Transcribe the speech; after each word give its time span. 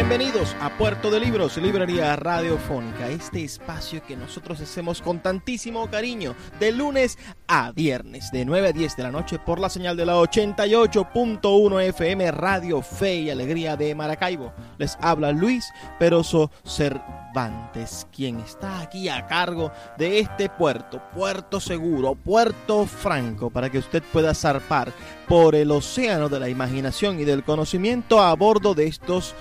Bienvenidos 0.00 0.56
a 0.62 0.70
Puerto 0.78 1.10
de 1.10 1.20
Libros, 1.20 1.58
Librería 1.58 2.16
Radiofónica, 2.16 3.10
este 3.10 3.44
espacio 3.44 4.02
que 4.02 4.16
nosotros 4.16 4.58
hacemos 4.58 5.02
con 5.02 5.20
tantísimo 5.20 5.90
cariño 5.90 6.34
de 6.58 6.72
lunes 6.72 7.18
a 7.46 7.70
viernes, 7.72 8.32
de 8.32 8.46
9 8.46 8.68
a 8.68 8.72
10 8.72 8.96
de 8.96 9.02
la 9.02 9.10
noche 9.10 9.38
por 9.38 9.60
la 9.60 9.68
señal 9.68 9.98
de 9.98 10.06
la 10.06 10.16
88.1 10.16 11.82
FM 11.82 12.30
Radio 12.30 12.80
Fe 12.80 13.16
y 13.16 13.30
Alegría 13.30 13.76
de 13.76 13.94
Maracaibo. 13.94 14.54
Les 14.78 14.96
habla 15.02 15.32
Luis 15.32 15.70
Peroso 15.98 16.50
Cervantes, 16.64 18.06
quien 18.10 18.40
está 18.40 18.80
aquí 18.80 19.10
a 19.10 19.26
cargo 19.26 19.70
de 19.98 20.20
este 20.20 20.48
puerto, 20.48 21.02
puerto 21.14 21.60
seguro, 21.60 22.14
puerto 22.14 22.86
franco, 22.86 23.50
para 23.50 23.68
que 23.68 23.78
usted 23.78 24.02
pueda 24.10 24.34
zarpar 24.34 24.94
por 25.28 25.54
el 25.54 25.70
océano 25.70 26.30
de 26.30 26.40
la 26.40 26.48
imaginación 26.48 27.20
y 27.20 27.24
del 27.26 27.44
conocimiento 27.44 28.22
a 28.22 28.34
bordo 28.34 28.74
de 28.74 28.86
estos 28.86 29.34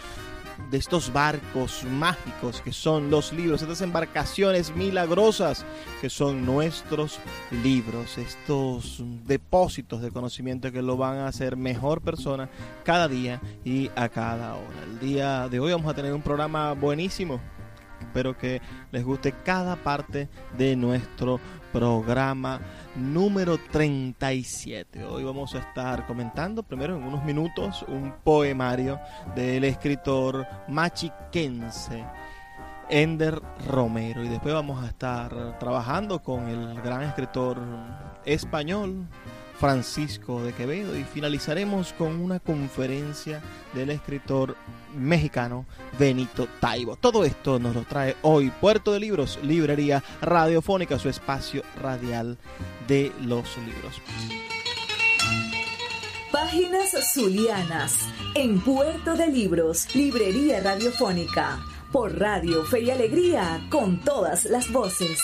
de 0.69 0.77
estos 0.77 1.11
barcos 1.11 1.83
mágicos 1.83 2.61
que 2.61 2.71
son 2.71 3.09
los 3.09 3.33
libros, 3.33 3.61
estas 3.61 3.81
embarcaciones 3.81 4.75
milagrosas 4.75 5.65
que 6.01 6.09
son 6.09 6.45
nuestros 6.45 7.19
libros, 7.63 8.17
estos 8.17 9.03
depósitos 9.25 10.01
de 10.01 10.11
conocimiento 10.11 10.71
que 10.71 10.81
lo 10.81 10.97
van 10.97 11.17
a 11.17 11.27
hacer 11.27 11.57
mejor 11.57 12.01
persona 12.01 12.49
cada 12.83 13.07
día 13.07 13.41
y 13.65 13.89
a 13.95 14.09
cada 14.09 14.53
hora. 14.53 14.83
El 14.91 14.99
día 14.99 15.47
de 15.49 15.59
hoy 15.59 15.71
vamos 15.71 15.91
a 15.91 15.95
tener 15.95 16.13
un 16.13 16.21
programa 16.21 16.73
buenísimo. 16.73 17.39
Espero 18.09 18.35
que 18.35 18.59
les 18.91 19.03
guste 19.03 19.33
cada 19.43 19.75
parte 19.75 20.29
de 20.57 20.75
nuestro 20.75 21.39
programa 21.71 22.59
número 22.95 23.59
37. 23.71 25.03
Hoy 25.03 25.23
vamos 25.23 25.53
a 25.53 25.59
estar 25.59 26.07
comentando 26.07 26.63
primero 26.63 26.97
en 26.97 27.03
unos 27.03 27.23
minutos 27.23 27.85
un 27.87 28.11
poemario 28.23 28.99
del 29.35 29.63
escritor 29.63 30.47
machiquense 30.67 32.03
Ender 32.89 33.39
Romero 33.67 34.23
y 34.23 34.27
después 34.27 34.55
vamos 34.55 34.83
a 34.83 34.87
estar 34.87 35.59
trabajando 35.59 36.23
con 36.23 36.47
el 36.47 36.81
gran 36.81 37.03
escritor 37.03 37.59
español 38.25 39.05
Francisco 39.59 40.41
de 40.41 40.53
Quevedo 40.53 40.97
y 40.97 41.03
finalizaremos 41.03 41.91
con 41.93 42.19
una 42.21 42.39
conferencia 42.39 43.41
del 43.73 43.89
escritor 43.89 44.55
mexicano 44.95 45.65
Benito 45.97 46.47
Taibo. 46.61 46.95
Todo 46.95 47.25
esto 47.25 47.59
nos 47.59 47.75
lo 47.75 47.83
trae 47.83 48.15
hoy 48.21 48.51
Puerto 48.61 48.93
de 48.93 49.01
Libros, 49.01 49.37
Librería 49.43 50.01
Radiofónica, 50.21 50.97
su 50.97 51.09
espacio 51.09 51.63
radial 51.81 52.37
de 52.87 53.11
los 53.21 53.57
libros. 53.57 54.01
Páginas 56.31 56.95
Zulianas 57.13 58.07
en 58.35 58.61
Puerto 58.61 59.15
de 59.15 59.27
Libros, 59.27 59.93
Librería 59.93 60.61
Radiofónica, 60.61 61.59
por 61.91 62.17
Radio 62.17 62.63
Fe 62.63 62.81
y 62.81 62.91
Alegría, 62.91 63.67
con 63.69 63.99
todas 63.99 64.45
las 64.45 64.71
voces. 64.71 65.19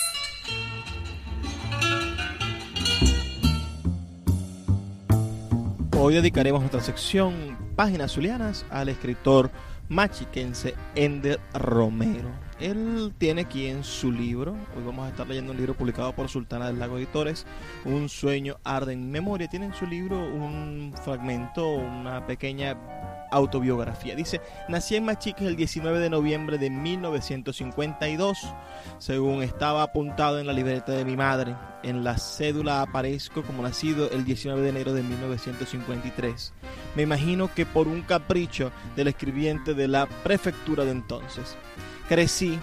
Hoy 5.98 6.12
dedicaremos 6.12 6.60
nuestra 6.60 6.82
sección 6.82 7.56
Páginas 7.74 8.12
Zulianas 8.12 8.66
al 8.68 8.90
escritor 8.90 9.50
machiquense 9.88 10.74
Ender 10.94 11.40
Romero. 11.54 12.28
Él 12.58 13.12
tiene 13.18 13.42
aquí 13.42 13.66
en 13.66 13.84
su 13.84 14.10
libro, 14.10 14.52
hoy 14.74 14.82
vamos 14.82 15.06
a 15.06 15.10
estar 15.10 15.26
leyendo 15.26 15.52
un 15.52 15.58
libro 15.58 15.74
publicado 15.74 16.14
por 16.14 16.28
Sultana 16.28 16.68
del 16.68 16.78
Lago 16.78 16.96
Editores, 16.96 17.46
Un 17.84 18.08
sueño 18.08 18.56
arde 18.64 18.94
en 18.94 19.10
memoria. 19.10 19.48
Tiene 19.48 19.66
en 19.66 19.74
su 19.74 19.86
libro 19.86 20.18
un 20.18 20.94
fragmento, 21.04 21.68
una 21.68 22.26
pequeña 22.26 22.78
autobiografía. 23.30 24.14
Dice, 24.14 24.40
nací 24.68 24.96
en 24.96 25.04
Machiques 25.04 25.46
el 25.46 25.56
19 25.56 25.98
de 25.98 26.08
noviembre 26.08 26.56
de 26.56 26.70
1952, 26.70 28.38
según 28.98 29.42
estaba 29.42 29.82
apuntado 29.82 30.38
en 30.38 30.46
la 30.46 30.54
libreta 30.54 30.92
de 30.92 31.04
mi 31.04 31.16
madre. 31.16 31.54
En 31.82 32.04
la 32.04 32.16
cédula 32.16 32.80
aparezco 32.80 33.42
como 33.42 33.62
nacido 33.62 34.10
el 34.10 34.24
19 34.24 34.62
de 34.62 34.68
enero 34.70 34.94
de 34.94 35.02
1953. 35.02 36.54
Me 36.94 37.02
imagino 37.02 37.52
que 37.52 37.66
por 37.66 37.86
un 37.86 38.00
capricho 38.00 38.72
del 38.96 39.08
escribiente 39.08 39.74
de 39.74 39.88
la 39.88 40.06
prefectura 40.06 40.84
de 40.84 40.92
entonces. 40.92 41.56
Crecí 42.08 42.58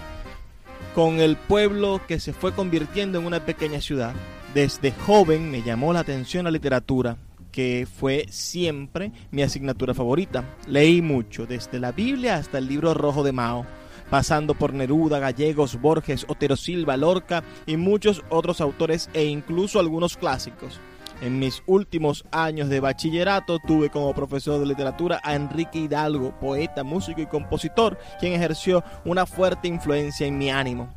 con 0.96 1.20
el 1.20 1.36
pueblo 1.36 2.00
que 2.08 2.20
se 2.20 2.32
fue 2.32 2.54
convirtiendo 2.54 3.20
en 3.20 3.26
una 3.26 3.46
pequeña 3.46 3.82
ciudad. 3.82 4.14
Desde 4.54 4.92
joven 4.92 5.52
me 5.52 5.62
llamó 5.64 5.92
la 5.92 6.00
atención 6.00 6.46
la 6.46 6.52
literatura, 6.52 7.18
que 7.52 7.86
fue 7.92 8.26
siempre 8.30 9.12
mi 9.32 9.42
asignatura 9.42 9.94
favorita. 9.94 10.56
Leí 10.68 11.02
mucho, 11.02 11.46
desde 11.46 11.80
la 11.80 11.92
Biblia 11.92 12.36
hasta 12.36 12.58
el 12.58 12.68
libro 12.68 12.94
rojo 12.94 13.24
de 13.24 13.34
Mao, 13.34 13.66
pasando 14.10 14.54
por 14.54 14.74
Neruda, 14.74 15.20
Gallegos, 15.20 15.82
Borges, 15.82 16.26
Otero 16.30 16.56
Silva, 16.56 16.96
Lorca 16.96 17.44
y 17.66 17.76
muchos 17.76 18.24
otros 18.30 18.62
autores 18.62 19.10
e 19.14 19.26
incluso 19.26 19.80
algunos 19.80 20.16
clásicos. 20.16 20.80
En 21.24 21.40
mis 21.40 21.64
últimos 21.68 22.26
años 22.32 22.68
de 22.68 22.82
bachillerato 22.82 23.58
tuve 23.66 23.90
como 23.90 24.14
profesor 24.14 24.60
de 24.60 24.66
literatura 24.66 25.22
a 25.24 25.36
Enrique 25.36 25.80
Hidalgo, 25.80 26.38
poeta, 26.38 26.84
músico 26.84 27.22
y 27.22 27.28
compositor, 27.28 27.98
quien 28.20 28.34
ejerció 28.34 28.84
una 29.06 29.26
fuerte 29.26 29.70
influencia 29.70 30.28
en 30.28 30.38
mi 30.38 30.52
ánimo, 30.52 30.94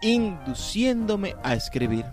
induciéndome 0.00 1.34
a 1.42 1.54
escribir. 1.54 2.04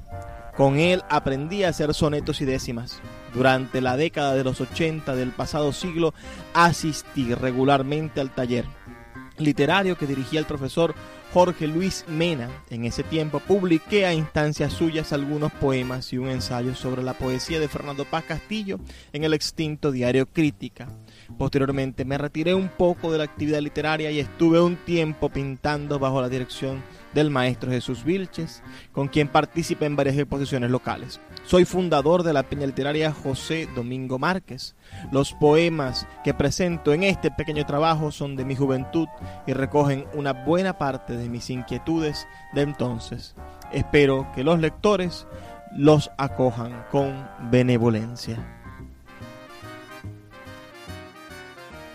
Con 0.58 0.80
él 0.80 1.04
aprendí 1.08 1.64
a 1.64 1.70
hacer 1.70 1.94
sonetos 1.94 2.42
y 2.42 2.46
décimas. 2.46 3.00
Durante 3.32 3.80
la 3.80 3.96
década 3.96 4.34
de 4.34 4.44
los 4.44 4.60
80 4.60 5.14
del 5.14 5.30
pasado 5.30 5.72
siglo 5.72 6.16
asistí 6.56 7.36
regularmente 7.36 8.22
al 8.22 8.34
taller 8.34 8.66
literario 9.40 9.98
que 9.98 10.06
dirigía 10.06 10.40
el 10.40 10.46
profesor 10.46 10.94
Jorge 11.34 11.68
Luis 11.68 12.06
Mena. 12.08 12.50
En 12.72 12.86
ese 12.86 13.04
tiempo 13.04 13.40
publiqué 13.40 14.06
a 14.06 14.14
instancias 14.14 14.74
suyas 14.74 15.14
algunos 15.14 15.52
poemas 15.52 16.12
y 16.12 16.18
un 16.18 16.28
ensayo 16.28 16.74
sobre 16.74 17.04
la 17.04 17.14
poesía 17.14 17.60
de 17.60 17.68
Fernando 17.68 18.06
Paz 18.06 18.24
Castillo 18.24 18.80
en 19.14 19.24
el 19.24 19.34
extinto 19.34 19.92
diario 19.92 20.26
Crítica. 20.26 20.88
Posteriormente 21.38 22.04
me 22.04 22.18
retiré 22.18 22.56
un 22.56 22.70
poco 22.70 23.12
de 23.12 23.20
la 23.20 23.26
actividad 23.26 23.62
literaria 23.62 24.10
y 24.10 24.20
estuve 24.20 24.60
un 24.60 24.76
tiempo 24.76 25.30
pintando 25.30 26.00
bajo 26.00 26.20
la 26.20 26.30
dirección 26.30 26.82
del 27.14 27.30
maestro 27.30 27.72
Jesús 27.72 28.04
Vilches, 28.04 28.64
con 28.92 29.08
quien 29.08 29.28
participa 29.28 29.86
en 29.86 29.96
varias 29.96 30.18
exposiciones 30.18 30.72
locales. 30.72 31.20
Soy 31.50 31.66
fundador 31.66 32.22
de 32.22 32.32
la 32.32 32.44
peña 32.44 32.68
literaria 32.68 33.12
José 33.12 33.68
Domingo 33.74 34.20
Márquez. 34.20 34.76
Los 35.12 35.34
poemas 35.34 36.06
que 36.24 36.36
presento 36.36 36.94
en 36.94 37.02
este 37.02 37.32
pequeño 37.32 37.66
trabajo 37.66 38.12
son 38.12 38.36
de 38.36 38.46
mi 38.46 38.56
juventud 38.56 39.08
y 39.48 39.54
recogen 39.54 40.06
una 40.14 40.34
buena 40.34 40.78
parte 40.78 41.18
de 41.18 41.28
mis 41.28 41.50
inquietudes 41.50 42.28
de 42.54 42.62
entonces. 42.62 43.34
Espero 43.74 44.32
que 44.36 44.44
los 44.44 44.60
lectores 44.60 45.26
los 45.76 46.12
acojan 46.20 46.86
con 46.92 47.28
benevolencia. 47.50 48.38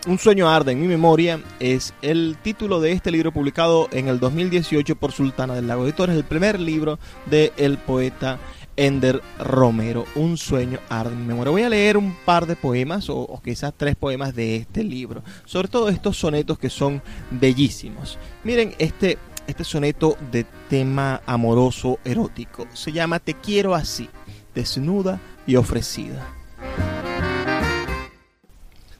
Un 0.05 0.19
sueño 0.19 0.49
arde 0.49 0.73
en 0.73 0.81
mi 0.81 0.87
memoria 0.87 1.39
es 1.61 1.93
el 2.01 2.37
título 2.43 2.81
de 2.81 2.91
este 2.91 3.09
libro 3.09 3.31
publicado 3.31 3.87
en 3.91 4.09
el 4.09 4.19
2018 4.19 4.97
por 4.97 5.13
Sultana 5.13 5.55
del 5.55 5.67
Lago 5.67 5.85
Editores, 5.85 6.15
el 6.15 6.25
primer 6.25 6.59
libro 6.59 6.99
del 7.25 7.77
poeta 7.77 8.37
Ender 8.77 9.21
Romero, 9.39 10.05
Un 10.15 10.37
sueño 10.37 10.79
arde 10.89 11.15
mi 11.15 11.25
memoria. 11.25 11.51
Voy 11.51 11.63
a 11.63 11.69
leer 11.69 11.97
un 11.97 12.13
par 12.25 12.45
de 12.45 12.55
poemas 12.55 13.09
o, 13.09 13.41
quizás 13.43 13.73
tres 13.75 13.95
poemas 13.95 14.35
de 14.35 14.57
este 14.57 14.83
libro, 14.83 15.23
sobre 15.45 15.67
todo 15.67 15.89
estos 15.89 16.17
sonetos 16.17 16.59
que 16.59 16.69
son 16.69 17.01
bellísimos. 17.31 18.17
Miren 18.43 18.75
este, 18.77 19.17
este 19.47 19.63
soneto 19.63 20.17
de 20.31 20.45
tema 20.69 21.21
amoroso 21.25 21.99
erótico. 22.03 22.67
Se 22.73 22.91
llama 22.91 23.19
Te 23.19 23.33
quiero 23.33 23.75
así, 23.75 24.09
desnuda 24.53 25.19
y 25.47 25.55
ofrecida. 25.55 26.27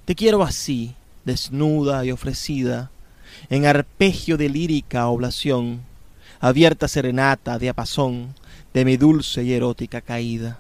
Te 0.06 0.16
quiero 0.16 0.44
así, 0.44 0.96
desnuda 1.26 2.06
y 2.06 2.12
ofrecida, 2.12 2.92
en 3.50 3.66
arpegio 3.66 4.38
de 4.38 4.50
lírica 4.50 5.08
oblación, 5.08 5.82
abierta 6.40 6.88
serenata, 6.88 7.58
diapasón 7.58 8.36
de 8.76 8.84
mi 8.84 8.98
dulce 8.98 9.42
y 9.42 9.54
erótica 9.54 10.02
caída. 10.02 10.60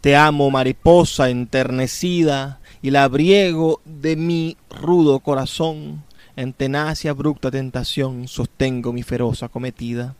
Te 0.00 0.16
amo, 0.16 0.50
mariposa 0.50 1.30
enternecida, 1.30 2.58
y 2.82 2.90
la 2.90 3.04
abriego 3.04 3.80
de 3.84 4.16
mi 4.16 4.56
rudo 4.68 5.20
corazón. 5.20 6.02
En 6.34 6.52
tenaz 6.52 7.04
y 7.04 7.08
abrupta 7.08 7.52
tentación 7.52 8.26
sostengo 8.26 8.92
mi 8.92 9.04
feroz 9.04 9.44
acometida. 9.44 10.16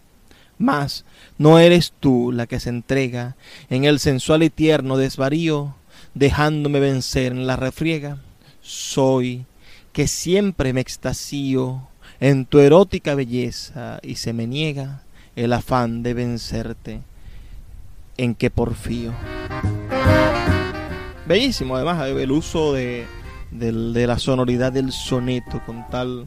Mas 0.57 1.05
no 1.37 1.59
eres 1.59 1.93
tú 1.99 2.31
la 2.31 2.47
que 2.47 2.61
se 2.61 2.69
entrega 2.69 3.35
en 3.71 3.83
el 3.85 3.99
sensual 3.99 4.45
y 4.45 4.51
tierno 4.51 4.97
desvarío, 4.97 5.75
dejándome 6.15 6.79
vencer 6.79 7.33
en 7.33 7.49
la 7.49 7.57
refriega. 7.57 8.19
Soy 8.63 9.47
que 9.93 10.07
siempre 10.07 10.73
me 10.73 10.81
extasío 10.81 11.89
en 12.21 12.47
tu 12.47 12.61
erótica 12.61 13.17
belleza 13.17 13.99
y 14.01 14.15
se 14.15 14.33
me 14.33 14.47
niega 14.47 15.03
el 15.37 15.53
afán 15.53 16.03
de 16.03 16.15
vencerte 16.15 17.01
en 18.17 18.35
que 18.35 18.51
porfío. 18.51 19.13
Bellísimo, 21.27 21.77
además, 21.77 22.07
el 22.09 22.31
uso 22.31 22.73
de, 22.73 23.07
la 23.51 24.19
sonoridad 24.19 24.73
del 24.73 24.93
soneto 24.93 25.63
con 25.65 25.89
tal, 25.89 26.27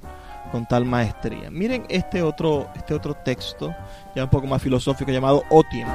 con 0.51 0.68
tal 0.68 0.86
maestría. 0.86 1.51
Miren 1.51 1.86
este 1.89 2.24
otro, 2.24 2.69
este 2.75 2.94
otro 2.94 3.13
texto, 3.13 3.75
ya 4.15 4.24
un 4.24 4.30
poco 4.30 4.48
más 4.48 4.62
filosófico, 4.62 5.12
llamado 5.12 5.44
O 5.50 5.63
Tiempo. 5.63 5.94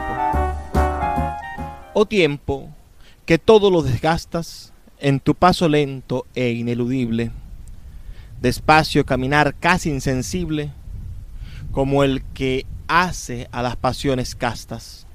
O 1.95 2.07
Tiempo, 2.07 2.69
que 3.27 3.39
todo 3.39 3.71
lo 3.71 3.83
desgastas 3.83 4.73
en 5.01 5.19
tu 5.19 5.35
paso 5.35 5.69
lento 5.69 6.27
e 6.35 6.51
ineludible, 6.51 7.33
despacio 8.41 9.05
caminar 9.05 9.55
casi 9.59 9.91
insensible, 9.91 10.71
como 11.73 12.05
el 12.05 12.23
que 12.35 12.67
hace 12.93 13.49
a 13.53 13.63
las 13.63 13.77
pasiones 13.77 14.35
castas. 14.35 15.07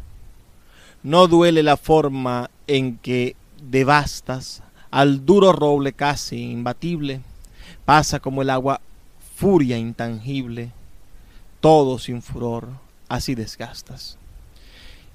No 1.03 1.27
duele 1.27 1.61
la 1.61 1.77
forma 1.77 2.49
en 2.65 2.97
que 2.97 3.35
devastas 3.61 4.63
al 4.89 5.25
duro 5.25 5.53
roble 5.53 5.93
casi 5.93 6.51
imbatible, 6.51 7.21
pasa 7.85 8.19
como 8.19 8.41
el 8.41 8.49
agua 8.49 8.81
furia 9.35 9.77
intangible, 9.77 10.71
todo 11.59 11.99
sin 11.99 12.23
furor, 12.23 12.69
así 13.09 13.35
desgastas. 13.35 14.17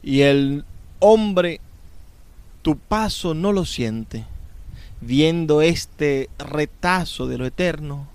Y 0.02 0.20
el 0.20 0.64
hombre 1.00 1.60
tu 2.62 2.78
paso 2.78 3.34
no 3.34 3.52
lo 3.52 3.64
siente, 3.64 4.24
viendo 5.00 5.62
este 5.62 6.30
retazo 6.38 7.26
de 7.26 7.38
lo 7.38 7.46
eterno 7.46 8.06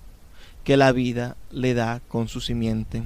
que 0.64 0.78
la 0.78 0.92
vida 0.92 1.36
le 1.50 1.74
da 1.74 2.00
con 2.08 2.28
su 2.28 2.40
simiente. 2.40 3.02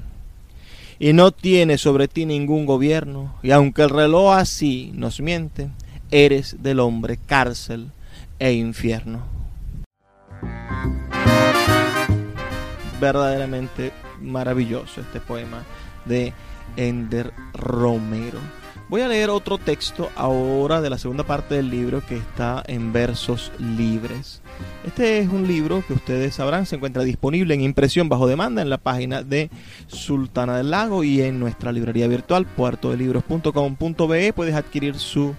Y 1.03 1.15
no 1.15 1.33
tiene 1.33 1.79
sobre 1.79 2.07
ti 2.07 2.27
ningún 2.27 2.65
gobierno, 2.65 3.35
y 3.43 3.51
aunque 3.51 3.83
el 3.83 3.91
reloj 3.91 4.35
así 4.35 4.93
nos 4.95 5.21
miente, 5.21 5.69
eres 6.13 6.63
del 6.63 6.79
hombre 6.79 7.17
cárcel 7.17 7.91
e 8.39 8.53
infierno. 8.53 9.25
Verdaderamente 13.01 13.91
maravilloso 14.21 15.01
este 15.01 15.19
poema 15.19 15.65
de 16.05 16.33
Ender 16.77 17.33
Romero. 17.53 18.39
Voy 18.93 19.01
a 19.01 19.09
leer 19.09 19.31
otro 19.31 19.57
texto 19.57 20.11
ahora 20.17 20.83
de 20.83 20.91
la 20.91 20.99
segunda 20.99 21.25
parte 21.25 21.55
del 21.55 21.71
libro 21.71 22.05
que 22.07 22.19
está 22.19 22.63
en 22.67 22.93
versos 22.93 23.51
libres. 23.59 24.43
Este 24.87 25.19
es 25.19 25.31
un 25.31 25.49
libro 25.49 25.83
que 25.89 25.95
ustedes 25.95 26.35
sabrán 26.35 26.67
se 26.67 26.77
encuentra 26.77 27.03
disponible 27.03 27.55
en 27.55 27.63
impresión 27.63 28.11
bajo 28.11 28.27
demanda 28.27 28.61
en 28.61 28.69
la 28.69 28.77
página 28.77 29.23
de 29.23 29.49
Sultana 29.87 30.59
del 30.59 30.73
Lago 30.73 31.05
y 31.05 31.23
en 31.23 31.41
nuestra 31.41 31.73
librería 31.73 32.07
virtual 32.07 32.45
puertodelibros.com.be 32.45 34.35
puedes 34.35 34.55
adquirir 34.55 34.97
su 34.97 35.35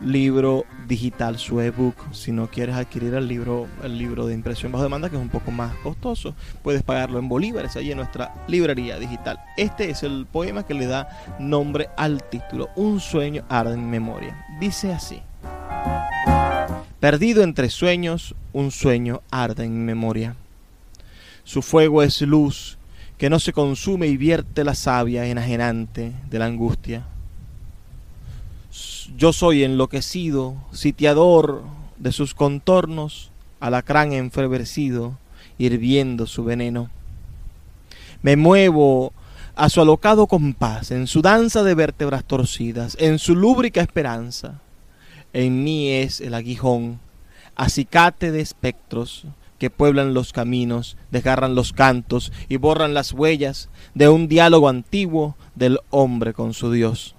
libro 0.00 0.64
digital, 0.86 1.38
su 1.38 1.60
ebook. 1.60 1.96
Si 2.12 2.32
no 2.32 2.48
quieres 2.48 2.76
adquirir 2.76 3.14
el 3.14 3.28
libro, 3.28 3.66
el 3.82 3.98
libro 3.98 4.26
de 4.26 4.34
impresión 4.34 4.72
bajo 4.72 4.84
demanda, 4.84 5.08
que 5.08 5.16
es 5.16 5.22
un 5.22 5.28
poco 5.28 5.50
más 5.50 5.74
costoso, 5.76 6.34
puedes 6.62 6.82
pagarlo 6.82 7.18
en 7.18 7.28
bolívares 7.28 7.76
allí 7.76 7.90
en 7.90 7.98
nuestra 7.98 8.34
librería 8.48 8.98
digital. 8.98 9.38
Este 9.56 9.90
es 9.90 10.02
el 10.02 10.26
poema 10.26 10.64
que 10.64 10.74
le 10.74 10.86
da 10.86 11.08
nombre 11.38 11.88
al 11.96 12.22
título, 12.22 12.70
Un 12.76 13.00
sueño 13.00 13.44
arde 13.48 13.74
en 13.74 13.90
memoria. 13.90 14.46
Dice 14.60 14.92
así. 14.92 15.22
Perdido 17.00 17.42
entre 17.42 17.70
sueños, 17.70 18.34
un 18.52 18.70
sueño 18.70 19.22
arde 19.30 19.64
en 19.64 19.84
memoria. 19.84 20.36
Su 21.44 21.62
fuego 21.62 22.02
es 22.02 22.20
luz 22.22 22.78
que 23.18 23.30
no 23.30 23.38
se 23.38 23.52
consume 23.52 24.08
y 24.08 24.16
vierte 24.16 24.64
la 24.64 24.74
savia 24.74 25.26
enajenante 25.26 26.12
de 26.28 26.38
la 26.38 26.46
angustia 26.46 27.06
yo 29.16 29.32
soy 29.32 29.64
enloquecido, 29.64 30.56
sitiador 30.72 31.62
de 31.98 32.12
sus 32.12 32.34
contornos, 32.34 33.30
alacrán 33.60 34.12
enfervecido, 34.12 35.18
hirviendo 35.58 36.26
su 36.26 36.44
veneno. 36.44 36.90
Me 38.22 38.36
muevo 38.36 39.12
a 39.54 39.68
su 39.68 39.80
alocado 39.80 40.26
compás, 40.26 40.90
en 40.90 41.06
su 41.06 41.22
danza 41.22 41.62
de 41.62 41.74
vértebras 41.74 42.24
torcidas, 42.24 42.96
en 43.00 43.18
su 43.18 43.34
lúbrica 43.34 43.80
esperanza. 43.80 44.60
En 45.32 45.64
mí 45.64 45.90
es 45.90 46.20
el 46.20 46.34
aguijón, 46.34 47.00
acicate 47.54 48.32
de 48.32 48.40
espectros 48.40 49.26
que 49.58 49.70
pueblan 49.70 50.12
los 50.12 50.32
caminos, 50.32 50.96
desgarran 51.10 51.54
los 51.54 51.72
cantos 51.72 52.32
y 52.48 52.56
borran 52.56 52.94
las 52.94 53.12
huellas 53.12 53.70
de 53.94 54.08
un 54.08 54.28
diálogo 54.28 54.68
antiguo 54.68 55.36
del 55.54 55.80
hombre 55.90 56.34
con 56.34 56.52
su 56.52 56.70
Dios. 56.70 57.14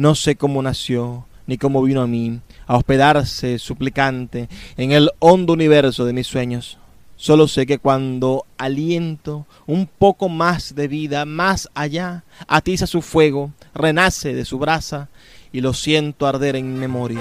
No 0.00 0.14
sé 0.14 0.36
cómo 0.36 0.62
nació, 0.62 1.26
ni 1.46 1.58
cómo 1.58 1.82
vino 1.82 2.00
a 2.00 2.06
mí, 2.06 2.40
a 2.66 2.78
hospedarse 2.78 3.58
suplicante 3.58 4.48
en 4.78 4.92
el 4.92 5.10
hondo 5.18 5.52
universo 5.52 6.06
de 6.06 6.14
mis 6.14 6.26
sueños. 6.26 6.78
Solo 7.16 7.46
sé 7.46 7.66
que 7.66 7.78
cuando 7.78 8.46
aliento 8.56 9.44
un 9.66 9.86
poco 9.86 10.30
más 10.30 10.74
de 10.74 10.88
vida 10.88 11.26
más 11.26 11.68
allá, 11.74 12.24
atiza 12.48 12.86
su 12.86 13.02
fuego, 13.02 13.52
renace 13.74 14.32
de 14.32 14.46
su 14.46 14.58
brasa 14.58 15.10
y 15.52 15.60
lo 15.60 15.74
siento 15.74 16.26
arder 16.26 16.56
en 16.56 16.78
memoria. 16.78 17.20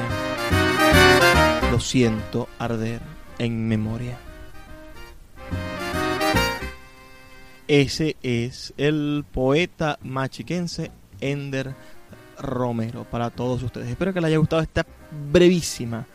Lo 1.74 1.82
siento 1.82 2.48
arder 2.60 3.02
en 3.40 3.68
memoria. 3.68 4.18
Ese 7.68 8.16
es 8.24 8.74
el 8.78 9.26
poeta 9.34 10.00
machiquense 10.02 10.92
Ender 11.20 11.76
Romero 12.40 13.06
para 13.06 13.30
todos 13.30 13.62
ustedes. 13.64 13.90
Espero 13.90 14.14
que 14.14 14.22
les 14.22 14.30
haya 14.30 14.38
gustado 14.38 14.62
esta 14.62 14.86
brevísima 15.32 16.06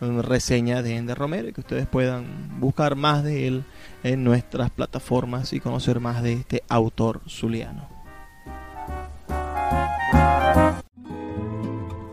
reseña 0.00 0.82
de 0.82 0.96
Ender 0.96 1.16
Romero 1.16 1.48
y 1.48 1.52
que 1.52 1.60
ustedes 1.60 1.86
puedan 1.86 2.60
buscar 2.60 2.96
más 2.96 3.24
de 3.24 3.46
él 3.46 3.64
en 4.02 4.24
nuestras 4.24 4.70
plataformas 4.70 5.52
y 5.52 5.60
conocer 5.60 6.00
más 6.00 6.22
de 6.22 6.34
este 6.34 6.62
autor 6.68 7.20
zuliano. 7.28 7.88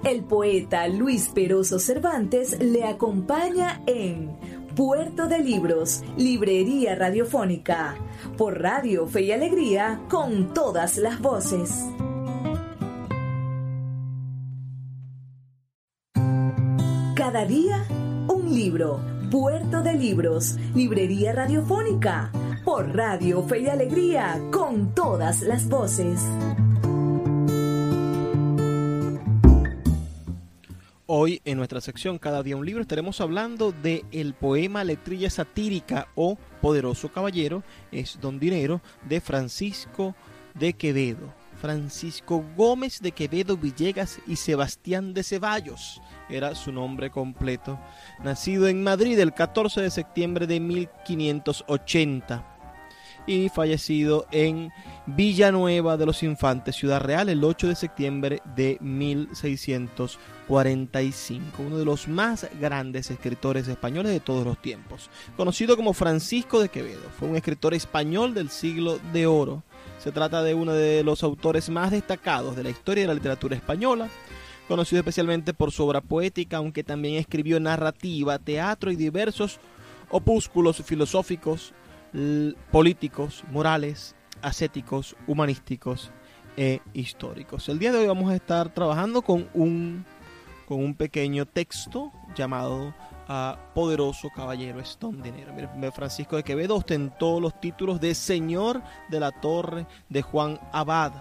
El 0.03 0.23
poeta 0.23 0.87
Luis 0.87 1.29
Peroso 1.29 1.79
Cervantes 1.79 2.57
le 2.59 2.85
acompaña 2.85 3.81
en 3.87 4.31
Puerto 4.75 5.27
de 5.27 5.39
Libros, 5.39 6.03
Librería 6.17 6.95
Radiofónica, 6.95 7.95
por 8.37 8.61
Radio 8.61 9.07
Fe 9.07 9.23
y 9.23 9.31
Alegría, 9.31 10.01
con 10.09 10.53
todas 10.53 10.97
las 10.97 11.19
voces. 11.19 11.85
Cada 17.41 17.53
día, 17.53 17.85
un 18.27 18.53
libro. 18.53 18.99
Puerto 19.31 19.81
de 19.81 19.95
Libros, 19.95 20.57
Librería 20.75 21.33
Radiofónica, 21.33 22.31
por 22.63 22.95
Radio 22.95 23.41
Fe 23.41 23.61
y 23.61 23.67
Alegría, 23.67 24.39
con 24.51 24.93
todas 24.93 25.41
las 25.41 25.67
voces. 25.67 26.21
Hoy 31.07 31.41
en 31.43 31.57
nuestra 31.57 31.81
sección 31.81 32.19
Cada 32.19 32.43
día 32.43 32.55
un 32.55 32.63
libro 32.63 32.83
estaremos 32.83 33.19
hablando 33.21 33.71
de 33.71 34.05
el 34.11 34.35
poema 34.35 34.83
Letrilla 34.83 35.31
satírica 35.31 36.09
o 36.13 36.37
Poderoso 36.61 37.11
Caballero 37.11 37.63
es 37.91 38.19
Don 38.21 38.39
Dinero 38.39 38.81
de 39.09 39.19
Francisco 39.19 40.13
de 40.53 40.73
Quevedo. 40.73 41.40
Francisco 41.61 42.43
Gómez 42.57 42.99
de 43.01 43.11
Quevedo 43.11 43.55
Villegas 43.55 44.17
y 44.25 44.37
Sebastián 44.37 45.13
de 45.13 45.23
Ceballos 45.23 46.01
era 46.27 46.55
su 46.55 46.71
nombre 46.71 47.11
completo, 47.11 47.79
nacido 48.23 48.67
en 48.67 48.83
Madrid 48.83 49.19
el 49.19 49.33
14 49.33 49.81
de 49.81 49.91
septiembre 49.91 50.47
de 50.47 50.59
1580 50.59 52.47
y 53.27 53.49
fallecido 53.49 54.25
en 54.31 54.71
Villanueva 55.05 55.97
de 55.97 56.07
los 56.07 56.23
Infantes, 56.23 56.75
Ciudad 56.75 57.01
Real, 57.01 57.29
el 57.29 57.43
8 57.43 57.67
de 57.67 57.75
septiembre 57.75 58.41
de 58.55 58.79
1645, 58.81 61.61
uno 61.61 61.77
de 61.77 61.85
los 61.85 62.07
más 62.07 62.47
grandes 62.59 63.11
escritores 63.11 63.67
españoles 63.67 64.11
de 64.11 64.19
todos 64.19 64.43
los 64.43 64.59
tiempos. 64.59 65.11
Conocido 65.37 65.77
como 65.77 65.93
Francisco 65.93 66.59
de 66.59 66.69
Quevedo, 66.69 67.07
fue 67.19 67.27
un 67.27 67.35
escritor 67.35 67.75
español 67.75 68.33
del 68.33 68.49
siglo 68.49 68.97
de 69.13 69.27
oro 69.27 69.61
Se 70.01 70.11
trata 70.11 70.41
de 70.41 70.55
uno 70.55 70.73
de 70.73 71.03
los 71.03 71.21
autores 71.21 71.69
más 71.69 71.91
destacados 71.91 72.55
de 72.55 72.63
la 72.63 72.71
historia 72.71 73.03
de 73.03 73.09
la 73.09 73.13
literatura 73.13 73.55
española, 73.55 74.09
conocido 74.67 74.99
especialmente 74.99 75.53
por 75.53 75.71
su 75.71 75.85
obra 75.85 76.01
poética, 76.01 76.57
aunque 76.57 76.83
también 76.83 77.15
escribió 77.15 77.59
narrativa, 77.59 78.39
teatro 78.39 78.89
y 78.89 78.95
diversos 78.95 79.59
opúsculos 80.09 80.81
filosóficos, 80.83 81.75
políticos, 82.71 83.43
morales, 83.51 84.15
ascéticos, 84.41 85.15
humanísticos 85.27 86.11
e 86.57 86.81
históricos. 86.93 87.69
El 87.69 87.77
día 87.77 87.91
de 87.91 87.99
hoy 87.99 88.07
vamos 88.07 88.31
a 88.31 88.35
estar 88.35 88.73
trabajando 88.73 89.21
con 89.21 89.49
un, 89.53 90.03
con 90.67 90.83
un 90.83 90.95
pequeño 90.95 91.45
texto 91.45 92.11
llamado 92.35 92.95
uh, 93.31 93.73
Poderoso 93.73 94.29
Caballero 94.35 94.79
es 94.79 94.97
Don 94.99 95.21
Dinero. 95.21 95.53
Francisco 95.91 96.35
de 96.35 96.43
Quevedo 96.43 96.75
ostentó 96.75 97.39
los 97.39 97.59
títulos 97.59 98.01
de 98.01 98.13
Señor 98.13 98.81
de 99.09 99.19
la 99.19 99.31
Torre 99.31 99.87
de 100.09 100.21
Juan 100.21 100.59
Abad, 100.71 101.13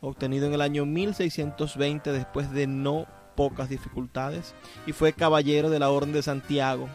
obtenido 0.00 0.46
en 0.46 0.54
el 0.54 0.60
año 0.60 0.84
1620 0.84 2.12
después 2.12 2.50
de 2.50 2.66
no 2.66 3.06
pocas 3.36 3.68
dificultades, 3.68 4.54
y 4.86 4.92
fue 4.92 5.12
caballero 5.12 5.70
de 5.70 5.78
la 5.78 5.90
Orden 5.90 6.12
de 6.12 6.22
Santiago 6.22 6.88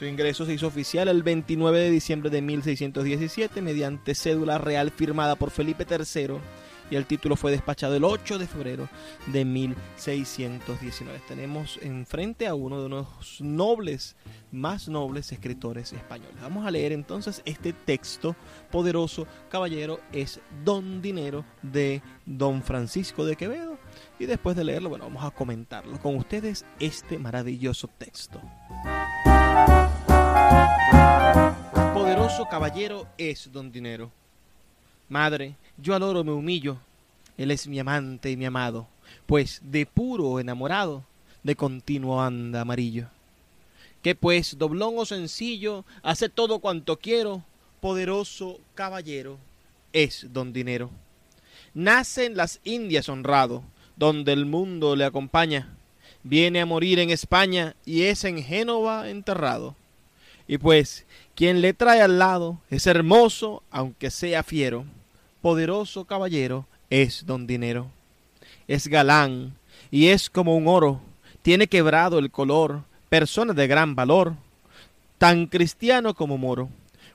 su 0.00 0.06
ingreso 0.06 0.46
se 0.46 0.54
hizo 0.54 0.66
oficial 0.66 1.08
el 1.08 1.22
29 1.22 1.78
de 1.78 1.90
diciembre 1.90 2.30
de 2.30 2.40
1617 2.40 3.60
mediante 3.60 4.14
cédula 4.14 4.56
real 4.56 4.90
firmada 4.90 5.34
por 5.34 5.50
Felipe 5.50 5.84
III 5.86 6.38
y 6.90 6.96
el 6.96 7.06
título 7.06 7.36
fue 7.36 7.52
despachado 7.52 7.94
el 7.96 8.04
8 8.04 8.38
de 8.38 8.46
febrero 8.46 8.88
de 9.26 9.44
1619. 9.44 11.20
Tenemos 11.28 11.78
enfrente 11.82 12.46
a 12.46 12.54
uno 12.54 12.82
de 12.82 12.88
los 12.88 13.40
nobles, 13.40 14.16
más 14.50 14.88
nobles 14.88 15.30
escritores 15.32 15.92
españoles. 15.92 16.40
Vamos 16.42 16.66
a 16.66 16.70
leer 16.70 16.92
entonces 16.92 17.42
este 17.44 17.72
texto 17.72 18.34
poderoso, 18.70 19.26
caballero, 19.48 20.00
es 20.12 20.40
Don 20.64 21.00
Dinero 21.00 21.44
de 21.62 22.02
Don 22.26 22.62
Francisco 22.62 23.24
de 23.24 23.36
Quevedo. 23.36 23.78
Y 24.18 24.26
después 24.26 24.56
de 24.56 24.64
leerlo, 24.64 24.88
bueno, 24.88 25.04
vamos 25.04 25.24
a 25.24 25.30
comentarlo 25.30 25.98
con 26.00 26.16
ustedes 26.16 26.64
este 26.80 27.18
maravilloso 27.18 27.88
texto. 27.88 28.40
Poderoso 31.94 32.46
caballero 32.50 33.06
es 33.16 33.50
don 33.52 33.70
Dinero. 33.70 34.19
Madre, 35.10 35.56
yo 35.76 35.96
al 35.96 36.04
oro 36.04 36.22
me 36.22 36.30
humillo, 36.30 36.78
él 37.36 37.50
es 37.50 37.66
mi 37.66 37.80
amante 37.80 38.30
y 38.30 38.36
mi 38.36 38.44
amado, 38.44 38.86
pues 39.26 39.60
de 39.64 39.84
puro 39.84 40.38
enamorado, 40.38 41.04
de 41.42 41.56
continuo 41.56 42.22
anda 42.22 42.60
amarillo. 42.60 43.08
Que 44.02 44.14
pues, 44.14 44.56
doblón 44.56 44.94
o 44.98 45.04
sencillo, 45.04 45.84
hace 46.04 46.28
todo 46.28 46.60
cuanto 46.60 46.96
quiero, 46.96 47.42
poderoso 47.80 48.60
caballero 48.76 49.36
es 49.92 50.26
don 50.32 50.52
Dinero. 50.52 50.90
Nace 51.74 52.26
en 52.26 52.36
las 52.36 52.60
Indias 52.62 53.08
honrado, 53.08 53.64
donde 53.96 54.32
el 54.32 54.46
mundo 54.46 54.94
le 54.94 55.04
acompaña, 55.04 55.74
viene 56.22 56.60
a 56.60 56.66
morir 56.66 57.00
en 57.00 57.10
España 57.10 57.74
y 57.84 58.02
es 58.02 58.22
en 58.22 58.40
Génova 58.40 59.10
enterrado. 59.10 59.74
Y 60.46 60.58
pues, 60.58 61.04
quien 61.34 61.62
le 61.62 61.74
trae 61.74 62.00
al 62.00 62.20
lado 62.20 62.60
es 62.70 62.86
hermoso, 62.86 63.64
aunque 63.72 64.10
sea 64.12 64.44
fiero, 64.44 64.84
poderoso 65.40 66.04
caballero 66.04 66.66
es 66.90 67.26
don 67.26 67.46
dinero. 67.46 67.90
Es 68.68 68.88
galán 68.88 69.56
y 69.90 70.08
es 70.08 70.30
como 70.30 70.56
un 70.56 70.68
oro, 70.68 71.00
tiene 71.42 71.66
quebrado 71.66 72.18
el 72.18 72.30
color, 72.30 72.82
persona 73.08 73.52
de 73.52 73.66
gran 73.66 73.94
valor, 73.94 74.34
tan 75.18 75.46
cristiano 75.46 76.14
como 76.14 76.38
moro, 76.38 76.68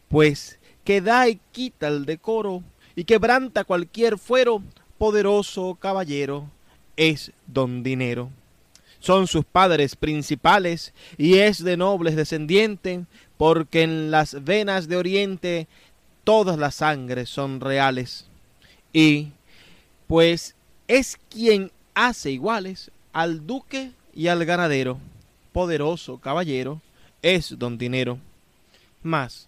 pues 0.10 0.60
que 0.84 1.02
da 1.02 1.28
y 1.28 1.40
quita 1.52 1.88
el 1.88 2.06
decoro 2.06 2.64
y 2.96 3.04
quebranta 3.04 3.64
cualquier 3.64 4.18
fuero, 4.18 4.62
poderoso 4.98 5.76
caballero 5.76 6.50
es 6.96 7.32
don 7.48 7.84
dinero. 7.84 8.30
Son 9.00 9.28
sus 9.28 9.46
padres 9.46 9.96
principales 9.96 10.94
y 11.18 11.36
es 11.36 11.64
de 11.64 11.78
nobles 11.78 12.16
descendiente, 12.16 13.06
porque 13.38 13.84
en 13.84 14.10
las 14.10 14.44
venas 14.44 14.88
de 14.88 14.98
Oriente 14.98 15.68
todas 16.26 16.58
las 16.58 16.76
sangres 16.76 17.30
son 17.30 17.62
reales. 17.62 18.26
Y 18.92 19.30
pues 20.08 20.56
es 20.90 21.18
quien 21.30 21.72
hace 21.94 22.32
iguales 22.32 22.92
al 23.14 23.48
duque 23.48 23.92
y 24.14 24.28
al 24.28 24.44
ganadero, 24.44 24.98
poderoso 25.54 26.18
caballero, 26.18 26.82
es 27.22 27.58
don 27.58 27.78
dinero. 27.78 28.20
Mas, 29.02 29.48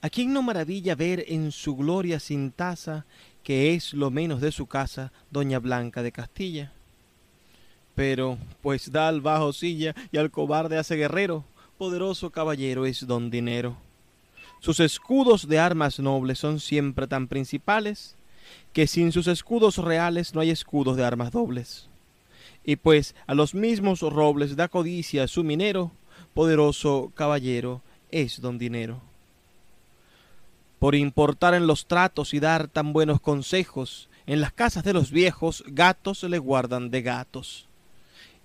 ¿a 0.00 0.08
quién 0.08 0.32
no 0.32 0.42
maravilla 0.42 0.94
ver 0.94 1.24
en 1.26 1.50
su 1.50 1.76
gloria 1.76 2.20
sin 2.20 2.52
taza, 2.52 3.04
que 3.42 3.74
es 3.74 3.92
lo 3.92 4.10
menos 4.10 4.40
de 4.40 4.52
su 4.52 4.66
casa, 4.66 5.12
doña 5.30 5.58
Blanca 5.58 6.02
de 6.02 6.12
Castilla? 6.12 6.72
Pero 7.94 8.38
pues 8.62 8.90
da 8.90 9.08
al 9.08 9.20
bajo 9.20 9.52
silla 9.52 9.94
y 10.10 10.18
al 10.18 10.30
cobarde 10.30 10.78
hace 10.78 10.96
guerrero, 10.96 11.44
poderoso 11.76 12.30
caballero 12.30 12.86
es 12.86 13.06
don 13.06 13.30
dinero. 13.30 13.76
Sus 14.62 14.78
escudos 14.78 15.48
de 15.48 15.58
armas 15.58 15.98
nobles 15.98 16.38
son 16.38 16.60
siempre 16.60 17.08
tan 17.08 17.26
principales, 17.26 18.14
que 18.72 18.86
sin 18.86 19.10
sus 19.10 19.26
escudos 19.26 19.78
reales 19.78 20.36
no 20.36 20.40
hay 20.40 20.50
escudos 20.50 20.96
de 20.96 21.04
armas 21.04 21.32
dobles. 21.32 21.88
Y 22.64 22.76
pues 22.76 23.16
a 23.26 23.34
los 23.34 23.56
mismos 23.56 24.02
robles 24.02 24.54
da 24.54 24.68
codicia 24.68 25.26
su 25.26 25.42
minero, 25.42 25.90
poderoso 26.32 27.10
caballero 27.16 27.82
es 28.12 28.40
don 28.40 28.56
dinero. 28.56 29.00
Por 30.78 30.94
importar 30.94 31.54
en 31.54 31.66
los 31.66 31.86
tratos 31.86 32.32
y 32.32 32.38
dar 32.38 32.68
tan 32.68 32.92
buenos 32.92 33.20
consejos, 33.20 34.08
en 34.26 34.40
las 34.40 34.52
casas 34.52 34.84
de 34.84 34.92
los 34.92 35.10
viejos 35.10 35.64
gatos 35.66 36.22
le 36.22 36.38
guardan 36.38 36.88
de 36.92 37.02
gatos 37.02 37.66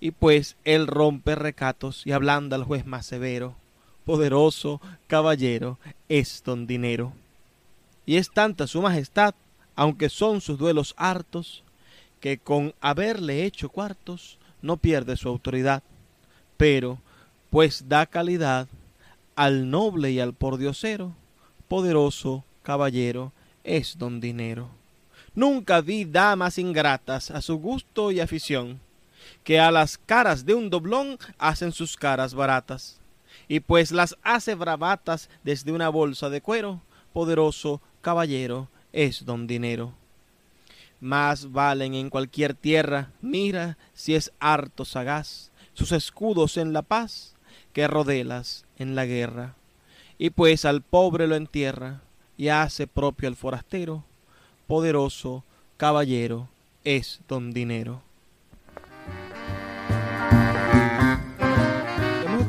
y 0.00 0.10
pues 0.10 0.56
él 0.64 0.88
rompe 0.88 1.36
recatos 1.36 2.04
y 2.08 2.10
ablanda 2.10 2.56
al 2.56 2.64
juez 2.64 2.86
más 2.86 3.06
severo. 3.06 3.54
Poderoso 4.08 4.80
caballero 5.06 5.78
es 6.08 6.42
don 6.42 6.66
dinero. 6.66 7.12
Y 8.06 8.16
es 8.16 8.30
tanta 8.30 8.66
su 8.66 8.80
majestad, 8.80 9.34
aunque 9.76 10.08
son 10.08 10.40
sus 10.40 10.56
duelos 10.56 10.94
hartos, 10.96 11.62
que 12.18 12.38
con 12.38 12.72
haberle 12.80 13.44
hecho 13.44 13.68
cuartos 13.68 14.38
no 14.62 14.78
pierde 14.78 15.18
su 15.18 15.28
autoridad, 15.28 15.82
pero 16.56 16.96
pues 17.50 17.86
da 17.86 18.06
calidad 18.06 18.66
al 19.36 19.68
noble 19.68 20.10
y 20.10 20.20
al 20.20 20.32
pordiosero, 20.32 21.12
poderoso 21.68 22.44
caballero 22.62 23.32
es 23.62 23.98
don 23.98 24.22
dinero. 24.22 24.70
Nunca 25.34 25.82
vi 25.82 26.06
damas 26.06 26.56
ingratas 26.56 27.30
a 27.30 27.42
su 27.42 27.56
gusto 27.56 28.10
y 28.10 28.20
afición, 28.20 28.80
que 29.44 29.60
a 29.60 29.70
las 29.70 29.98
caras 29.98 30.46
de 30.46 30.54
un 30.54 30.70
doblón 30.70 31.18
hacen 31.36 31.72
sus 31.72 31.94
caras 31.94 32.32
baratas, 32.32 32.98
y 33.48 33.60
pues 33.60 33.90
las 33.92 34.16
hace 34.22 34.54
bravatas 34.54 35.30
desde 35.42 35.72
una 35.72 35.88
bolsa 35.88 36.28
de 36.28 36.42
cuero, 36.42 36.82
poderoso 37.12 37.80
caballero 38.02 38.68
es 38.92 39.24
don 39.24 39.46
dinero. 39.46 39.94
Más 41.00 41.52
valen 41.52 41.94
en 41.94 42.10
cualquier 42.10 42.54
tierra, 42.54 43.10
mira 43.22 43.78
si 43.94 44.14
es 44.14 44.32
harto 44.38 44.84
sagaz, 44.84 45.50
sus 45.72 45.92
escudos 45.92 46.56
en 46.56 46.72
la 46.72 46.82
paz, 46.82 47.34
que 47.72 47.86
rodelas 47.86 48.64
en 48.78 48.94
la 48.94 49.06
guerra. 49.06 49.54
Y 50.18 50.30
pues 50.30 50.64
al 50.64 50.82
pobre 50.82 51.26
lo 51.26 51.36
entierra, 51.36 52.02
y 52.36 52.48
hace 52.48 52.86
propio 52.86 53.28
al 53.28 53.36
forastero, 53.36 54.04
poderoso 54.66 55.44
caballero 55.76 56.48
es 56.84 57.20
don 57.28 57.52
dinero. 57.52 58.02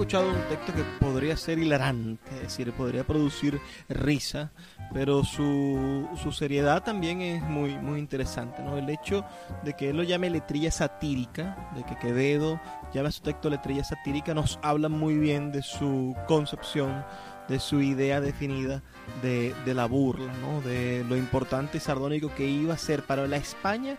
Escuchado 0.09 0.33
un 0.33 0.41
texto 0.49 0.73
que 0.73 0.83
podría 0.99 1.37
ser 1.37 1.59
hilarante, 1.59 2.31
es 2.37 2.41
decir, 2.41 2.73
podría 2.73 3.03
producir 3.03 3.61
risa, 3.89 4.51
pero 4.91 5.23
su, 5.23 6.09
su 6.15 6.31
seriedad 6.31 6.81
también 6.81 7.21
es 7.21 7.43
muy, 7.43 7.77
muy 7.77 7.99
interesante. 7.99 8.63
¿no? 8.63 8.75
El 8.75 8.89
hecho 8.89 9.23
de 9.63 9.75
que 9.75 9.91
él 9.91 9.97
lo 9.97 10.01
llame 10.01 10.31
letrilla 10.31 10.71
satírica, 10.71 11.69
de 11.75 11.83
que 11.83 11.95
Quevedo 11.99 12.59
llame 12.91 13.09
a 13.09 13.11
su 13.11 13.21
texto 13.21 13.51
letrilla 13.51 13.83
satírica, 13.83 14.33
nos 14.33 14.57
habla 14.63 14.89
muy 14.89 15.15
bien 15.15 15.51
de 15.51 15.61
su 15.61 16.15
concepción, 16.27 17.05
de 17.49 17.59
su 17.59 17.81
idea 17.81 18.21
definida 18.21 18.81
de, 19.21 19.53
de 19.65 19.73
la 19.73 19.85
burla, 19.85 20.31
¿no? 20.41 20.61
de 20.61 21.03
lo 21.09 21.17
importante 21.17 21.77
y 21.77 21.81
sardónico 21.81 22.33
que 22.35 22.47
iba 22.47 22.73
a 22.75 22.77
ser 22.77 23.03
para 23.03 23.27
la 23.27 23.37
España 23.37 23.97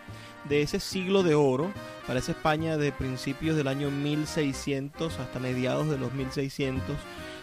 de 0.49 0.62
ese 0.62 0.80
siglo 0.80 1.23
de 1.23 1.35
oro, 1.35 1.73
para 2.07 2.21
esa 2.21 2.33
España 2.33 2.76
de 2.76 2.92
principios 2.92 3.57
del 3.57 3.69
año 3.69 3.90
1600 3.90 5.19
hasta 5.19 5.38
mediados 5.38 5.88
de 5.90 5.99
los 5.99 6.12
1600, 6.14 6.97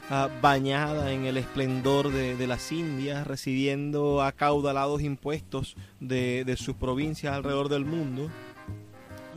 ah, 0.09 0.29
bañada 0.41 1.11
en 1.11 1.25
el 1.25 1.37
esplendor 1.37 2.11
de, 2.11 2.47
las 2.47 2.71
Indias, 2.71 3.27
recibiendo 3.27 4.23
acaudalados 4.23 5.01
impuestos 5.01 5.75
de, 5.99 6.43
de 6.45 6.57
sus 6.57 6.75
provincias 6.75 7.35
alrededor 7.35 7.69
del 7.69 7.85
mundo. 7.85 8.29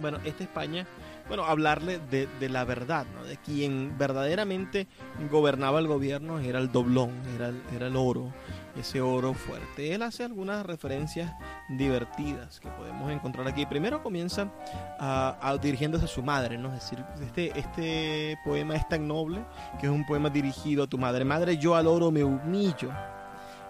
Bueno, 0.01 0.19
esta 0.25 0.45
España 0.45 0.87
bueno, 1.31 1.45
hablarle 1.45 2.01
de, 2.11 2.49
la 2.49 2.65
verdad, 2.65 3.07
¿no? 3.15 3.23
de 3.23 3.37
quien 3.37 3.97
verdaderamente 3.97 4.89
gobernaba 5.31 5.79
el 5.79 5.87
gobierno 5.87 6.41
era 6.41 6.59
el 6.59 6.73
doblón, 6.73 7.13
era 7.37 7.51
el, 7.51 7.63
era 7.73 7.87
el 7.87 7.95
oro, 7.95 8.33
ese 8.77 9.01
oro 9.01 9.33
fuerte. 9.33 9.95
Él 9.95 10.03
hace 10.03 10.25
algunas 10.25 10.67
referencias 10.67 11.33
divertidas 11.69 12.59
que 12.59 12.69
podemos 12.71 13.13
encontrar 13.13 13.47
aquí. 13.47 13.65
Primero 13.65 14.03
comienza 14.03 14.51
a, 14.99 15.57
dirigiéndose 15.63 16.07
a 16.07 16.09
su 16.09 16.25
madre, 16.25 16.59
¿no? 16.59 16.75
Es 16.75 16.81
decir, 16.81 17.05
este, 17.23 17.57
este 17.57 18.37
poema 18.45 18.75
es 18.75 18.89
tan 18.89 19.07
noble 19.07 19.45
que 19.79 19.87
es 19.87 19.93
un 19.93 20.05
poema 20.05 20.31
dirigido 20.31 20.83
a 20.83 20.87
tu 20.89 20.99
madre. 20.99 21.25
Madre, 21.25 21.59
yo 21.59 21.77
al 21.77 21.87
oro 21.87 22.11
me 22.11 22.25
humillo. 22.25 22.91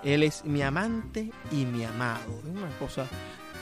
Él 0.03 0.23
es 0.23 0.47
mi 0.47 0.63
amante 0.63 1.31
y 1.53 1.67
mi 1.67 1.85
amado. 1.85 2.39
Es 2.39 2.57
una 2.57 2.71
cosa 2.79 3.05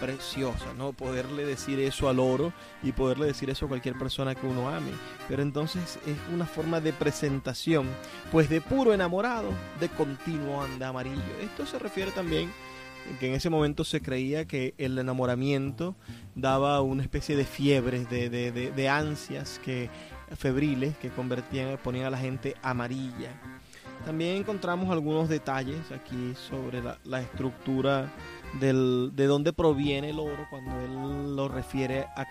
preciosa, 0.00 0.72
¿no? 0.76 0.92
Poderle 0.92 1.44
decir 1.44 1.78
eso 1.80 2.08
al 2.08 2.18
oro 2.18 2.52
y 2.82 2.92
poderle 2.92 3.26
decir 3.26 3.50
eso 3.50 3.66
a 3.66 3.68
cualquier 3.68 3.96
persona 3.98 4.34
que 4.34 4.46
uno 4.46 4.68
ame. 4.68 4.90
Pero 5.28 5.42
entonces 5.42 5.98
es 6.06 6.16
una 6.32 6.46
forma 6.46 6.80
de 6.80 6.92
presentación, 6.92 7.86
pues 8.32 8.48
de 8.48 8.60
puro 8.60 8.94
enamorado, 8.94 9.50
de 9.80 9.88
continuo 9.88 10.62
anda 10.62 10.88
amarillo. 10.88 11.22
Esto 11.42 11.66
se 11.66 11.78
refiere 11.78 12.10
también 12.12 12.50
que 13.18 13.28
en 13.28 13.34
ese 13.34 13.50
momento 13.50 13.84
se 13.84 14.00
creía 14.00 14.44
que 14.44 14.74
el 14.78 14.98
enamoramiento 14.98 15.96
daba 16.34 16.82
una 16.82 17.02
especie 17.02 17.36
de 17.36 17.44
fiebre, 17.44 18.04
de, 18.04 18.28
de, 18.28 18.52
de, 18.52 18.88
ansias 18.88 19.60
que 19.64 19.88
febriles 20.36 20.96
que 20.98 21.08
convertían, 21.08 21.78
ponían 21.82 22.06
a 22.06 22.10
la 22.10 22.18
gente 22.18 22.54
amarilla. 22.62 23.32
También 24.04 24.36
encontramos 24.36 24.90
algunos 24.90 25.28
detalles 25.28 25.90
aquí 25.90 26.34
sobre 26.34 26.82
la 27.04 27.20
estructura 27.20 28.12
del, 28.54 29.10
de 29.14 29.26
dónde 29.26 29.52
proviene 29.52 30.10
el 30.10 30.18
oro 30.18 30.46
cuando 30.50 30.78
él 30.80 31.36
lo 31.36 31.48
refiere 31.48 32.06
a 32.16 32.26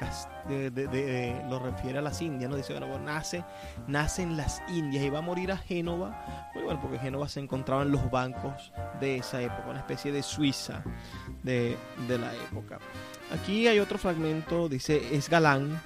de, 0.47 1.45
lo 1.49 1.59
refiere 1.59 1.99
a 1.99 2.01
las 2.01 2.21
Indias, 2.21 2.49
¿no? 2.49 2.57
Dice, 2.57 2.73
bueno, 2.73 2.99
nace, 2.99 3.43
nace 3.87 4.23
en 4.23 4.37
las 4.37 4.61
Indias 4.69 5.03
y 5.03 5.09
va 5.09 5.19
a 5.19 5.21
morir 5.21 5.51
a 5.51 5.57
Génova, 5.57 6.51
bueno, 6.53 6.79
porque 6.81 6.99
Génova 6.99 7.27
se 7.27 7.39
encontraba 7.39 7.83
en 7.83 7.91
los 7.91 8.09
bancos 8.09 8.71
de 8.99 9.17
esa 9.17 9.41
época, 9.41 9.69
una 9.69 9.79
especie 9.79 10.11
de 10.11 10.23
Suiza 10.23 10.83
de, 11.43 11.77
de 12.07 12.17
la 12.17 12.33
época. 12.33 12.79
Aquí 13.31 13.67
hay 13.67 13.79
otro 13.79 13.97
fragmento, 13.97 14.69
dice, 14.69 15.15
es 15.15 15.29
galán 15.29 15.79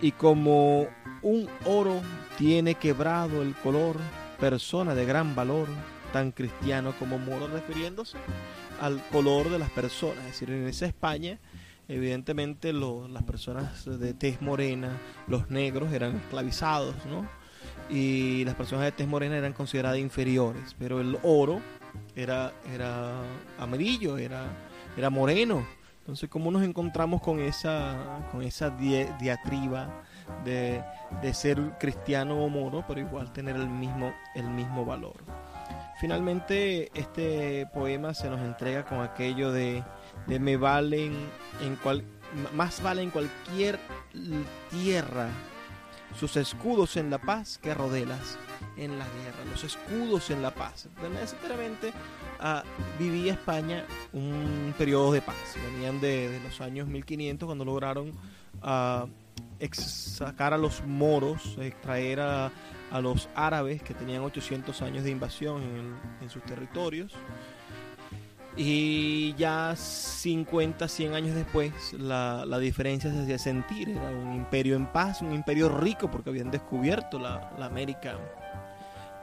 y 0.00 0.12
como 0.12 0.86
un 1.22 1.48
oro 1.64 2.00
tiene 2.36 2.74
quebrado 2.74 3.42
el 3.42 3.54
color, 3.54 3.96
persona 4.38 4.94
de 4.94 5.04
gran 5.04 5.34
valor, 5.34 5.68
tan 6.12 6.32
cristiano 6.32 6.92
como 6.98 7.18
moro, 7.18 7.46
refiriéndose 7.48 8.18
al 8.80 9.02
color 9.08 9.50
de 9.50 9.58
las 9.58 9.70
personas. 9.70 10.18
Es 10.18 10.32
decir, 10.32 10.50
en 10.50 10.66
esa 10.66 10.86
España, 10.86 11.38
evidentemente 11.88 12.72
las 12.72 13.22
personas 13.24 13.84
de 13.84 14.14
tez 14.14 14.40
morena, 14.40 14.98
los 15.26 15.50
negros, 15.50 15.92
eran 15.92 16.16
esclavizados, 16.16 16.94
¿no? 17.06 17.28
Y 17.90 18.44
las 18.44 18.54
personas 18.54 18.84
de 18.84 18.92
tez 18.92 19.06
morena 19.06 19.36
eran 19.36 19.52
consideradas 19.52 19.98
inferiores, 19.98 20.74
pero 20.78 21.00
el 21.00 21.18
oro 21.22 21.60
era, 22.16 22.52
era 22.72 23.22
amarillo, 23.58 24.18
era, 24.18 24.46
era 24.96 25.10
moreno. 25.10 25.66
Entonces, 26.00 26.28
¿cómo 26.28 26.50
nos 26.50 26.62
encontramos 26.62 27.20
con 27.20 27.38
esa, 27.40 28.26
con 28.32 28.42
esa 28.42 28.70
diatriba 28.70 30.02
de, 30.44 30.82
de, 31.20 31.34
ser 31.34 31.58
cristiano 31.78 32.42
o 32.44 32.48
moro, 32.48 32.84
pero 32.86 33.00
igual 33.00 33.32
tener 33.32 33.56
el 33.56 33.68
mismo, 33.68 34.12
el 34.34 34.48
mismo 34.48 34.84
valor? 34.84 35.24
Finalmente, 36.02 36.90
este 36.98 37.66
poema 37.72 38.12
se 38.12 38.28
nos 38.28 38.40
entrega 38.40 38.84
con 38.84 39.02
aquello 39.02 39.52
de, 39.52 39.84
me 40.26 40.56
valen 40.56 41.14
en 41.62 41.76
cual, 41.76 42.02
más 42.54 42.82
valen 42.82 43.10
cualquier 43.10 43.78
tierra 44.68 45.28
sus 46.18 46.36
escudos 46.36 46.96
en 46.96 47.08
la 47.08 47.18
paz 47.18 47.58
que 47.58 47.72
rodelas 47.72 48.36
en 48.76 48.98
la 48.98 49.04
guerra, 49.04 49.44
los 49.50 49.64
escudos 49.64 50.30
en 50.30 50.42
la 50.42 50.50
paz. 50.50 50.88
Necesariamente 51.12 51.92
ah, 52.40 52.64
vivía 52.98 53.34
España 53.34 53.84
un 54.12 54.74
periodo 54.76 55.12
de 55.12 55.22
paz. 55.22 55.56
Venían 55.72 56.00
de, 56.00 56.40
los 56.42 56.60
años 56.60 56.88
1500 56.88 57.46
cuando 57.46 57.64
lograron 57.64 58.12
ah, 58.60 59.06
sacar 59.72 60.52
a 60.52 60.58
los 60.58 60.84
moros, 60.84 61.56
extraer 61.60 62.20
a, 62.20 62.52
a 62.92 63.00
los 63.00 63.28
árabes 63.34 63.82
que 63.82 63.94
tenían 63.94 64.22
800 64.22 64.82
años 64.82 65.04
de 65.04 65.10
invasión 65.10 65.62
en, 66.20 66.30
sus 66.30 66.42
territorios. 66.44 67.12
Y 68.54 69.34
ya 69.34 69.74
50, 69.74 70.86
100 70.86 71.14
años 71.14 71.34
después, 71.34 71.72
la, 71.94 72.58
diferencia 72.58 73.10
se 73.10 73.22
hacía 73.22 73.38
sentir. 73.38 73.88
Era 73.88 74.10
un 74.10 74.34
imperio 74.34 74.76
en 74.76 74.86
paz, 74.86 75.22
un 75.22 75.32
imperio 75.32 75.70
rico, 75.70 76.10
porque 76.10 76.28
habían 76.28 76.50
descubierto 76.50 77.18
la, 77.18 77.54
la 77.58 77.66
América 77.66 78.18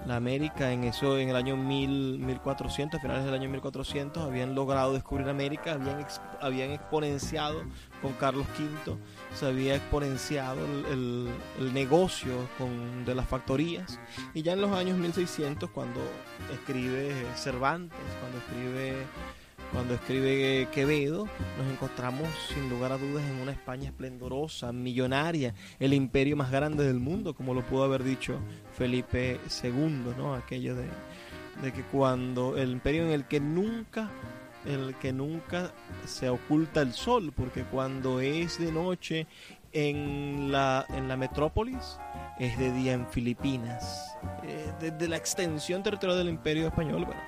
la 0.06 0.16
América 0.16 0.72
en 0.72 0.84
eso 0.86 1.18
en 1.18 1.30
el 1.30 1.36
año 1.36 1.58
1400, 1.58 3.00
a 3.00 3.02
finales 3.02 3.26
del 3.26 3.34
año 3.34 3.50
1400, 3.50 4.24
habían 4.24 4.56
logrado 4.56 4.94
descubrir 4.94 5.28
América, 5.28 5.74
habían, 5.74 6.06
habían 6.42 6.72
exponenciado 6.72 7.64
con 8.02 8.14
Carlos 8.14 8.46
V, 8.58 8.98
se 9.36 9.46
había 9.46 9.76
exponenciado 9.76 10.60
el, 10.92 11.30
el, 11.60 11.74
negocio 11.74 12.32
con, 12.58 13.06
de 13.06 13.14
las 13.14 13.28
factorías. 13.28 14.00
Y 14.34 14.42
ya 14.42 14.54
en 14.54 14.62
los 14.62 14.72
años 14.72 14.98
1600, 14.98 15.70
cuando 15.72 16.00
escribe 16.54 17.14
Cervantes, 17.36 18.00
cuando 18.22 18.38
escribe 18.38 19.06
cuando 19.72 19.94
escribe 19.94 20.68
Quevedo, 20.72 21.28
nos 21.58 21.72
encontramos 21.72 22.28
sin 22.54 22.70
lugar 22.70 22.92
a 22.92 22.98
dudas 22.98 23.24
en 23.24 23.42
una 23.42 23.52
España 23.52 23.90
esplendorosa, 23.90 24.72
millonaria, 24.72 25.54
el 25.80 25.94
imperio 25.94 26.36
más 26.36 26.52
grande 26.52 26.86
del 26.86 27.00
mundo, 27.00 27.34
como 27.34 27.54
lo 27.54 27.66
pudo 27.66 27.84
haber 27.84 28.04
dicho 28.04 28.40
Felipe 28.74 29.40
II, 29.64 30.14
¿no? 30.18 30.34
Aquello 30.34 30.76
de, 30.76 30.88
que 31.72 31.84
cuando 31.84 32.58
el 32.58 32.72
imperio 32.72 33.04
en 33.04 33.12
el 33.12 33.26
que 33.26 33.40
nunca 33.40 34.10
el 34.66 34.96
que 34.96 35.14
nunca 35.14 35.72
se 36.06 36.30
oculta 36.30 36.82
el 36.82 36.94
sol, 36.94 37.32
porque 37.36 37.64
cuando 37.64 38.20
es 38.20 38.60
de 38.60 38.72
noche 38.72 39.26
en 39.72 40.52
la, 40.52 40.86
en 40.90 41.08
la 41.08 41.16
metrópolis, 41.16 41.98
es 42.40 42.58
de 42.58 42.72
día 42.74 42.94
en 42.94 43.08
Filipinas. 43.08 44.18
Eh, 44.44 44.74
desde 44.80 45.08
la 45.08 45.16
extensión 45.16 45.82
territorial 45.82 46.18
del 46.18 46.30
imperio 46.30 46.68
español, 46.68 47.06
bueno, 47.06 47.22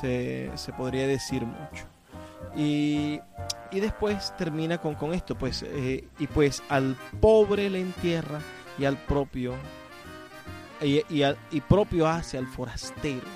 se, 0.00 0.72
podría 0.76 1.06
decir 1.06 1.44
mucho. 1.44 1.84
Y, 2.56 3.20
y 3.70 3.80
después 3.80 4.34
termina 4.36 4.78
con, 4.78 4.94
con 4.94 5.12
esto, 5.12 5.36
pues, 5.36 5.62
eh, 5.62 6.08
y 6.18 6.26
pues 6.26 6.62
al 6.68 6.96
pobre 7.20 7.68
le 7.68 7.80
entierra 7.80 8.40
y 8.78 8.84
al 8.84 8.96
propio, 8.96 9.54
y, 10.80 11.02
y, 11.10 11.60
propio 11.62 12.06
hace 12.06 12.38
al 12.38 12.46
forastero. 12.46 13.26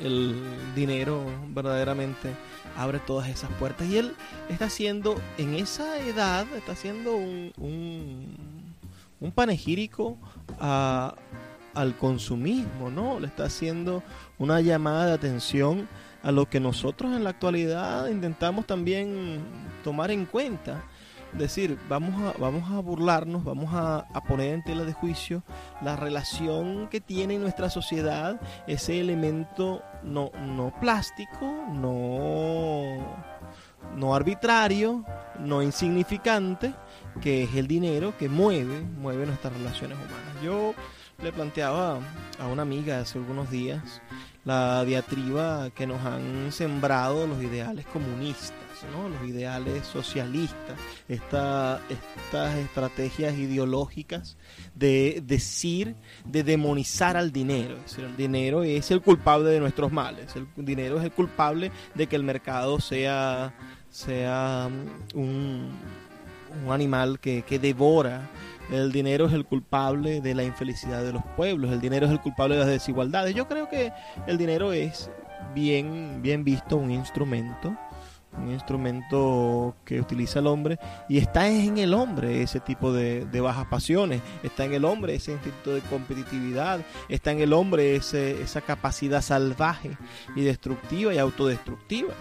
El 0.00 0.40
dinero 0.76 1.24
verdaderamente 1.48 2.32
abre 2.76 3.00
todas 3.00 3.28
esas 3.28 3.50
puertas 3.52 3.88
y 3.88 3.98
él 3.98 4.14
está 4.48 4.66
haciendo, 4.66 5.20
en 5.38 5.54
esa 5.54 5.98
edad, 5.98 6.46
está 6.56 6.72
haciendo 6.72 7.16
un, 7.16 7.52
un, 7.56 8.36
un 9.20 9.32
panegírico 9.32 10.16
a, 10.60 11.16
al 11.78 11.96
consumismo, 11.96 12.90
¿no? 12.90 13.20
Le 13.20 13.28
está 13.28 13.44
haciendo 13.44 14.02
una 14.36 14.60
llamada 14.60 15.06
de 15.06 15.12
atención 15.12 15.88
a 16.24 16.32
lo 16.32 16.50
que 16.50 16.58
nosotros 16.58 17.14
en 17.14 17.22
la 17.22 17.30
actualidad 17.30 18.08
intentamos 18.08 18.66
también 18.66 19.38
tomar 19.84 20.10
en 20.10 20.26
cuenta. 20.26 20.82
Es 21.32 21.38
decir, 21.38 21.78
vamos 21.88 22.20
a, 22.20 22.36
vamos 22.36 22.68
a 22.72 22.80
burlarnos, 22.80 23.44
vamos 23.44 23.70
a, 23.72 24.04
poner 24.26 24.54
en 24.54 24.64
tela 24.64 24.82
de 24.82 24.92
juicio 24.92 25.44
la 25.80 25.94
relación 25.94 26.88
que 26.88 27.00
tiene 27.00 27.34
en 27.34 27.42
nuestra 27.42 27.70
sociedad 27.70 28.40
ese 28.66 28.98
elemento 28.98 29.80
no, 30.02 30.32
no 30.56 30.74
plástico, 30.80 31.64
no, 31.72 32.96
no 33.94 34.14
arbitrario, 34.16 35.04
no 35.38 35.62
insignificante, 35.62 36.74
que 37.20 37.44
es 37.44 37.54
el 37.54 37.68
dinero 37.68 38.18
que 38.18 38.28
mueve, 38.28 38.80
mueve 38.80 39.26
nuestras 39.26 39.52
relaciones 39.52 39.96
humanas. 39.96 40.42
Yo 40.42 40.74
le 41.20 41.32
planteaba 41.32 41.98
a 42.38 42.46
una 42.46 42.62
amiga 42.62 43.00
hace 43.00 43.18
algunos 43.18 43.50
días 43.50 44.00
la 44.44 44.84
diatriba 44.84 45.68
que 45.70 45.84
nos 45.84 46.00
han 46.04 46.52
sembrado 46.52 47.26
los 47.26 47.42
ideales 47.42 47.86
comunistas, 47.86 48.54
¿no? 48.92 49.08
los 49.08 49.28
ideales 49.28 49.84
socialistas, 49.84 50.78
estas 51.08 51.80
estrategias 52.56 53.34
ideológicas 53.34 54.36
de 54.76 55.20
decir, 55.26 55.96
de 56.24 56.44
demonizar 56.44 57.16
al 57.16 57.32
dinero. 57.32 57.74
Es 57.78 57.90
decir, 57.90 58.04
el 58.04 58.16
dinero 58.16 58.62
es 58.62 58.88
el 58.92 59.02
culpable 59.02 59.50
de 59.50 59.58
nuestros 59.58 59.90
males, 59.90 60.36
el 60.36 60.46
dinero 60.64 60.98
es 60.98 61.04
el 61.04 61.10
culpable 61.10 61.72
de 61.96 62.06
que 62.06 62.14
el 62.14 62.22
mercado 62.22 62.78
sea, 62.78 63.52
sea 63.90 64.70
un, 65.14 65.68
un 66.64 66.72
animal 66.72 67.18
que, 67.18 67.42
que 67.42 67.58
devora 67.58 68.30
el 68.70 68.92
dinero 68.92 69.26
es 69.26 69.32
el 69.32 69.44
culpable 69.44 70.20
de 70.20 70.34
la 70.34 70.44
infelicidad 70.44 71.02
de 71.02 71.12
los 71.12 71.22
pueblos, 71.36 71.72
el 71.72 71.80
dinero 71.80 72.06
es 72.06 72.12
el 72.12 72.20
culpable 72.20 72.56
de 72.56 72.60
las 72.60 72.70
desigualdades. 72.70 73.34
Yo 73.34 73.48
creo 73.48 73.68
que 73.68 73.92
el 74.26 74.38
dinero 74.38 74.72
es 74.72 75.10
bien, 75.54 76.20
bien 76.22 76.44
visto 76.44 76.76
un 76.76 76.90
instrumento, 76.90 77.76
un 78.36 78.52
instrumento 78.52 79.74
que 79.84 80.00
utiliza 80.00 80.38
el 80.38 80.46
hombre 80.46 80.78
y 81.08 81.18
está 81.18 81.48
en 81.48 81.78
el 81.78 81.94
hombre 81.94 82.42
ese 82.42 82.60
tipo 82.60 82.92
de, 82.92 83.26
bajas 83.40 83.66
pasiones, 83.66 84.20
está 84.42 84.64
en 84.64 84.74
el 84.74 84.84
hombre 84.84 85.14
ese 85.14 85.32
instinto 85.32 85.74
de 85.74 85.80
competitividad, 85.82 86.80
está 87.08 87.32
en 87.32 87.40
el 87.40 87.52
hombre 87.52 87.96
ese, 87.96 88.42
esa 88.42 88.60
capacidad 88.60 89.22
salvaje 89.22 89.96
y 90.36 90.42
destructiva 90.42 91.14
y 91.14 91.18
autodestructiva. 91.18 92.14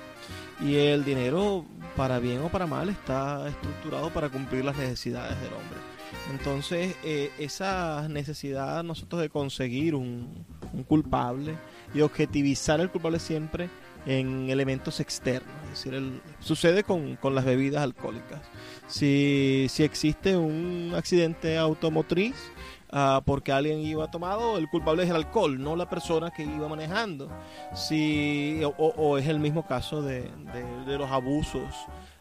Y 0.59 0.75
el 0.75 1.05
dinero, 1.05 1.65
para 1.95 2.17
bien 2.17 2.41
o 2.41 2.49
para 2.49 2.65
mal, 2.65 2.89
está 2.89 3.47
estructurado 3.47 4.09
para 4.09 4.29
cumplir 4.29 4.65
las 4.65 4.75
necesidades 4.75 5.39
del 5.39 5.53
hombre. 5.53 5.96
Entonces, 6.31 6.95
eh, 7.03 7.31
esa 7.39 8.07
necesidad 8.09 8.83
nosotros 8.83 9.21
de 9.21 9.29
conseguir 9.29 9.95
un, 9.95 10.45
culpable 10.87 11.57
y 11.93 12.01
objetivizar 12.01 12.79
al 12.79 12.91
culpable 12.91 13.19
siempre 13.19 13.69
en 14.05 14.49
elementos 14.49 14.99
externos. 14.99 15.53
Es 15.73 15.83
decir, 15.83 16.21
sucede 16.39 16.83
con, 16.83 17.17
las 17.33 17.45
bebidas 17.45 17.81
alcohólicas. 17.81 18.41
Si, 18.87 19.67
si 19.69 19.83
existe 19.83 20.37
un 20.37 20.93
accidente 20.95 21.57
automotriz, 21.57 22.35
uh, 22.93 23.21
porque 23.25 23.51
alguien 23.51 23.79
iba 23.79 24.09
tomado, 24.09 24.57
el 24.57 24.69
culpable 24.69 25.03
es 25.03 25.09
el 25.09 25.15
alcohol, 25.15 25.61
no 25.61 25.75
la 25.75 25.89
persona 25.89 26.31
que 26.31 26.43
iba 26.43 26.67
manejando. 26.67 27.29
Si, 27.73 28.61
o, 28.77 29.17
es 29.17 29.27
el 29.27 29.39
mismo 29.39 29.65
caso 29.65 30.01
de, 30.01 30.29
los 30.85 31.11
abusos 31.11 31.73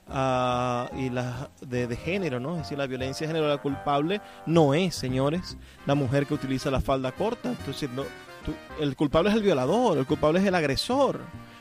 uh, 0.08 0.96
y 0.96 1.10
la, 1.10 1.50
de, 1.60 1.96
género, 1.96 2.40
¿no? 2.40 2.52
Es 2.52 2.62
decir, 2.62 2.78
la 2.78 2.86
violencia 2.86 3.26
de 3.26 3.32
género, 3.32 3.48
la 3.48 3.58
culpable 3.58 4.20
no 4.46 4.74
es, 4.74 4.94
señores, 4.94 5.56
la 5.86 5.94
mujer 5.94 6.26
que 6.26 6.34
utiliza 6.34 6.70
la 6.70 6.80
falda 6.80 7.12
corta. 7.12 7.50
Entonces, 7.50 7.88
el 8.80 8.96
culpable 8.96 9.30
es 9.30 9.36
el 9.36 9.42
violador, 9.42 9.98
el 9.98 10.06
culpable 10.06 10.40
es 10.40 10.46
el 10.46 10.54
agresor. 10.54 11.20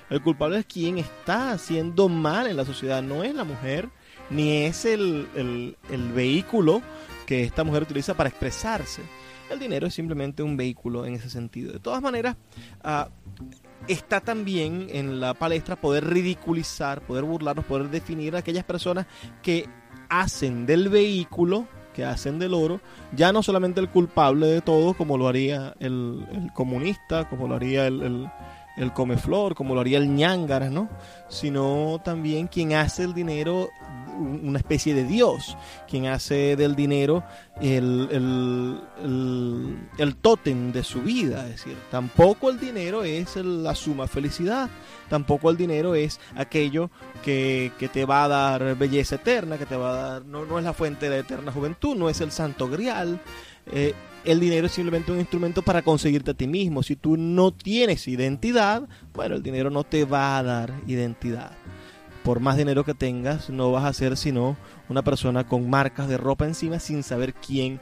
El 0.09 0.21
culpable 0.21 0.59
es 0.59 0.65
quien 0.65 0.99
está 0.99 1.51
haciendo 1.51 2.09
mal 2.09 2.47
en 2.47 2.57
la 2.57 2.65
sociedad, 2.65 3.01
no 3.01 3.23
es 3.23 3.33
la 3.33 3.43
mujer, 3.43 3.89
ni 4.29 4.63
es 4.63 4.85
el, 4.85 5.75
vehículo 6.13 6.81
que 7.25 7.43
esta 7.43 7.63
mujer 7.63 7.83
utiliza 7.83 8.13
para 8.13 8.29
expresarse. 8.29 9.01
El 9.49 9.59
dinero 9.59 9.87
es 9.87 9.93
simplemente 9.93 10.43
un 10.43 10.57
vehículo 10.57 11.05
en 11.05 11.15
ese 11.15 11.29
sentido. 11.29 11.73
De 11.73 11.79
todas 11.79 12.01
maneras, 12.01 12.35
ah, 12.83 13.09
está 13.87 14.21
también 14.21 14.87
en 14.91 15.19
la 15.19 15.33
palestra 15.33 15.75
poder 15.75 16.05
ridiculizar, 16.05 17.01
poder 17.01 17.23
burlarnos, 17.23 17.65
poder 17.65 17.89
definir 17.89 18.35
a 18.35 18.39
aquellas 18.39 18.63
personas 18.63 19.05
que 19.41 19.67
hacen 20.09 20.65
del 20.65 20.89
vehículo, 20.89 21.67
que 21.93 22.03
hacen 22.03 22.39
del 22.39 22.53
oro, 22.53 22.81
ya 23.15 23.31
no 23.31 23.41
solamente 23.41 23.79
el 23.79 23.89
culpable 23.89 24.47
de 24.47 24.61
todo, 24.61 24.93
como 24.93 25.17
lo 25.17 25.27
haría 25.27 25.73
el, 25.79 26.25
comunista, 26.53 27.29
como 27.29 27.47
lo 27.47 27.55
haría 27.55 27.87
el, 27.87 28.29
comeflor, 28.93 29.55
como 29.55 29.73
lo 29.73 29.81
haría 29.81 29.97
el 29.97 30.13
ñángara, 30.13 30.69
¿no? 30.69 30.89
Sino 31.29 32.01
también 32.03 32.47
quien 32.47 32.73
hace 32.73 33.03
el 33.03 33.13
dinero 33.13 33.69
una 34.17 34.59
especie 34.59 34.93
de 34.93 35.03
Dios, 35.03 35.57
quien 35.87 36.07
hace 36.07 36.55
del 36.55 36.75
dinero 36.75 37.23
el, 37.61 38.07
el, 38.11 39.77
el, 39.97 40.15
tótem 40.17 40.71
de 40.71 40.83
su 40.83 41.01
vida. 41.01 41.45
Es 41.45 41.63
decir, 41.63 41.77
tampoco 41.91 42.49
el 42.49 42.59
dinero 42.59 43.03
es 43.03 43.35
la 43.35 43.75
suma 43.75 44.07
felicidad, 44.07 44.69
tampoco 45.09 45.49
el 45.49 45.57
dinero 45.57 45.95
es 45.95 46.19
aquello 46.35 46.89
que, 47.23 47.71
que, 47.77 47.89
te 47.89 48.05
va 48.05 48.23
a 48.23 48.27
dar 48.27 48.75
belleza 48.75 49.15
eterna, 49.15 49.57
que 49.57 49.65
te 49.65 49.75
va 49.75 49.89
a 49.89 50.11
dar, 50.11 50.25
no, 50.25 50.45
no 50.45 50.57
es 50.57 50.63
la 50.63 50.73
fuente 50.73 51.09
de 51.09 51.17
la 51.17 51.21
eterna 51.21 51.51
juventud, 51.51 51.95
no 51.95 52.09
es 52.09 52.21
el 52.21 52.31
santo 52.31 52.69
grial. 52.69 53.19
Eh, 53.71 53.93
el 54.25 54.39
dinero 54.39 54.67
es 54.67 54.73
simplemente 54.73 55.11
un 55.11 55.19
instrumento 55.19 55.61
para 55.61 55.81
conseguirte 55.81 56.31
a 56.31 56.33
ti 56.33 56.47
mismo. 56.47 56.83
Si 56.83 56.95
tú 56.95 57.17
no 57.17 57.53
tienes 57.53 58.07
identidad, 58.07 58.87
bueno, 59.13 59.35
el 59.35 59.43
dinero 59.43 59.69
no 59.69 59.83
te 59.83 60.05
va 60.05 60.37
a 60.37 60.43
dar 60.43 60.73
identidad. 60.87 61.51
Por 62.23 62.39
más 62.39 62.57
dinero 62.57 62.83
que 62.83 62.95
tengas, 62.95 63.49
no 63.49 63.71
vas 63.71 63.85
a 63.85 63.93
ser 63.93 64.17
sino 64.17 64.57
una 64.89 65.03
persona 65.03 65.47
con 65.47 65.69
marcas 65.69 66.09
de 66.09 66.17
ropa 66.17 66.45
encima 66.45 66.79
sin 66.79 67.03
saber 67.03 67.33
quién 67.33 67.79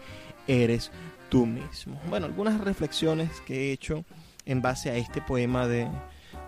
eres 0.48 0.92
tú 1.30 1.46
mismo. 1.46 2.00
Bueno, 2.10 2.26
algunas 2.26 2.60
reflexiones 2.60 3.30
que 3.46 3.70
he 3.70 3.72
hecho 3.72 4.04
en 4.46 4.62
base 4.62 4.90
a 4.90 4.98
este 4.98 5.22
poema 5.22 5.68
de, 5.68 5.88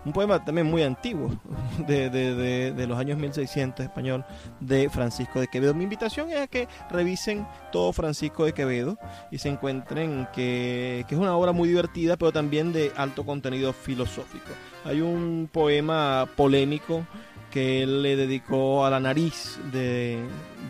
un 0.06 0.12
poema 0.12 0.44
también 0.44 0.68
muy 0.68 0.82
antiguo, 0.82 1.36
de, 1.86 2.86
los 2.86 2.96
años 2.96 3.18
1600 3.18 3.84
español, 3.84 4.24
de 4.60 4.88
Francisco 4.88 5.40
de 5.40 5.48
Quevedo. 5.48 5.74
Mi 5.74 5.82
invitación 5.82 6.30
es 6.30 6.38
a 6.38 6.46
que 6.46 6.68
revisen 6.90 7.44
todo 7.72 7.92
Francisco 7.92 8.44
de 8.44 8.54
Quevedo 8.54 8.96
y 9.32 9.38
se 9.38 9.48
encuentren 9.48 10.28
que, 10.32 11.04
que 11.08 11.14
es 11.16 11.20
una 11.20 11.36
obra 11.36 11.50
muy 11.50 11.68
divertida, 11.68 12.16
pero 12.16 12.32
también 12.32 12.72
de 12.72 12.92
alto 12.96 13.26
contenido 13.26 13.72
filosófico. 13.72 14.46
Hay 14.84 15.00
un 15.00 15.50
poema 15.52 16.28
polémico 16.36 17.04
que 17.50 17.82
él 17.82 18.02
le 18.02 18.14
dedicó 18.14 18.86
a 18.86 18.90
la 18.90 19.00
nariz 19.00 19.58
de, 19.72 20.20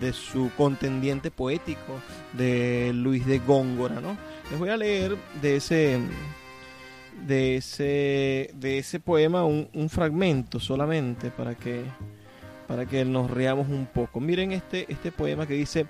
de, 0.00 0.12
su 0.14 0.50
contendiente 0.56 1.30
poético, 1.30 2.00
de 2.32 2.92
Luis 2.94 3.26
de 3.26 3.38
Góngora, 3.40 4.00
¿no? 4.00 4.16
Les 4.50 4.58
voy 4.58 4.68
a 4.70 4.76
leer 4.76 5.16
de 5.42 5.56
ese, 5.56 5.98
de 7.24 7.56
ese, 7.56 8.50
de 8.54 8.78
ese 8.78 9.00
poema 9.00 9.44
un, 9.44 9.88
fragmento 9.88 10.60
solamente 10.60 11.30
para 11.30 11.54
que, 11.54 11.84
para 12.66 12.86
que 12.86 13.04
nos 13.04 13.30
reamos 13.30 13.68
un 13.68 13.86
poco. 13.86 14.20
Miren 14.20 14.52
este, 14.52 14.90
este 14.92 15.12
poema 15.12 15.46
que 15.46 15.54
dice, 15.54 15.86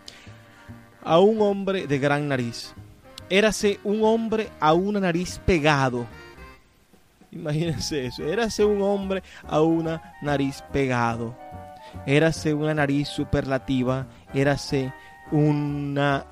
a 1.03 1.19
un 1.19 1.41
hombre 1.41 1.87
de 1.87 1.99
gran 1.99 2.29
nariz. 2.29 2.75
Érase 3.29 3.81
un 3.83 4.05
hombre 4.05 4.49
a 4.61 4.73
una 4.73 5.01
nariz 5.01 5.41
pegado. 5.45 6.07
Imagínense 7.33 8.07
eso. 8.07 8.25
Érase 8.25 8.65
un 8.65 8.81
hombre 8.83 9.23
a 9.47 9.61
una 9.61 10.15
nariz 10.23 10.63
pegado. 10.73 11.37
Érase 12.07 12.55
una 12.55 12.73
nariz 12.73 13.09
superlativa. 13.09 14.07
Érase 14.33 14.93
una 15.33 16.25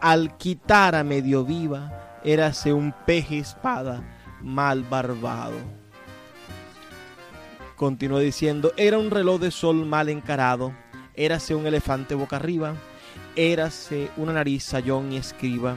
alquitara 0.00 1.02
medio 1.02 1.44
viva 1.44 2.03
érase 2.24 2.72
un 2.72 2.92
peje 3.06 3.38
espada 3.38 4.02
mal 4.40 4.82
barbado. 4.82 5.56
Continuó 7.76 8.18
diciendo, 8.18 8.72
era 8.76 8.98
un 8.98 9.10
reloj 9.10 9.40
de 9.40 9.50
sol 9.50 9.84
mal 9.84 10.08
encarado, 10.08 10.72
érase 11.14 11.54
un 11.54 11.66
elefante 11.66 12.14
boca 12.14 12.36
arriba, 12.36 12.74
érase 13.36 14.10
una 14.16 14.32
nariz 14.32 14.64
sayón 14.64 15.12
y 15.12 15.16
escriba, 15.16 15.76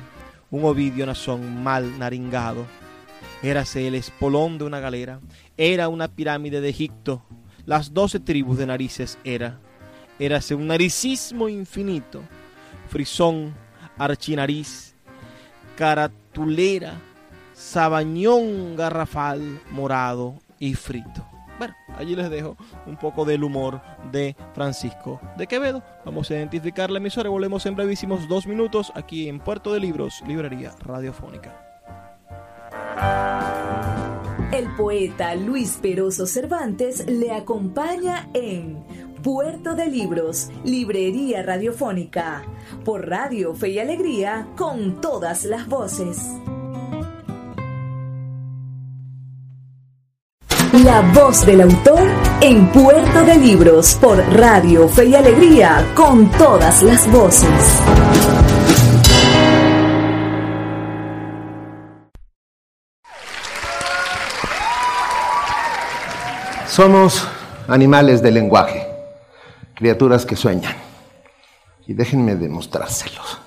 un 0.50 0.64
ovidio 0.64 1.06
nazón 1.06 1.64
mal 1.64 2.00
naringado, 2.00 2.66
érase 3.44 3.88
el 3.88 3.96
espolón 3.96 4.58
de 4.58 4.66
una 4.66 4.80
galera, 4.80 5.20
era 5.58 5.90
una 5.90 6.08
pirámide 6.08 6.62
de 6.62 6.70
Egipto, 6.70 7.24
las 7.66 7.94
doce 7.94 8.20
tribus 8.20 8.58
de 8.58 8.68
narices 8.68 9.18
era, 9.24 9.60
érase 10.20 10.56
un 10.56 10.68
naricismo 10.68 11.50
infinito, 11.50 12.22
frisón, 12.90 13.54
archinariz, 13.98 14.96
carat 15.76 16.12
tulera, 16.38 17.02
sabañón 17.54 18.76
garrafal, 18.76 19.60
morado 19.71 20.36
y 20.60 20.76
frito. 20.76 21.26
Bueno, 21.58 21.73
allí 21.97 22.15
les 22.15 22.30
dejo 22.30 22.56
un 22.86 22.95
poco 22.95 23.26
del 23.26 23.43
humor 23.43 23.82
de 24.12 24.36
Francisco 24.54 25.19
de 25.36 25.47
Quevedo. 25.47 25.82
Vamos 26.06 26.30
a 26.30 26.36
identificar 26.36 26.91
la 26.91 27.00
emisora 27.00 27.28
y 27.28 27.32
volvemos 27.32 27.65
en 27.65 27.76
brevísimos 27.76 28.28
dos 28.28 28.45
minutos 28.45 28.91
aquí 28.93 29.28
en 29.28 29.39
Puerto 29.39 29.73
de 29.73 29.80
Libros, 29.80 30.21
Librería 30.28 30.73
Radiofónica. 30.80 31.60
El 34.54 34.67
poeta 34.76 35.34
Luis 35.34 35.80
Peroso 35.82 36.28
Cervantes 36.28 37.04
le 37.08 37.32
acompaña 37.32 38.30
en 38.36 39.07
Puerto 39.28 39.76
de 39.76 39.88
Libros, 39.88 40.50
Librería 40.63 41.44
Radiofónica, 41.44 42.44
por 42.86 43.10
Radio 43.10 43.54
Fe 43.54 43.72
y 43.72 43.80
Alegría, 43.80 44.48
con 44.56 45.02
todas 45.02 45.44
las 45.44 45.68
voces. 45.68 46.18
La 50.72 51.02
voz 51.13 51.46
del 51.46 51.60
autor 51.60 52.08
en 52.40 52.68
Puerto 52.68 53.26
de 53.26 53.36
Libros, 53.36 53.98
por 54.00 54.18
Radio 54.34 54.88
Fe 54.88 55.08
y 55.08 55.16
Alegría, 55.16 55.86
con 55.94 56.32
todas 56.32 56.82
las 56.82 57.12
voces. 57.12 57.82
Somos 66.66 67.28
animales 67.68 68.22
de 68.22 68.32
lenguaje 68.32 68.87
criaturas 69.78 70.26
que 70.26 70.36
sueñan. 70.36 70.76
Y 71.86 71.94
déjenme 71.94 72.36
demostrárselos. 72.36 73.40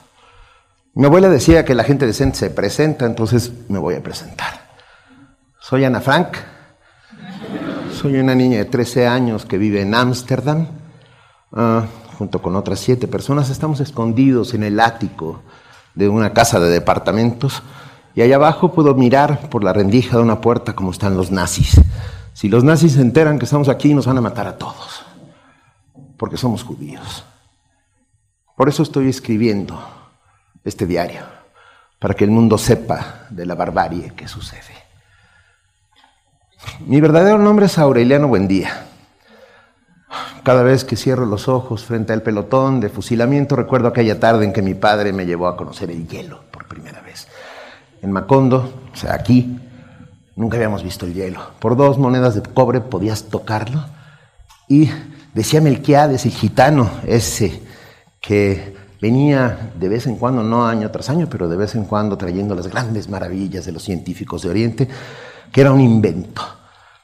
Mi 0.95 1.07
abuela 1.07 1.29
decía 1.29 1.65
que 1.65 1.75
la 1.75 1.85
gente 1.85 2.07
decente 2.07 2.39
se 2.39 2.51
presenta, 2.51 3.05
entonces 3.05 3.53
me 3.69 3.79
voy 3.79 3.97
a 3.97 4.03
presentar. 4.03 4.69
Soy 5.61 5.85
Ana 5.85 6.01
Frank. 6.01 6.37
Soy 7.93 8.19
una 8.19 8.35
niña 8.35 8.59
de 8.59 8.65
13 8.65 9.07
años 9.07 9.45
que 9.45 9.59
vive 9.59 9.83
en 9.83 9.95
Ámsterdam. 9.95 10.69
Ah, 11.53 11.85
junto 12.17 12.41
con 12.41 12.55
otras 12.55 12.81
siete 12.81 13.09
personas 13.09 13.51
estamos 13.51 13.81
escondidos 13.81 14.55
en 14.55 14.63
el 14.63 14.79
ático 14.79 15.43
de 15.95 16.09
una 16.09 16.33
casa 16.33 16.61
de 16.61 16.69
departamentos 16.69 17.63
y 18.15 18.23
allá 18.23 18.37
abajo 18.37 18.73
puedo 18.73 18.95
mirar 18.95 19.49
por 19.49 19.65
la 19.65 19.73
rendija 19.73 20.17
de 20.17 20.23
una 20.23 20.41
puerta 20.41 20.75
como 20.75 20.91
están 20.91 21.17
los 21.17 21.31
nazis, 21.31 21.81
Si 22.35 22.49
los 22.49 22.65
nazis 22.65 22.93
se 22.93 23.01
enteran 23.01 23.39
que 23.39 23.45
estamos 23.45 23.69
aquí, 23.69 23.93
nos 23.95 24.07
van 24.07 24.19
a 24.19 24.21
matar 24.21 24.47
a 24.47 24.57
todos, 24.57 25.05
porque 26.21 26.37
somos 26.37 26.63
judíos. 26.65 27.25
Por 28.55 28.69
eso 28.69 28.83
estoy 28.83 29.09
escribiendo 29.09 29.83
este 30.63 30.85
diario, 30.85 31.23
para 31.99 32.13
que 32.13 32.25
el 32.25 32.31
mundo 32.31 32.59
sepa 32.59 33.25
de 33.31 33.47
la 33.47 33.55
barbarie 33.55 34.13
que 34.15 34.29
sucede. 34.29 34.75
Mi 36.81 37.01
verdadero 37.01 37.39
nombre 37.39 37.65
es 37.65 37.79
Aureliano 37.79 38.29
Buendía. 38.29 38.85
Cada 40.43 40.63
vez 40.63 40.85
que 40.85 40.95
cierro 40.95 41.25
los 41.25 41.49
ojos 41.49 41.87
frente 41.87 42.13
al 42.13 42.21
pelotón 42.21 42.81
de 42.81 42.91
fusilamiento, 42.91 43.57
recuerdo 43.57 43.89
aquella 43.89 44.21
tarde 44.21 44.45
en 44.45 44.53
que 44.53 44.61
mi 44.61 44.75
padre 44.75 45.15
me 45.15 45.25
llevó 45.25 45.49
a 45.49 45.57
conocer 45.57 45.91
el 45.91 46.07
hielo 46.07 46.43
por 46.51 46.69
primera 46.69 47.01
vez. 47.01 47.29
En 48.03 48.13
Macondo, 48.13 48.71
o 48.93 48.97
sea, 48.97 49.15
aquí, 49.15 49.59
nunca 50.37 50.59
habíamos 50.59 50.83
visto 50.83 51.07
el 51.07 51.15
hielo. 51.15 51.41
Por 51.61 51.79
dos 51.79 51.97
monedas 51.97 52.35
de 52.35 52.43
cobre 52.43 52.83
podías 52.83 53.31
tocarlo. 53.31 53.87
Y 54.69 54.91
decía 55.35 55.61
Melquiades, 55.61 56.25
el 56.27 56.33
gitano 56.33 56.91
ese, 57.07 57.63
que 58.21 58.77
venía 59.01 59.73
de 59.79 59.89
vez 59.89 60.07
en 60.07 60.17
cuando, 60.17 60.43
no 60.43 60.67
año 60.67 60.91
tras 60.91 61.11
año, 61.11 61.29
pero 61.31 61.49
de 61.49 61.57
vez 61.57 61.75
en 61.75 61.85
cuando 61.85 62.17
trayendo 62.17 62.55
las 62.55 62.69
grandes 62.69 63.09
maravillas 63.09 63.65
de 63.65 63.73
los 63.73 63.83
científicos 63.83 64.43
de 64.43 64.51
Oriente, 64.51 64.89
que 65.53 65.61
era 65.61 65.73
un 65.73 65.81
invento. 65.81 66.43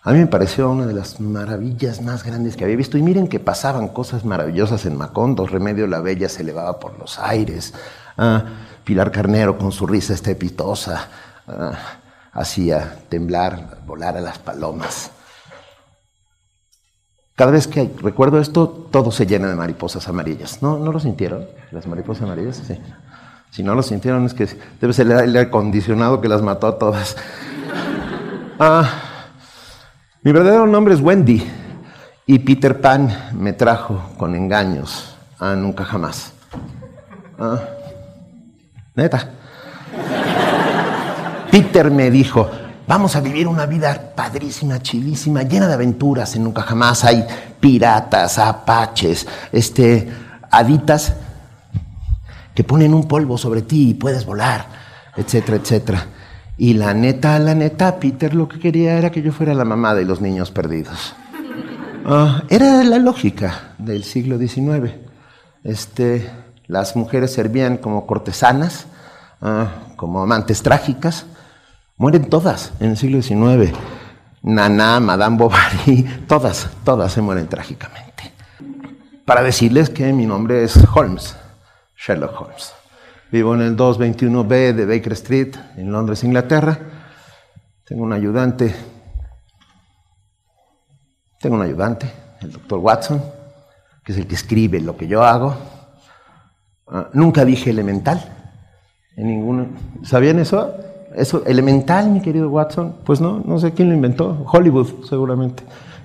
A 0.06 0.12
mí 0.12 0.20
me 0.20 0.28
pareció 0.28 0.70
una 0.70 0.86
de 0.86 0.94
las 0.94 1.18
maravillas 1.20 2.00
más 2.00 2.22
grandes 2.22 2.56
que 2.56 2.62
había 2.62 2.76
visto. 2.76 2.96
Y 2.96 3.02
miren 3.02 3.26
que 3.26 3.40
pasaban 3.40 3.88
cosas 3.88 4.24
maravillosas 4.24 4.86
en 4.86 4.96
Macondo. 4.96 5.48
Remedio 5.48 5.88
la 5.88 5.98
Bella 5.98 6.28
se 6.28 6.42
elevaba 6.42 6.78
por 6.78 6.96
los 6.96 7.18
aires. 7.18 7.74
Ah, 8.16 8.44
Pilar 8.84 9.10
Carnero 9.10 9.58
con 9.58 9.72
su 9.72 9.84
risa 9.84 10.14
estrepitosa 10.14 11.08
ah, 11.48 11.72
hacía 12.32 13.00
temblar, 13.08 13.78
volar 13.84 14.16
a 14.16 14.20
las 14.20 14.38
palomas. 14.38 15.10
Cada 17.36 17.50
vez 17.50 17.68
que 17.68 17.92
recuerdo 18.02 18.40
esto, 18.40 18.66
todo 18.90 19.12
se 19.12 19.26
llena 19.26 19.48
de 19.48 19.54
mariposas 19.54 20.08
amarillas. 20.08 20.62
¿No, 20.62 20.78
¿No 20.78 20.90
lo 20.90 20.98
sintieron? 20.98 21.44
Las 21.70 21.86
mariposas 21.86 22.22
amarillas, 22.22 22.62
sí. 22.66 22.78
Si 23.50 23.62
no 23.62 23.74
lo 23.74 23.82
sintieron 23.82 24.24
es 24.24 24.32
que 24.32 24.48
debe 24.80 24.94
ser 24.94 25.10
el 25.10 25.36
acondicionado 25.36 26.22
que 26.22 26.28
las 26.28 26.40
mató 26.40 26.66
a 26.66 26.78
todas. 26.78 27.16
Ah, 28.58 28.88
mi 30.22 30.32
verdadero 30.32 30.66
nombre 30.66 30.94
es 30.94 31.00
Wendy 31.02 31.46
y 32.24 32.38
Peter 32.38 32.80
Pan 32.80 33.30
me 33.34 33.52
trajo 33.52 34.00
con 34.16 34.34
engaños 34.34 35.14
a 35.38 35.54
nunca 35.54 35.84
jamás. 35.84 36.32
Ah, 37.38 37.60
neta. 38.94 39.30
Peter 41.50 41.90
me 41.90 42.10
dijo, 42.10 42.50
vamos 42.86 43.16
a 43.16 43.20
vivir 43.20 43.48
una 43.48 43.66
vida 43.66 44.12
padrísima, 44.14 44.80
chilísima, 44.80 45.42
llena 45.42 45.66
de 45.66 45.74
aventuras 45.74 46.34
en 46.36 46.44
nunca 46.44 46.62
jamás. 46.62 47.04
Hay 47.04 47.24
piratas, 47.60 48.38
apaches, 48.38 49.26
este, 49.52 50.08
haditas 50.50 51.14
que 52.54 52.64
ponen 52.64 52.94
un 52.94 53.06
polvo 53.06 53.36
sobre 53.36 53.62
ti 53.62 53.90
y 53.90 53.94
puedes 53.94 54.24
volar, 54.24 54.66
etcétera, 55.16 55.58
etcétera. 55.58 56.06
Y 56.58 56.74
la 56.74 56.94
neta, 56.94 57.38
la 57.38 57.54
neta, 57.54 57.98
Peter 57.98 58.34
lo 58.34 58.48
que 58.48 58.58
quería 58.58 58.96
era 58.96 59.10
que 59.10 59.20
yo 59.20 59.30
fuera 59.32 59.52
la 59.52 59.64
mamá 59.64 59.94
de 59.94 60.04
los 60.04 60.20
niños 60.20 60.50
perdidos. 60.50 61.14
Ah, 62.06 62.44
era 62.48 62.82
la 62.84 62.98
lógica 62.98 63.74
del 63.78 64.04
siglo 64.04 64.38
XIX. 64.38 64.92
Este, 65.64 66.30
las 66.66 66.96
mujeres 66.96 67.32
servían 67.32 67.76
como 67.76 68.06
cortesanas, 68.06 68.86
ah, 69.42 69.68
como 69.96 70.22
amantes 70.22 70.62
trágicas. 70.62 71.26
Mueren 71.98 72.28
todas 72.28 72.74
en 72.78 72.90
el 72.90 72.96
siglo 72.98 73.22
XIX. 73.22 73.72
Nana, 74.42 75.00
Madame 75.00 75.38
Bovary, 75.38 76.02
todas, 76.28 76.68
todas 76.84 77.10
se 77.10 77.22
mueren 77.22 77.48
trágicamente. 77.48 78.32
Para 79.24 79.42
decirles 79.42 79.88
que 79.88 80.12
mi 80.12 80.26
nombre 80.26 80.62
es 80.62 80.76
Holmes, 80.94 81.36
Sherlock 81.96 82.38
Holmes. 82.38 82.74
Vivo 83.32 83.54
en 83.54 83.62
el 83.62 83.76
221B 83.76 84.74
de 84.74 84.84
Baker 84.86 85.14
Street, 85.14 85.56
en 85.76 85.90
Londres, 85.90 86.22
Inglaterra. 86.22 86.78
Tengo 87.86 88.04
un 88.04 88.12
ayudante. 88.12 88.74
Tengo 91.40 91.56
un 91.56 91.62
ayudante, 91.62 92.12
el 92.42 92.52
doctor 92.52 92.78
Watson, 92.78 93.22
que 94.04 94.12
es 94.12 94.18
el 94.18 94.26
que 94.26 94.34
escribe 94.34 94.80
lo 94.80 94.98
que 94.98 95.08
yo 95.08 95.24
hago. 95.24 95.56
Ah, 96.88 97.08
nunca 97.14 97.44
dije 97.44 97.70
elemental. 97.70 98.22
En. 99.16 99.76
¿Sabían 100.04 100.38
eso? 100.38 100.74
Eso, 101.16 101.42
elemental, 101.46 102.10
mi 102.10 102.20
querido 102.20 102.50
Watson. 102.50 102.96
Pues 103.04 103.22
no, 103.22 103.42
no 103.42 103.58
sé 103.58 103.72
quién 103.72 103.88
lo 103.88 103.94
inventó. 103.94 104.44
Hollywood, 104.52 105.06
seguramente. 105.08 105.62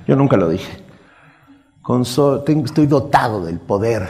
Yo 0.08 0.16
nunca 0.16 0.38
lo 0.38 0.50
dije. 0.50 0.72
Estoy 2.64 2.88
dotado 2.88 3.44
del 3.44 3.60
poder 3.60 4.08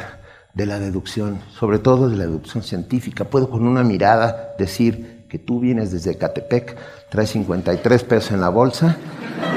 de 0.53 0.65
la 0.67 0.77
deducción, 0.77 1.39
sobre 1.57 1.79
todo 1.79 2.07
de 2.07 2.17
la 2.17 2.25
deducción 2.25 2.63
científica. 2.63 3.23
Puedo 3.23 3.49
con 3.49 3.65
una 3.65 3.83
mirada 3.83 4.53
decir 4.59 5.25
que 5.27 5.39
tú 5.39 5.59
vienes 5.59 5.91
desde 5.91 6.17
Catepec, 6.17 6.77
traes 7.09 7.31
53 7.31 8.03
pesos 8.03 8.31
en 8.33 8.41
la 8.41 8.49
bolsa 8.49 8.97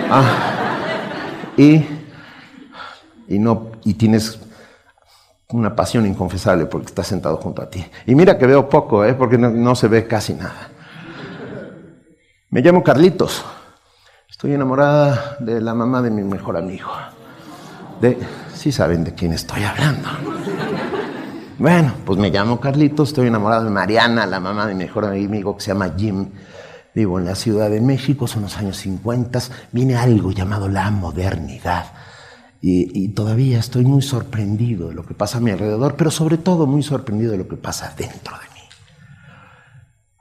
ah, 0.09 0.77
y, 1.59 1.85
y, 3.29 3.39
no, 3.39 3.73
y 3.85 3.95
tienes 3.95 4.39
una 5.49 5.77
pasión 5.77 6.07
inconfesable 6.07 6.67
porque 6.67 6.87
estás 6.87 7.09
sentado 7.09 7.37
junto 7.37 7.61
a 7.61 7.69
ti. 7.69 7.85
Y 8.07 8.15
mira 8.15 8.39
que 8.39 8.47
veo 8.47 8.69
poco, 8.69 9.05
¿eh? 9.05 9.15
porque 9.15 9.37
no 9.37 9.75
se 9.75 9.89
ve 9.89 10.07
casi 10.07 10.33
nada. 10.33 10.71
Me 12.55 12.63
llamo 12.63 12.85
Carlitos. 12.85 13.45
Estoy 14.31 14.53
enamorada 14.53 15.39
de 15.41 15.61
la 15.61 15.75
mamá 15.75 16.01
de 16.03 16.11
mi 16.13 16.23
mejor 16.23 16.57
amigo. 16.57 16.89
De, 18.01 18.17
sí 18.55 18.71
saben 18.71 19.03
de 19.03 19.13
quién 19.13 19.33
estoy 19.33 19.65
hablando. 19.65 20.09
Bueno, 21.59 21.93
pues 22.07 22.17
me 22.17 22.31
llamo 22.31 22.61
Carlitos, 22.61 23.09
estoy 23.09 23.27
enamorado 23.27 23.65
de 23.65 23.71
Mariana, 23.71 24.25
la 24.25 24.39
mamá 24.39 24.69
de 24.69 24.75
mi 24.75 24.85
mejor 24.85 25.05
amigo 25.05 25.57
que 25.57 25.63
se 25.65 25.73
llama 25.73 25.95
Jim. 25.97 26.29
Vivo 26.95 27.19
en 27.19 27.25
la 27.25 27.35
Ciudad 27.35 27.69
de 27.69 27.81
México, 27.81 28.29
son 28.29 28.43
los 28.43 28.57
años 28.57 28.77
50, 28.77 29.41
viene 29.73 29.97
algo 29.97 30.31
llamado 30.31 30.69
la 30.69 30.89
modernidad. 30.93 31.87
Y, 32.61 33.09
todavía 33.09 33.59
estoy 33.59 33.85
muy 33.85 34.01
sorprendido 34.01 34.91
de 34.91 34.95
lo 34.95 35.05
que 35.05 35.15
pasa 35.15 35.39
a 35.39 35.41
mi 35.41 35.51
alrededor, 35.51 35.97
pero 35.97 36.13
sobre 36.13 36.39
todo 36.39 36.69
muy 36.69 36.85
sorprendido 36.85 37.33
de 37.33 37.39
lo 37.39 37.49
que 37.49 37.57
pasa 37.57 37.93
dentro 37.99 38.37
de 38.37 38.55
mí. 38.55 38.69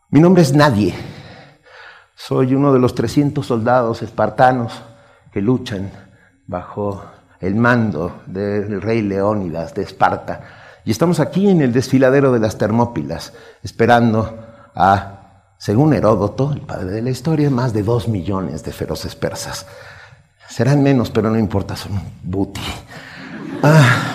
Mi 0.10 0.20
nombre 0.20 0.42
es 0.42 0.52
Nadie. 0.52 0.96
Soy 2.16 2.56
uno 2.56 2.74
de 2.74 2.80
los 2.80 2.96
300 2.96 3.46
soldados 3.46 4.02
espartanos 4.02 4.82
que 5.32 5.42
luchan 5.42 5.92
bajo 6.48 7.04
el 7.40 7.56
mando 7.56 8.22
del 8.26 8.82
rey 8.82 9.02
Leónidas 9.02 9.74
de 9.74 9.84
Esparta 9.84 10.42
y 10.86 10.92
estamos 10.92 11.20
aquí 11.20 11.50
en 11.50 11.62
el 11.62 11.72
desfiladero 11.72 12.32
de 12.32 12.40
las 12.40 12.58
Termópilas, 12.58 13.34
esperando 13.62 14.46
a, 14.76 15.54
según 15.58 15.94
Heródoto, 15.94 16.52
el 16.52 16.62
padre 16.62 16.92
de 16.92 17.02
la 17.02 17.10
historia, 17.10 17.50
más 17.50 17.74
de 17.74 17.84
dos 17.84 18.08
millones 18.10 18.64
de 18.64 18.74
feroces 18.74 19.16
persas. 19.16 19.66
Serán 20.50 20.84
menos, 20.84 21.10
pero 21.10 21.30
no 21.30 21.40
importa, 21.40 21.76
son 21.78 21.94
un 21.94 22.02
booty. 22.24 22.62
Ah, 23.64 24.14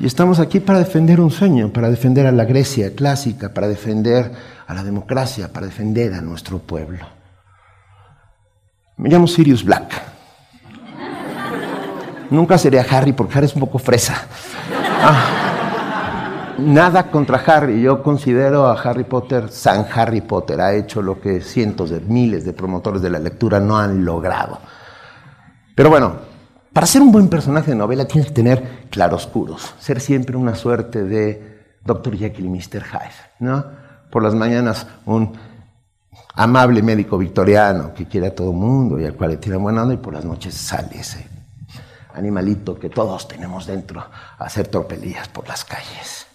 y 0.00 0.06
estamos 0.06 0.40
aquí 0.40 0.58
para 0.58 0.80
defender 0.80 1.20
un 1.20 1.30
sueño, 1.30 1.72
para 1.72 1.88
defender 1.88 2.26
a 2.26 2.32
la 2.32 2.44
Grecia 2.44 2.96
clásica, 2.96 3.54
para 3.54 3.68
defender 3.68 4.32
a 4.66 4.74
la 4.74 4.82
democracia, 4.82 5.52
para 5.52 5.66
defender 5.66 6.14
a 6.14 6.20
nuestro 6.20 6.58
pueblo. 6.58 7.21
Me 9.02 9.10
llamo 9.10 9.26
Sirius 9.26 9.64
Black. 9.64 10.00
Nunca 12.30 12.56
seré 12.56 12.80
a 12.80 12.86
Harry 12.90 13.12
porque 13.12 13.36
Harry 13.36 13.46
es 13.46 13.54
un 13.54 13.60
poco 13.60 13.78
fresa. 13.78 14.26
Ah 15.02 15.42
nada 16.58 17.10
contra 17.10 17.38
Harry. 17.38 17.82
Yo 17.82 18.02
considero 18.02 18.66
a 18.66 18.80
Harry 18.80 19.04
Potter 19.04 19.48
San 19.50 19.86
Harry 19.94 20.20
Potter. 20.20 20.60
Ha 20.60 20.74
hecho 20.74 21.02
lo 21.02 21.20
que 21.20 21.40
cientos 21.40 21.90
de 21.90 22.00
miles 22.00 22.44
de 22.44 22.52
promotores 22.52 23.02
de 23.02 23.10
la 23.10 23.18
lectura 23.18 23.60
no 23.60 23.78
han 23.78 24.04
logrado. 24.04 24.58
Pero 25.74 25.90
bueno, 25.90 26.14
para 26.72 26.86
ser 26.86 27.02
un 27.02 27.12
buen 27.12 27.28
personaje 27.28 27.70
de 27.70 27.76
novela 27.76 28.06
tienes 28.06 28.28
que 28.28 28.34
tener 28.34 28.86
claroscuros. 28.90 29.74
Ser 29.78 30.00
siempre 30.00 30.36
una 30.36 30.54
suerte 30.54 31.04
de 31.04 31.76
Dr. 31.84 32.16
Jekyll 32.16 32.46
y 32.46 32.48
Mr. 32.48 32.82
Hyde, 32.84 33.30
¿no? 33.40 33.64
Por 34.10 34.22
las 34.22 34.34
mañanas 34.34 34.86
un 35.06 35.32
amable 36.34 36.82
médico 36.82 37.18
victoriano 37.18 37.92
que 37.94 38.06
quiere 38.06 38.28
a 38.28 38.34
todo 38.34 38.52
mundo 38.52 38.98
y 38.98 39.04
al 39.04 39.14
cual 39.14 39.30
le 39.30 39.36
tiene 39.36 39.58
buena 39.58 39.82
onda 39.82 39.94
y 39.94 39.98
por 39.98 40.14
las 40.14 40.24
noches 40.24 40.54
sale 40.54 40.98
ese 40.98 41.28
animalito 42.14 42.78
que 42.78 42.90
todos 42.90 43.28
tenemos 43.28 43.66
dentro 43.66 44.00
a 44.00 44.44
hacer 44.44 44.68
tropelías 44.68 45.28
por 45.28 45.48
las 45.48 45.64
calles. 45.64 46.26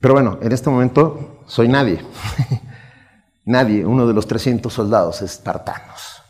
Pero 0.00 0.14
bueno, 0.14 0.38
en 0.42 0.52
este 0.52 0.70
momento 0.70 1.42
soy 1.46 1.68
nadie. 1.68 2.04
nadie, 3.44 3.84
uno 3.84 4.06
de 4.06 4.14
los 4.14 4.26
300 4.26 4.72
soldados 4.72 5.22
espartanos. 5.22 6.22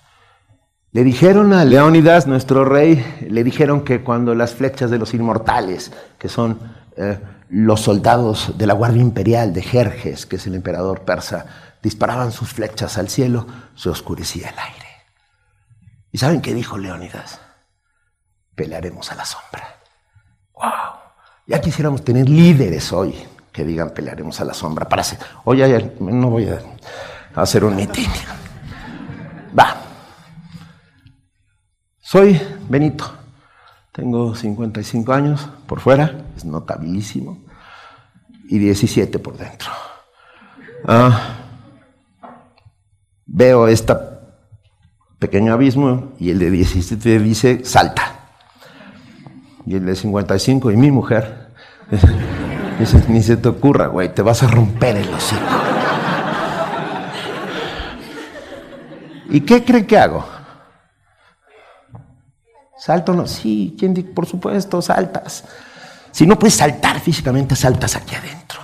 Le 0.93 1.03
dijeron 1.03 1.53
a 1.53 1.65
Leónidas, 1.65 2.29
nuestro 2.29 2.65
rey, 2.65 3.27
le 3.29 3.43
dijeron 3.43 3.83
que 3.83 4.05
cuando 4.05 4.35
las 4.37 4.55
flechas 4.55 4.93
de 4.93 4.99
los 4.99 5.13
inmortales, 5.13 5.91
que 6.19 6.29
son 6.29 6.61
eh, 6.97 7.19
los 7.49 7.81
soldados 7.81 8.57
de 8.57 8.67
la 8.67 8.75
Guardia 8.75 9.03
Imperial 9.03 9.53
de 9.53 9.63
Jerjes, 9.63 10.27
que 10.27 10.37
es 10.37 10.47
el 10.47 10.55
emperador 10.55 11.03
persa, 11.03 11.47
disparaban 11.83 12.33
sus 12.33 12.51
flechas 12.53 12.99
al 12.99 13.09
cielo, 13.09 13.47
se 13.75 13.89
oscurecía 13.89 14.49
el 14.49 14.59
aire. 14.59 14.89
¿Y 16.11 16.19
saben 16.19 16.41
qué 16.41 16.55
dijo 16.55 16.79
Leónidas? 16.79 17.41
Pelearemos 18.55 19.11
a 19.11 19.17
la 19.17 19.25
sombra. 19.25 19.81
¡Wow! 20.55 21.01
Ya 21.47 21.61
quisiéramos 21.61 22.05
tener 22.05 22.29
líderes 22.29 22.93
hoy 22.93 23.15
que 23.53 23.65
digan 23.65 23.91
pelearemos 23.91 24.41
a 24.41 24.45
la 24.45 24.55
sombra 24.55 24.89
para 24.89 25.03
hacer. 25.03 25.19
Oye, 25.45 25.93
no 26.01 26.31
voy 26.31 26.49
a 26.49 26.61
hacer 27.35 27.65
un 27.65 27.77
mitin. 27.77 28.11
Va. 29.57 29.77
Soy 32.01 32.41
Benito. 32.69 33.24
Tengo 33.95 34.35
55 34.35 35.13
años 35.13 35.49
por 35.69 35.79
fuera, 35.79 36.27
es 36.37 36.45
notabilísimo, 36.45 37.39
y 38.49 38.59
17 38.59 39.21
por 39.21 39.37
dentro. 39.39 39.71
Ah, 40.85 41.37
veo 43.25 43.69
este 43.69 43.95
pequeño 45.21 45.53
abismo 45.53 46.13
y 46.19 46.31
el 46.31 46.41
de 46.41 46.51
17 46.51 47.21
dice 47.21 47.65
salta. 47.65 48.31
Y 49.65 49.77
el 49.77 49.87
de 49.87 49.95
55 49.95 50.73
y 50.73 50.77
mi 50.77 50.91
mujer 50.91 51.53
dice, 52.81 53.01
ni 53.09 53.23
se 53.23 53.37
te 53.37 53.49
ocurra, 53.49 53.87
güey, 53.87 54.13
te 54.13 54.23
vas 54.23 54.43
a 54.43 54.49
romper 54.49 54.97
el 54.97 55.15
hocico. 55.15 55.43
¿Y 59.31 59.41
qué 59.43 59.65
cree 59.65 59.87
que 59.87 59.99
hago? 59.99 60.34
¿Salto? 62.85 63.27
Sí, 63.27 63.75
¿quién 63.79 63.95
por 64.15 64.27
supuesto, 64.27 64.83
saltas. 64.83 65.43
Si 66.11 66.27
no 66.27 66.39
puedes 66.39 66.57
saltar 66.57 67.01
físicamente, 67.01 67.57
saltas 67.57 67.97
aquí 67.97 68.15
adentro. 68.15 68.61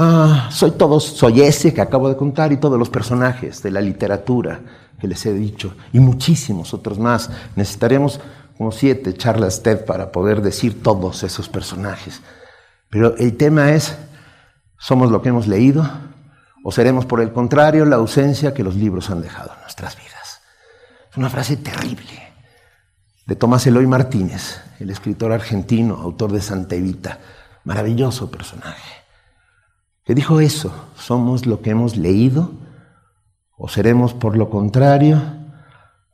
Ah, 0.00 0.48
soy 0.50 0.72
todos, 0.72 1.04
soy 1.04 1.42
ese 1.42 1.72
que 1.72 1.80
acabo 1.80 2.08
de 2.08 2.16
contar 2.16 2.50
y 2.50 2.56
todos 2.56 2.76
los 2.76 2.90
personajes 2.90 3.62
de 3.62 3.70
la 3.70 3.80
literatura 3.80 4.60
que 4.98 5.06
les 5.06 5.24
he 5.26 5.32
dicho 5.32 5.76
y 5.92 6.00
muchísimos 6.00 6.74
otros 6.74 6.98
más. 6.98 7.30
Necesitaríamos 7.54 8.18
como 8.58 8.72
siete 8.72 9.14
charlas 9.14 9.62
TED 9.62 9.84
para 9.84 10.10
poder 10.10 10.42
decir 10.42 10.82
todos 10.82 11.22
esos 11.22 11.48
personajes. 11.48 12.20
Pero 12.90 13.16
el 13.16 13.36
tema 13.36 13.70
es, 13.70 13.96
¿somos 14.76 15.12
lo 15.12 15.22
que 15.22 15.28
hemos 15.28 15.46
leído 15.46 15.88
o 16.64 16.72
seremos 16.72 17.06
por 17.06 17.20
el 17.20 17.32
contrario 17.32 17.84
la 17.84 17.94
ausencia 17.94 18.52
que 18.52 18.64
los 18.64 18.74
libros 18.74 19.08
han 19.08 19.22
dejado 19.22 19.52
en 19.54 19.60
nuestras 19.60 19.96
vidas? 19.96 20.40
Es 21.12 21.16
una 21.16 21.30
frase 21.30 21.56
terrible 21.56 22.33
de 23.26 23.36
Tomás 23.36 23.66
Eloy 23.66 23.86
Martínez, 23.86 24.60
el 24.80 24.90
escritor 24.90 25.32
argentino, 25.32 25.94
autor 25.96 26.32
de 26.32 26.42
Santa 26.42 26.74
Evita, 26.74 27.18
maravilloso 27.64 28.30
personaje, 28.30 28.90
que 30.04 30.14
dijo 30.14 30.40
eso, 30.40 30.90
somos 30.96 31.46
lo 31.46 31.62
que 31.62 31.70
hemos 31.70 31.96
leído 31.96 32.52
o 33.56 33.68
seremos 33.68 34.12
por 34.12 34.36
lo 34.36 34.50
contrario 34.50 35.22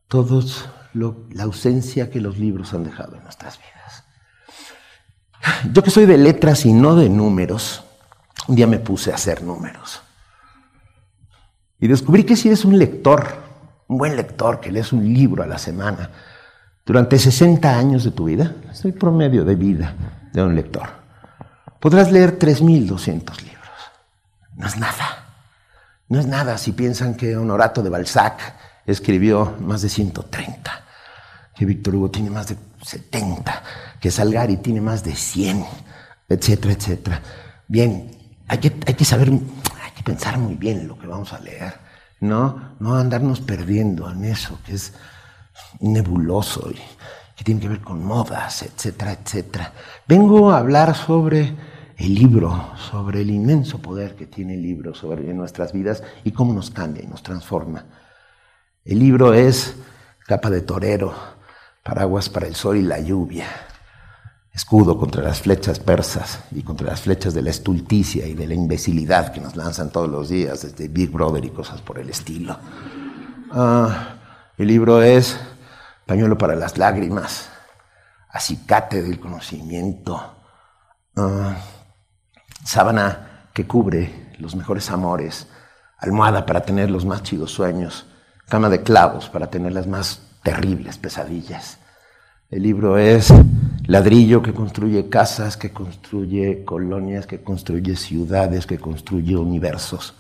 todos 0.07 0.69
la 0.93 1.45
ausencia 1.45 2.11
que 2.11 2.21
los 2.21 2.39
libros 2.39 2.75
han 2.75 2.85
dejado 2.85 3.17
en 3.17 3.23
nuestras 3.25 3.59
vidas. 3.59 4.05
Yo 5.73 5.83
que 5.83 5.91
soy 5.91 6.07
de 6.07 6.19
letras 6.19 6.67
y 6.67 6.73
no 6.73 6.95
de 6.95 7.09
números, 7.09 7.83
un 8.47 8.57
día 8.57 8.67
me 8.67 8.79
puse 8.79 9.11
a 9.13 9.15
hacer 9.15 9.43
números. 9.43 10.03
Y 11.79 11.89
descubrí 11.89 12.25
que 12.25 12.37
si 12.37 12.49
eres 12.49 12.65
un 12.65 12.79
lector, 12.79 13.27
un 13.89 13.99
buen 13.99 14.17
lector 14.17 14.61
que 14.61 14.71
lees 14.71 14.93
un 14.93 15.13
libro 15.13 15.43
a 15.43 15.47
la 15.47 15.59
semana, 15.59 16.11
durante 16.85 17.19
60 17.19 17.79
años 17.79 18.05
de 18.05 18.11
tu 18.11 18.25
vida, 18.25 18.55
es 18.71 18.85
el 18.85 18.95
promedio 18.95 19.45
de 19.45 19.55
vida 19.55 19.95
de 20.33 20.43
un 20.43 20.55
lector, 20.55 20.89
podrás 21.79 22.11
leer 22.11 22.39
3.200 22.39 23.43
libros. 23.43 23.61
No 24.57 24.67
es 24.67 24.77
nada. 24.77 25.21
No 26.09 26.19
es 26.19 26.27
nada 26.27 26.59
si 26.59 26.73
piensan 26.73 27.15
que 27.15 27.37
Honorato 27.37 27.83
de 27.83 27.89
Balzac 27.89 28.55
escribió 28.85 29.57
más 29.61 29.83
de 29.83 29.89
130, 29.89 30.85
que 31.55 31.65
Víctor 31.65 31.95
Hugo 31.95 32.11
tiene 32.11 32.31
más 32.31 32.49
de 32.49 32.57
70, 32.83 33.63
que 34.01 34.11
Salgari 34.11 34.57
tiene 34.57 34.81
más 34.81 35.05
de 35.05 35.15
100, 35.15 35.65
etcétera, 36.29 36.75
etcétera. 36.75 37.23
Bien, 37.69 38.11
hay 38.49 38.59
que, 38.59 38.75
hay 38.87 38.95
que 38.95 39.05
saber, 39.05 39.31
hay 39.31 39.93
que 39.97 40.03
pensar 40.03 40.37
muy 40.39 40.55
bien 40.57 40.89
lo 40.89 40.99
que 40.99 41.07
vamos 41.07 41.33
a 41.33 41.39
leer, 41.39 41.75
¿no? 42.19 42.75
No 42.81 42.97
andarnos 42.97 43.41
perdiendo 43.41 44.11
en 44.11 44.25
eso, 44.25 44.59
que 44.67 44.75
es 44.75 44.93
nebuloso 45.81 46.71
y 46.71 46.79
que 47.37 47.45
tiene 47.45 47.61
que 47.61 47.69
ver 47.69 47.81
con 47.81 48.05
modas, 48.05 48.63
etcétera, 48.63 49.13
etcétera. 49.13 49.73
Vengo 50.07 50.51
a 50.51 50.59
hablar 50.59 50.95
sobre 50.95 51.55
el 51.97 52.15
libro, 52.15 52.73
sobre 52.91 53.21
el 53.21 53.31
inmenso 53.31 53.79
poder 53.79 54.15
que 54.15 54.27
tiene 54.27 54.55
el 54.55 54.63
libro 54.63 54.95
sobre 54.95 55.33
nuestras 55.35 55.73
vidas 55.73 56.03
y 56.25 56.33
cómo 56.33 56.53
nos 56.55 56.71
cambia 56.71 57.03
y 57.03 57.07
nos 57.07 57.23
transforma. 57.23 57.85
El 58.85 58.99
libro 58.99 59.35
es 59.35 59.77
capa 60.27 60.49
de 60.49 60.63
torero, 60.63 61.15
paraguas 61.83 62.29
para 62.29 62.47
el 62.47 62.55
sol 62.55 62.79
y 62.79 62.83
la 62.83 63.01
lluvia, 63.01 63.47
escudo 64.53 64.99
contra 64.99 65.23
las 65.23 65.41
flechas 65.41 65.79
persas 65.79 66.45
y 66.51 66.63
contra 66.63 66.89
las 66.89 67.03
flechas 67.03 67.35
de 67.35 67.43
la 67.43 67.51
estulticia 67.51 68.27
y 68.27 68.35
de 68.35 68.47
la 68.47 68.55
imbecilidad 68.55 69.33
que 69.33 69.41
nos 69.41 69.57
lanzan 69.57 69.91
todos 69.91 70.09
los 70.09 70.29
días 70.29 70.63
desde 70.63 70.89
Big 70.89 71.11
Brother 71.11 71.45
y 71.45 71.51
cosas 71.51 71.81
por 71.83 71.99
el 71.99 72.09
estilo. 72.09 72.59
Ah, 73.51 74.17
el 74.57 74.69
libro 74.69 75.03
es 75.03 75.39
pañuelo 76.11 76.37
para 76.37 76.57
las 76.57 76.77
lágrimas, 76.77 77.51
acicate 78.31 79.01
del 79.01 79.21
conocimiento, 79.21 80.21
sábana 82.65 83.47
que 83.55 83.65
cubre 83.65 84.33
los 84.39 84.57
mejores 84.57 84.91
amores, 84.91 85.47
almohada 85.99 86.47
para 86.47 86.63
tener 86.63 86.91
los 86.91 87.05
más 87.05 87.23
chidos 87.23 87.53
sueños, 87.53 88.07
cama 88.49 88.69
de 88.69 88.83
clavos 88.83 89.29
para 89.29 89.51
tener 89.51 89.71
las 89.71 89.87
más 89.87 90.23
terribles 90.43 90.99
pesadillas. 90.99 91.79
El 92.51 92.65
libro 92.65 92.99
es 92.99 93.33
ladrillo 93.87 94.43
que 94.43 94.53
construye 94.53 95.09
casas, 95.09 95.57
que 95.57 95.73
construye 95.73 96.65
colonias, 96.65 97.29
que 97.29 97.45
construye 97.45 97.95
ciudades, 97.95 98.67
que 98.67 98.81
construye 98.81 99.37
universos, 99.37 100.15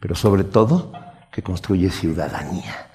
pero 0.00 0.14
sobre 0.14 0.44
todo 0.44 0.90
que 1.30 1.42
construye 1.42 1.90
ciudadanía 1.90 2.88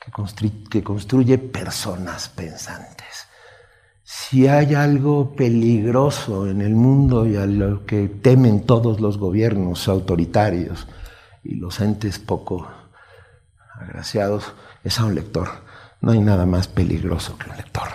que, 0.00 0.82
construye, 0.82 1.38
personas 1.38 2.28
pensantes. 2.30 3.26
Si 4.02 4.48
hay 4.48 4.74
algo 4.74 5.36
peligroso 5.36 6.48
en 6.48 6.62
el 6.62 6.74
mundo 6.74 7.26
y 7.26 7.36
a 7.36 7.46
lo 7.46 7.84
que 7.84 8.08
temen 8.08 8.64
todos 8.64 9.00
los 9.00 9.18
gobiernos 9.18 9.86
autoritarios 9.88 10.88
y 11.44 11.56
los 11.56 11.80
entes 11.80 12.18
poco 12.18 12.66
agraciados, 13.74 14.52
es 14.82 14.98
a 14.98 15.04
un 15.04 15.14
lector. 15.14 15.48
No 16.00 16.12
hay 16.12 16.20
nada 16.20 16.46
más 16.46 16.66
peligroso 16.66 17.36
que 17.38 17.50
un 17.50 17.56
lector. 17.56 17.88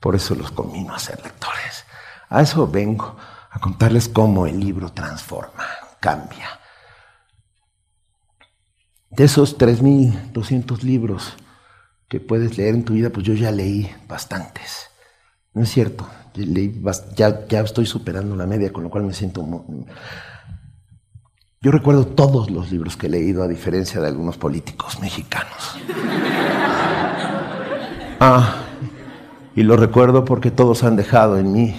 Por 0.00 0.14
eso 0.14 0.34
los 0.34 0.52
convino 0.52 0.94
a 0.94 0.98
ser 0.98 1.22
lectores. 1.22 1.84
A 2.28 2.40
eso 2.40 2.66
vengo, 2.66 3.16
a 3.50 3.58
contarles 3.58 4.08
cómo 4.08 4.46
el 4.46 4.58
libro 4.58 4.90
transforma, 4.90 5.66
cambia, 6.00 6.61
de 9.12 9.24
esos 9.24 9.58
3.200 9.58 10.82
libros 10.82 11.34
que 12.08 12.20
puedes 12.20 12.58
leer 12.58 12.74
en 12.74 12.84
tu 12.84 12.94
vida, 12.94 13.10
pues 13.10 13.26
yo 13.26 13.34
ya 13.34 13.50
leí 13.50 13.90
bastantes. 14.08 14.90
No 15.54 15.62
es 15.62 15.70
cierto, 15.70 16.06
ya, 17.16 17.46
ya 17.46 17.60
estoy 17.60 17.86
superando 17.86 18.36
la 18.36 18.46
media, 18.46 18.72
con 18.72 18.82
lo 18.84 18.90
cual 18.90 19.04
me 19.04 19.14
siento... 19.14 19.64
Yo 21.60 21.70
recuerdo 21.70 22.06
todos 22.06 22.50
los 22.50 22.72
libros 22.72 22.96
que 22.96 23.06
he 23.06 23.10
leído, 23.10 23.42
a 23.42 23.48
diferencia 23.48 24.00
de 24.00 24.08
algunos 24.08 24.36
políticos 24.36 25.00
mexicanos. 25.00 25.78
Ah, 28.24 28.54
y 29.56 29.64
lo 29.64 29.76
recuerdo 29.76 30.24
porque 30.24 30.52
todos 30.52 30.84
han 30.84 30.94
dejado 30.94 31.38
en 31.40 31.50
mí 31.50 31.74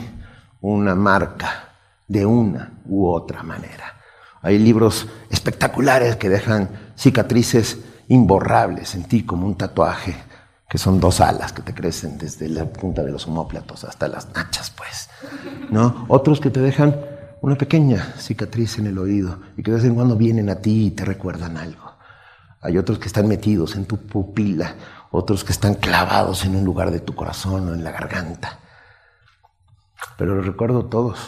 una 0.60 0.94
marca 0.94 1.70
de 2.10 2.26
una 2.26 2.82
u 2.86 3.08
otra 3.08 3.44
manera. 3.44 4.02
Hay 4.42 4.60
libros 4.60 5.08
espectaculares 5.30 6.18
que 6.18 6.28
dejan 6.28 6.93
cicatrices 6.96 7.80
imborrables 8.08 8.96
en 8.96 9.04
ti 9.04 9.24
como 9.24 9.46
un 9.46 9.56
tatuaje, 9.56 10.16
que 10.70 10.78
son 10.78 11.00
dos 11.00 11.22
alas 11.22 11.54
que 11.54 11.62
te 11.62 11.74
crecen 11.74 12.18
desde 12.18 12.50
la 12.50 12.66
punta 12.66 13.04
de 13.04 13.12
los 13.12 13.28
homóplatos 13.28 13.84
hasta 13.84 14.08
las 14.08 14.34
nachas, 14.34 14.72
pues. 14.72 15.10
¿No? 15.70 16.06
Otros 16.08 16.40
que 16.40 16.50
te 16.50 16.60
dejan 16.60 16.96
una 17.42 17.56
pequeña 17.56 18.14
cicatriz 18.18 18.80
en 18.80 18.88
el 18.88 18.98
oído 18.98 19.40
y 19.58 19.64
que 19.64 19.72
de 19.72 19.78
vez 19.78 19.86
en 19.86 19.96
cuando 19.96 20.16
vienen 20.16 20.50
a 20.50 20.56
ti 20.56 20.88
y 20.88 20.92
te 20.92 21.06
recuerdan 21.06 21.58
algo. 21.58 21.94
Hay 22.62 22.78
otros 22.78 22.98
que 23.00 23.08
están 23.08 23.28
metidos 23.28 23.76
en 23.76 23.86
tu 23.86 23.98
pupila, 23.98 24.76
otros 25.12 25.44
que 25.44 25.52
están 25.52 25.76
clavados 25.76 26.46
en 26.46 26.56
un 26.56 26.64
lugar 26.64 26.90
de 26.92 27.02
tu 27.02 27.14
corazón 27.14 27.70
o 27.70 27.74
en 27.74 27.84
la 27.84 27.92
garganta. 27.92 28.60
Pero 30.18 30.36
los 30.36 30.46
recuerdo 30.46 30.86
todos. 30.86 31.20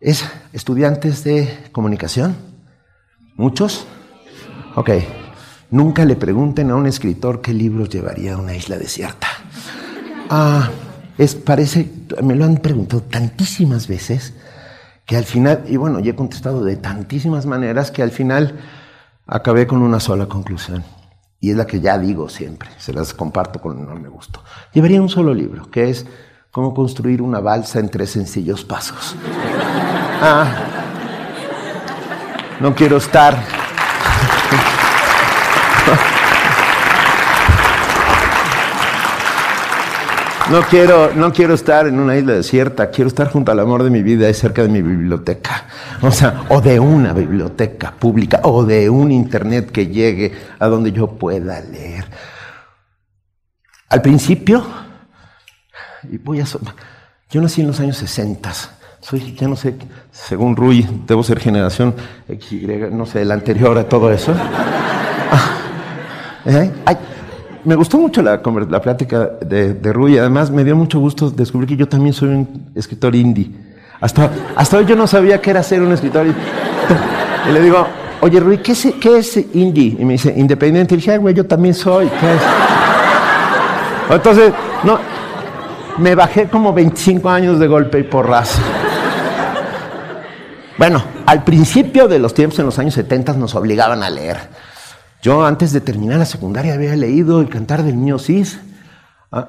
¿Es 0.00 0.24
estudiantes 0.52 1.24
de 1.24 1.68
comunicación? 1.72 2.36
¿Muchos? 3.36 3.86
Ok. 4.78 4.90
Nunca 5.70 6.04
le 6.04 6.14
pregunten 6.14 6.70
a 6.70 6.76
un 6.76 6.86
escritor 6.86 7.40
qué 7.40 7.52
libros 7.52 7.88
llevaría 7.88 8.34
a 8.34 8.36
una 8.36 8.54
isla 8.54 8.78
desierta. 8.78 9.26
Ah, 10.30 10.70
es, 11.18 11.34
parece, 11.34 11.90
me 12.22 12.36
lo 12.36 12.44
han 12.44 12.58
preguntado 12.58 13.02
tantísimas 13.02 13.88
veces 13.88 14.34
que 15.04 15.16
al 15.16 15.24
final, 15.24 15.64
y 15.66 15.76
bueno, 15.76 15.98
yo 15.98 16.12
he 16.12 16.14
contestado 16.14 16.62
de 16.62 16.76
tantísimas 16.76 17.44
maneras 17.44 17.90
que 17.90 18.04
al 18.04 18.12
final 18.12 18.54
acabé 19.26 19.66
con 19.66 19.82
una 19.82 19.98
sola 19.98 20.26
conclusión. 20.26 20.84
y 21.40 21.50
es 21.50 21.56
la 21.56 21.66
que 21.66 21.80
ya 21.80 21.98
digo 21.98 22.28
siempre, 22.28 22.68
se 22.78 22.92
las 22.92 23.12
comparto 23.14 23.60
con 23.60 23.78
enorme 23.80 24.08
gusto. 24.08 24.44
Llevaría 24.72 25.02
un 25.02 25.08
solo 25.08 25.34
libro, 25.34 25.68
que 25.72 25.90
es 25.90 26.06
Cómo 26.52 26.72
construir 26.72 27.20
una 27.20 27.40
balsa 27.40 27.78
en 27.78 27.90
tres 27.90 28.10
sencillos 28.10 28.64
pasos. 28.64 29.16
Ah, 30.22 30.50
no 32.58 32.74
quiero 32.74 32.96
estar 32.96 33.38
No 40.50 40.62
quiero, 40.62 41.12
no 41.14 41.30
quiero 41.30 41.52
estar 41.52 41.86
en 41.86 42.00
una 42.00 42.16
isla 42.16 42.32
desierta, 42.32 42.88
quiero 42.90 43.08
estar 43.08 43.30
junto 43.30 43.52
al 43.52 43.60
amor 43.60 43.82
de 43.82 43.90
mi 43.90 44.02
vida 44.02 44.30
y 44.30 44.34
cerca 44.34 44.62
de 44.62 44.68
mi 44.68 44.80
biblioteca. 44.80 45.66
O 46.00 46.10
sea, 46.10 46.44
o 46.48 46.62
de 46.62 46.80
una 46.80 47.12
biblioteca 47.12 47.92
pública, 47.92 48.40
o 48.44 48.64
de 48.64 48.88
un 48.88 49.12
internet 49.12 49.70
que 49.70 49.88
llegue 49.88 50.32
a 50.58 50.68
donde 50.68 50.90
yo 50.90 51.06
pueda 51.06 51.60
leer. 51.60 52.06
Al 53.90 54.00
principio, 54.00 54.64
y 56.10 56.16
voy 56.16 56.40
a. 56.40 56.44
Yo 57.30 57.42
nací 57.42 57.60
en 57.60 57.66
los 57.66 57.78
años 57.80 57.98
60. 57.98 58.50
Soy, 59.00 59.34
ya 59.34 59.48
no 59.48 59.56
sé, 59.56 59.74
según 60.10 60.56
Rui, 60.56 60.86
debo 61.06 61.22
ser 61.22 61.40
generación 61.40 61.94
XY, 62.26 62.88
no 62.90 63.04
sé, 63.04 63.22
la 63.26 63.34
anterior 63.34 63.76
a 63.76 63.86
todo 63.86 64.10
eso. 64.10 64.32
¿Eh? 66.46 66.72
Ay, 66.86 66.96
me 67.64 67.74
gustó 67.74 67.98
mucho 67.98 68.22
la, 68.22 68.40
la 68.70 68.80
plática 68.80 69.30
de, 69.40 69.74
de 69.74 69.92
Rui. 69.92 70.18
Además, 70.18 70.50
me 70.50 70.64
dio 70.64 70.76
mucho 70.76 70.98
gusto 70.98 71.30
descubrir 71.30 71.68
que 71.68 71.76
yo 71.76 71.88
también 71.88 72.12
soy 72.12 72.28
un 72.28 72.70
escritor 72.74 73.14
indie. 73.14 73.50
Hasta, 74.00 74.30
hasta 74.56 74.78
hoy 74.78 74.86
yo 74.86 74.96
no 74.96 75.06
sabía 75.06 75.40
qué 75.40 75.50
era 75.50 75.62
ser 75.62 75.82
un 75.82 75.92
escritor 75.92 76.26
indie. 76.26 76.42
Y 77.48 77.52
le 77.52 77.62
digo, 77.62 77.86
oye, 78.20 78.40
Rui, 78.40 78.58
¿qué 78.58 78.72
es, 78.72 78.88
qué 79.00 79.18
es 79.18 79.36
indie? 79.54 79.96
Y 79.98 80.04
me 80.04 80.12
dice, 80.14 80.32
independiente. 80.36 80.94
Y 80.94 80.98
dije, 80.98 81.18
güey, 81.18 81.34
yo 81.34 81.46
también 81.46 81.74
soy. 81.74 82.08
¿qué 82.08 82.34
es? 82.34 82.42
Entonces, 84.10 84.52
no, 84.84 84.98
me 85.98 86.14
bajé 86.14 86.48
como 86.48 86.72
25 86.72 87.28
años 87.28 87.58
de 87.58 87.66
golpe 87.66 87.98
y 87.98 88.02
porrazo. 88.04 88.62
Bueno, 90.78 91.02
al 91.26 91.42
principio 91.42 92.06
de 92.06 92.18
los 92.18 92.32
tiempos, 92.32 92.58
en 92.60 92.66
los 92.66 92.78
años 92.78 92.94
70, 92.94 93.32
nos 93.34 93.54
obligaban 93.54 94.02
a 94.02 94.10
leer. 94.10 94.38
Yo 95.22 95.44
antes 95.44 95.72
de 95.72 95.80
terminar 95.80 96.18
la 96.18 96.24
secundaria 96.24 96.74
había 96.74 96.94
leído 96.94 97.40
el 97.40 97.48
cantar 97.48 97.82
del 97.82 97.96
mío 97.96 98.18
Cis, 98.18 98.60
ah, 99.32 99.48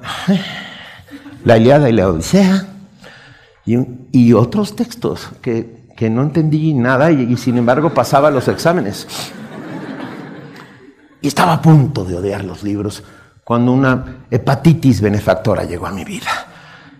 la 1.44 1.58
Iliada 1.58 1.88
y 1.88 1.92
la 1.92 2.08
Odisea, 2.08 2.66
y, 3.66 4.32
otros 4.32 4.74
textos 4.74 5.28
que, 5.40 5.86
que, 5.96 6.10
no 6.10 6.22
entendí 6.22 6.74
nada 6.74 7.12
y, 7.12 7.22
y 7.22 7.36
sin 7.36 7.56
embargo 7.56 7.94
pasaba 7.94 8.30
los 8.30 8.48
exámenes. 8.48 9.06
Y 11.22 11.28
estaba 11.28 11.52
a 11.52 11.62
punto 11.62 12.04
de 12.04 12.16
odiar 12.16 12.44
los 12.44 12.64
libros 12.64 13.04
cuando 13.44 13.72
una 13.72 14.24
hepatitis 14.30 15.00
benefactora 15.00 15.64
llegó 15.64 15.86
a 15.86 15.92
mi 15.92 16.04
vida 16.04 16.30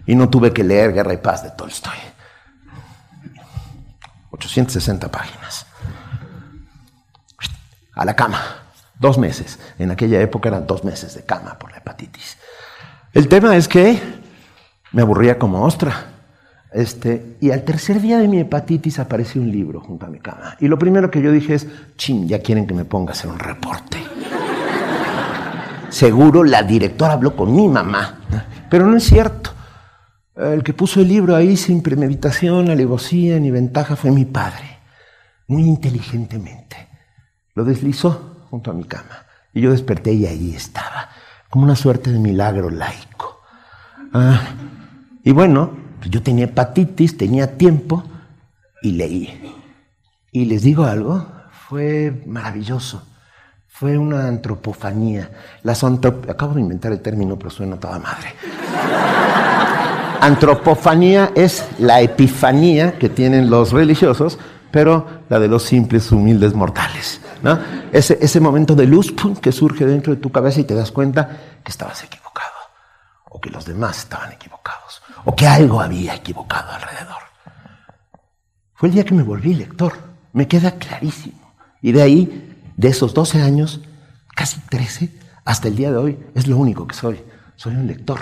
y 0.06 0.14
no 0.14 0.28
tuve 0.28 0.52
que 0.52 0.62
leer 0.62 0.92
Guerra 0.92 1.14
y 1.14 1.16
Paz 1.16 1.42
de 1.42 1.50
Tolstoy. 1.50 1.98
860 4.30 5.10
páginas. 5.10 5.66
A 7.94 8.04
la 8.04 8.14
cama. 8.14 8.59
Dos 9.00 9.16
meses. 9.16 9.58
En 9.78 9.90
aquella 9.90 10.20
época 10.20 10.50
eran 10.50 10.66
dos 10.66 10.84
meses 10.84 11.14
de 11.14 11.22
cama 11.22 11.58
por 11.58 11.72
la 11.72 11.78
hepatitis. 11.78 12.36
El 13.14 13.28
tema 13.28 13.56
es 13.56 13.66
que 13.66 13.98
me 14.92 15.00
aburría 15.00 15.38
como 15.38 15.64
ostra. 15.64 16.06
Este, 16.70 17.36
y 17.40 17.50
al 17.50 17.64
tercer 17.64 18.00
día 18.00 18.18
de 18.18 18.28
mi 18.28 18.38
hepatitis 18.38 18.98
apareció 18.98 19.40
un 19.40 19.50
libro 19.50 19.80
junto 19.80 20.04
a 20.04 20.10
mi 20.10 20.20
cama. 20.20 20.54
Y 20.60 20.68
lo 20.68 20.78
primero 20.78 21.10
que 21.10 21.22
yo 21.22 21.32
dije 21.32 21.54
es, 21.54 21.66
ching, 21.96 22.28
ya 22.28 22.40
quieren 22.40 22.66
que 22.66 22.74
me 22.74 22.84
ponga 22.84 23.10
a 23.10 23.12
hacer 23.12 23.30
un 23.30 23.38
reporte. 23.38 23.98
Seguro 25.88 26.44
la 26.44 26.62
directora 26.62 27.14
habló 27.14 27.34
con 27.34 27.56
mi 27.56 27.68
mamá. 27.68 28.20
Pero 28.68 28.86
no 28.86 28.98
es 28.98 29.04
cierto. 29.04 29.50
El 30.36 30.62
que 30.62 30.74
puso 30.74 31.00
el 31.00 31.08
libro 31.08 31.34
ahí 31.34 31.56
sin 31.56 31.82
premeditación, 31.82 32.68
alevosía 32.68 33.40
ni 33.40 33.50
ventaja 33.50 33.96
fue 33.96 34.10
mi 34.10 34.26
padre. 34.26 34.78
Muy 35.48 35.62
inteligentemente. 35.62 36.88
Lo 37.54 37.64
deslizó 37.64 38.29
junto 38.50 38.70
a 38.70 38.74
mi 38.74 38.84
cama. 38.84 39.24
Y 39.54 39.60
yo 39.60 39.70
desperté 39.70 40.12
y 40.12 40.26
ahí 40.26 40.54
estaba. 40.54 41.08
Como 41.48 41.64
una 41.64 41.76
suerte 41.76 42.12
de 42.12 42.18
milagro 42.18 42.70
laico. 42.70 43.40
Ah, 44.12 44.40
y 45.22 45.32
bueno, 45.32 45.70
pues 45.98 46.10
yo 46.10 46.22
tenía 46.22 46.46
hepatitis, 46.46 47.16
tenía 47.16 47.56
tiempo 47.56 48.04
y 48.82 48.92
leí. 48.92 49.54
Y 50.32 50.44
les 50.44 50.62
digo 50.62 50.84
algo, 50.84 51.26
fue 51.68 52.22
maravilloso. 52.26 53.06
Fue 53.68 53.96
una 53.96 54.28
antropofanía. 54.28 55.30
Acabo 56.28 56.54
de 56.54 56.60
inventar 56.60 56.92
el 56.92 57.00
término, 57.00 57.38
pero 57.38 57.50
suena 57.50 57.76
toda 57.76 57.98
madre. 57.98 58.34
Antropofanía 60.20 61.32
es 61.34 61.66
la 61.78 62.02
epifanía 62.02 62.98
que 62.98 63.08
tienen 63.08 63.48
los 63.48 63.72
religiosos, 63.72 64.38
pero 64.70 65.06
la 65.30 65.38
de 65.38 65.48
los 65.48 65.62
simples, 65.62 66.12
humildes 66.12 66.54
mortales. 66.54 67.20
¿No? 67.42 67.58
Ese, 67.92 68.18
ese 68.20 68.40
momento 68.40 68.74
de 68.74 68.86
luz 68.86 69.14
que 69.40 69.52
surge 69.52 69.86
dentro 69.86 70.14
de 70.14 70.20
tu 70.20 70.30
cabeza 70.30 70.60
y 70.60 70.64
te 70.64 70.74
das 70.74 70.90
cuenta 70.90 71.28
que 71.64 71.70
estabas 71.70 72.02
equivocado, 72.04 72.54
o 73.30 73.40
que 73.40 73.50
los 73.50 73.64
demás 73.64 73.98
estaban 73.98 74.32
equivocados, 74.32 75.02
o 75.24 75.34
que 75.34 75.46
algo 75.46 75.80
había 75.80 76.14
equivocado 76.14 76.70
alrededor. 76.72 77.22
Fue 78.74 78.88
el 78.88 78.94
día 78.94 79.04
que 79.04 79.14
me 79.14 79.22
volví 79.22 79.54
lector, 79.54 79.92
me 80.32 80.48
queda 80.48 80.72
clarísimo. 80.72 81.54
Y 81.82 81.92
de 81.92 82.02
ahí, 82.02 82.72
de 82.76 82.88
esos 82.88 83.12
12 83.12 83.42
años, 83.42 83.80
casi 84.34 84.60
13, 84.60 85.12
hasta 85.44 85.68
el 85.68 85.76
día 85.76 85.90
de 85.90 85.96
hoy, 85.96 86.18
es 86.34 86.46
lo 86.46 86.56
único 86.56 86.86
que 86.86 86.94
soy. 86.94 87.20
Soy 87.56 87.74
un 87.74 87.86
lector. 87.86 88.20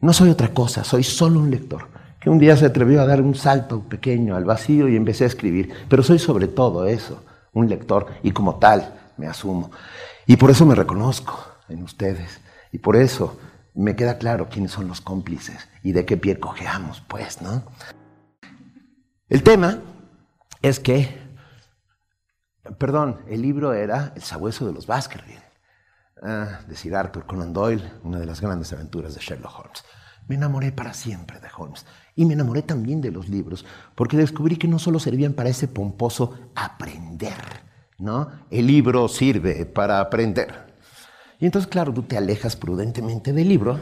No 0.00 0.12
soy 0.12 0.28
otra 0.28 0.48
cosa, 0.48 0.84
soy 0.84 1.02
solo 1.02 1.40
un 1.40 1.50
lector, 1.50 1.88
que 2.20 2.28
un 2.28 2.38
día 2.38 2.56
se 2.56 2.66
atrevió 2.66 3.00
a 3.00 3.06
dar 3.06 3.22
un 3.22 3.34
salto 3.34 3.80
pequeño 3.80 4.36
al 4.36 4.44
vacío 4.44 4.88
y 4.88 4.96
empecé 4.96 5.24
a 5.24 5.28
escribir. 5.28 5.72
Pero 5.88 6.02
soy 6.02 6.18
sobre 6.18 6.48
todo 6.48 6.86
eso, 6.86 7.22
un 7.56 7.68
lector, 7.68 8.06
y 8.22 8.32
como 8.32 8.58
tal 8.58 8.94
me 9.16 9.26
asumo. 9.26 9.70
Y 10.26 10.36
por 10.36 10.50
eso 10.50 10.66
me 10.66 10.74
reconozco 10.74 11.38
en 11.68 11.82
ustedes, 11.82 12.40
y 12.70 12.78
por 12.78 12.96
eso 12.96 13.38
me 13.74 13.96
queda 13.96 14.18
claro 14.18 14.48
quiénes 14.48 14.72
son 14.72 14.88
los 14.88 15.00
cómplices 15.00 15.68
y 15.82 15.92
de 15.92 16.04
qué 16.04 16.16
pie 16.16 16.38
cojeamos, 16.38 17.02
pues, 17.08 17.40
¿no? 17.42 17.62
El 19.28 19.42
tema 19.42 19.80
es 20.62 20.80
que, 20.80 21.18
perdón, 22.78 23.22
el 23.28 23.42
libro 23.42 23.72
era 23.72 24.12
El 24.14 24.22
sabueso 24.22 24.66
de 24.66 24.72
los 24.72 24.86
Baskerville. 24.86 25.42
Ah, 26.22 26.60
de 26.66 26.76
Sir 26.76 26.94
Arthur 26.94 27.26
Conan 27.26 27.52
Doyle, 27.52 27.92
una 28.02 28.18
de 28.18 28.26
las 28.26 28.40
grandes 28.40 28.72
aventuras 28.72 29.14
de 29.14 29.20
Sherlock 29.20 29.58
Holmes. 29.58 29.84
Me 30.28 30.34
enamoré 30.34 30.72
para 30.72 30.94
siempre 30.94 31.40
de 31.40 31.48
Holmes 31.56 31.84
y 32.16 32.24
me 32.24 32.32
enamoré 32.32 32.62
también 32.62 33.02
de 33.02 33.12
los 33.12 33.28
libros, 33.28 33.64
porque 33.94 34.16
descubrí 34.16 34.56
que 34.56 34.66
no 34.66 34.78
solo 34.78 34.98
servían 34.98 35.34
para 35.34 35.50
ese 35.50 35.68
pomposo 35.68 36.50
aprender, 36.54 37.34
¿no? 37.98 38.28
El 38.50 38.66
libro 38.66 39.06
sirve 39.06 39.66
para 39.66 40.00
aprender. 40.00 40.74
Y 41.38 41.44
entonces, 41.44 41.70
claro, 41.70 41.92
tú 41.92 42.02
te 42.02 42.16
alejas 42.16 42.56
prudentemente 42.56 43.34
del 43.34 43.48
libro. 43.48 43.78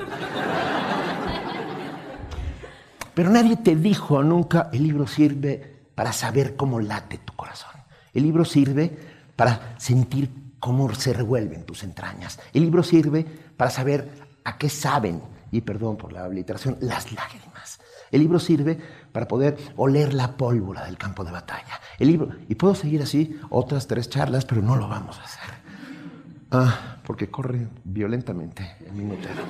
Pero 3.14 3.30
nadie 3.30 3.56
te 3.56 3.76
dijo 3.76 4.24
nunca, 4.24 4.68
el 4.72 4.82
libro 4.82 5.06
sirve 5.06 5.86
para 5.94 6.12
saber 6.12 6.56
cómo 6.56 6.80
late 6.80 7.18
tu 7.18 7.32
corazón. 7.34 7.70
El 8.12 8.24
libro 8.24 8.44
sirve 8.44 8.98
para 9.36 9.76
sentir 9.78 10.30
cómo 10.58 10.92
se 10.94 11.12
revuelven 11.12 11.64
tus 11.64 11.84
entrañas. 11.84 12.40
El 12.52 12.62
libro 12.62 12.82
sirve 12.82 13.24
para 13.56 13.70
saber 13.70 14.10
a 14.42 14.58
qué 14.58 14.68
saben, 14.68 15.22
y 15.52 15.60
perdón 15.60 15.96
por 15.96 16.12
la 16.12 16.26
obliteración, 16.26 16.76
las 16.80 17.12
lágrimas. 17.12 17.78
El 18.14 18.20
libro 18.20 18.38
sirve 18.38 18.78
para 19.10 19.26
poder 19.26 19.56
oler 19.76 20.14
la 20.14 20.36
pólvora 20.36 20.84
del 20.84 20.96
campo 20.96 21.24
de 21.24 21.32
batalla. 21.32 21.80
El 21.98 22.06
libro, 22.06 22.28
y 22.48 22.54
puedo 22.54 22.76
seguir 22.76 23.02
así 23.02 23.40
otras 23.50 23.88
tres 23.88 24.08
charlas, 24.08 24.44
pero 24.44 24.62
no 24.62 24.76
lo 24.76 24.86
vamos 24.86 25.18
a 25.18 25.24
hacer. 25.24 25.54
Ah, 26.52 26.98
porque 27.04 27.28
corre 27.28 27.66
violentamente 27.82 28.76
el 28.86 28.92
minutero. 28.92 29.42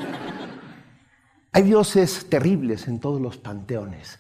Hay 1.53 1.63
dioses 1.63 2.31
terribles 2.31 2.89
en 2.89 3.01
todos 3.01 3.21
los 3.21 3.37
panteones. 3.37 4.19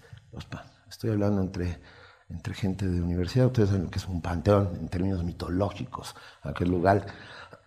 estoy 0.91 1.09
hablando 1.09 1.41
entre 1.41 1.81
entre 2.29 2.53
gente 2.53 2.87
de 2.87 3.01
universidad. 3.01 3.47
Ustedes 3.47 3.71
saben 3.71 3.85
lo 3.85 3.91
que 3.91 3.99
es 3.99 4.07
un 4.07 4.21
panteón 4.21 4.77
en 4.79 4.89
términos 4.89 5.25
mitológicos, 5.25 6.15
aquel 6.43 6.69
lugar, 6.69 7.07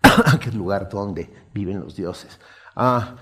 aquel 0.28 0.56
lugar 0.56 0.90
donde 0.90 1.34
viven 1.56 1.80
los 1.80 1.96
dioses. 1.96 2.40
Ah, 2.76 3.16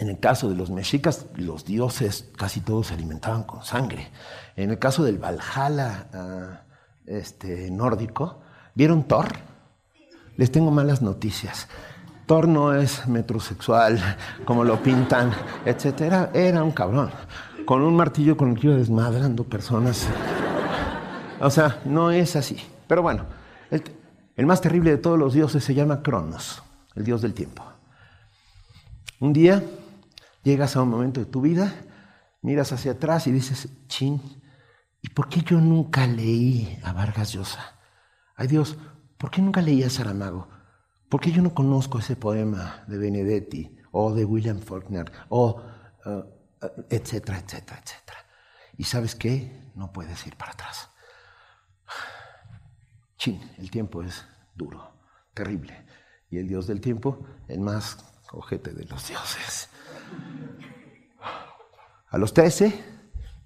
en 0.00 0.08
el 0.08 0.18
caso 0.18 0.48
de 0.48 0.54
los 0.56 0.70
mexicas, 0.70 1.26
los 1.36 1.66
dioses 1.66 2.30
casi 2.34 2.62
todos 2.62 2.86
se 2.86 2.94
alimentaban 2.94 3.42
con 3.42 3.62
sangre. 3.62 4.08
En 4.56 4.70
el 4.70 4.78
caso 4.78 5.04
del 5.04 5.18
Valhalla 5.18 6.06
ah, 6.14 6.62
este, 7.04 7.70
nórdico, 7.70 8.40
¿vieron 8.74 9.04
Thor? 9.04 9.28
Les 10.38 10.50
tengo 10.50 10.70
malas 10.70 11.02
noticias. 11.02 11.68
Thor 12.24 12.48
no 12.48 12.72
es 12.72 13.06
metrosexual, 13.08 14.00
como 14.46 14.64
lo 14.64 14.82
pintan, 14.82 15.32
etc. 15.66 16.30
Era 16.32 16.64
un 16.64 16.70
cabrón 16.72 17.10
con 17.66 17.82
un 17.82 17.94
martillo 17.94 18.38
con 18.38 18.52
el 18.52 18.58
que 18.58 18.68
iba 18.68 18.76
desmadrando 18.76 19.44
personas. 19.44 20.08
O 21.40 21.50
sea, 21.50 21.78
no 21.84 22.10
es 22.10 22.36
así. 22.36 22.56
Pero 22.88 23.02
bueno, 23.02 23.26
El 23.70 24.46
más 24.46 24.62
terrible 24.62 24.92
de 24.92 24.96
todos 24.96 25.18
los 25.18 25.34
dioses 25.34 25.62
se 25.62 25.74
llama 25.74 26.02
Cronos, 26.02 26.62
el 26.94 27.04
dios 27.04 27.20
del 27.20 27.34
tiempo. 27.34 27.62
Un 29.18 29.34
día 29.34 29.62
llegas 30.42 30.76
a 30.76 30.82
un 30.82 30.88
momento 30.88 31.20
de 31.20 31.26
tu 31.26 31.40
vida, 31.40 31.72
miras 32.42 32.72
hacia 32.72 32.92
atrás 32.92 33.26
y 33.26 33.32
dices, 33.32 33.68
chin, 33.86 34.20
¿y 35.02 35.08
por 35.10 35.28
qué 35.28 35.42
yo 35.42 35.60
nunca 35.60 36.06
leí 36.06 36.78
a 36.84 36.92
Vargas 36.92 37.32
Llosa? 37.32 37.78
Ay 38.36 38.48
Dios, 38.48 38.76
¿por 39.18 39.30
qué 39.30 39.42
nunca 39.42 39.60
leí 39.60 39.82
a 39.82 39.90
Saramago? 39.90 40.48
¿Por 41.08 41.20
qué 41.20 41.32
yo 41.32 41.42
no 41.42 41.52
conozco 41.52 41.98
ese 41.98 42.16
poema 42.16 42.84
de 42.86 42.96
Benedetti 42.96 43.76
o 43.90 44.14
de 44.14 44.24
William 44.24 44.60
Faulkner 44.60 45.10
o 45.28 45.60
uh, 46.06 46.10
uh, 46.10 46.24
etcétera, 46.88 47.38
etcétera, 47.38 47.80
etcétera? 47.84 48.18
Y 48.76 48.84
sabes 48.84 49.14
qué? 49.14 49.70
No 49.74 49.92
puedes 49.92 50.26
ir 50.26 50.36
para 50.36 50.52
atrás. 50.52 50.88
Chin, 53.18 53.38
el 53.58 53.70
tiempo 53.70 54.02
es 54.02 54.24
duro, 54.54 54.94
terrible. 55.34 55.84
Y 56.30 56.38
el 56.38 56.48
dios 56.48 56.66
del 56.66 56.80
tiempo, 56.80 57.26
el 57.48 57.60
más 57.60 57.98
ojete 58.32 58.72
de 58.72 58.84
los 58.84 59.08
dioses. 59.08 59.68
A 62.08 62.18
los 62.18 62.34
13, 62.34 62.72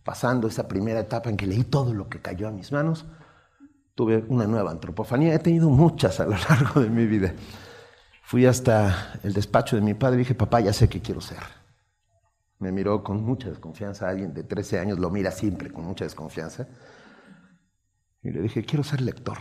pasando 0.05 0.49
esa 0.49 0.67
primera 0.67 1.01
etapa 1.01 1.29
en 1.29 1.37
que 1.37 1.47
leí 1.47 1.65
todo 1.65 1.93
lo 1.93 2.09
que 2.09 2.21
cayó 2.21 2.49
a 2.49 2.51
mis 2.51 2.73
manos, 2.73 3.05
tuve 3.95 4.25
una 4.29 4.47
nueva 4.47 4.71
antropofanía. 4.71 5.35
He 5.35 5.39
tenido 5.39 5.69
muchas 5.69 6.21
a 6.21 6.25
lo 6.25 6.37
largo 6.49 6.81
de 6.81 6.91
mi 6.91 7.07
vida. 7.07 7.35
Fui 8.23 8.47
hasta 8.47 9.19
el 9.23 9.33
despacho 9.33 9.77
de 9.77 9.83
mi 9.83 9.95
padre 9.95 10.17
y 10.17 10.19
dije, 10.21 10.35
papá, 10.35 10.61
ya 10.61 10.73
sé 10.73 10.89
qué 10.89 11.01
quiero 11.01 11.21
ser. 11.21 11.43
Me 12.59 12.73
miró 12.73 13.05
con 13.05 13.23
mucha 13.23 13.49
desconfianza. 13.49 14.09
Alguien 14.09 14.33
de 14.33 14.45
13 14.45 14.79
años 14.79 14.99
lo 14.99 15.11
mira 15.11 15.31
siempre 15.31 15.71
con 15.71 15.85
mucha 15.85 16.05
desconfianza. 16.05 16.67
Y 18.23 18.31
le 18.31 18.41
dije, 18.41 18.65
quiero 18.65 18.83
ser 18.83 19.03
lector. 19.03 19.39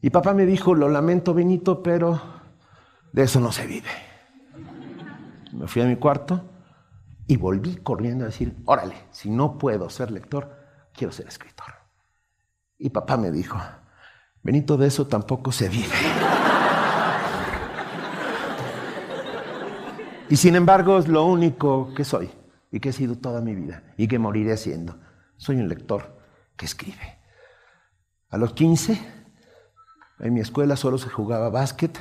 Y 0.00 0.08
papá 0.08 0.32
me 0.32 0.46
dijo, 0.46 0.74
lo 0.74 0.88
lamento, 0.88 1.34
Benito, 1.34 1.82
pero 1.82 2.20
de 3.12 3.24
eso 3.24 3.40
no 3.40 3.52
se 3.52 3.66
vive. 3.66 4.09
Me 5.52 5.66
fui 5.66 5.82
a 5.82 5.86
mi 5.86 5.96
cuarto 5.96 6.42
y 7.26 7.36
volví 7.36 7.76
corriendo 7.76 8.24
a 8.24 8.28
decir, 8.28 8.56
órale, 8.64 8.94
si 9.10 9.30
no 9.30 9.58
puedo 9.58 9.88
ser 9.90 10.10
lector, 10.10 10.56
quiero 10.92 11.12
ser 11.12 11.28
escritor. 11.28 11.74
Y 12.78 12.90
papá 12.90 13.16
me 13.16 13.30
dijo, 13.30 13.58
Benito, 14.42 14.76
de 14.76 14.86
eso 14.86 15.06
tampoco 15.06 15.52
se 15.52 15.68
vive. 15.68 15.94
y 20.30 20.36
sin 20.36 20.56
embargo 20.56 20.98
es 20.98 21.08
lo 21.08 21.26
único 21.26 21.92
que 21.94 22.04
soy 22.04 22.30
y 22.72 22.80
que 22.80 22.88
he 22.88 22.92
sido 22.92 23.16
toda 23.16 23.42
mi 23.42 23.54
vida 23.54 23.82
y 23.98 24.08
que 24.08 24.18
moriré 24.18 24.56
siendo. 24.56 24.98
Soy 25.36 25.56
un 25.56 25.68
lector 25.68 26.18
que 26.56 26.64
escribe. 26.64 27.18
A 28.30 28.38
los 28.38 28.54
15, 28.54 28.98
en 30.20 30.34
mi 30.34 30.40
escuela 30.40 30.76
solo 30.76 30.96
se 30.96 31.10
jugaba 31.10 31.50
básquet. 31.50 31.98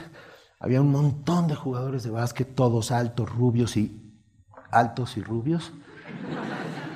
Había 0.60 0.82
un 0.82 0.92
montón 0.92 1.48
de 1.48 1.56
jugadores 1.56 2.04
de 2.04 2.10
básquet, 2.10 2.54
todos 2.54 2.92
altos, 2.92 3.30
rubios 3.30 3.78
y 3.78 4.14
altos 4.72 5.16
y 5.16 5.22
rubios. 5.22 5.72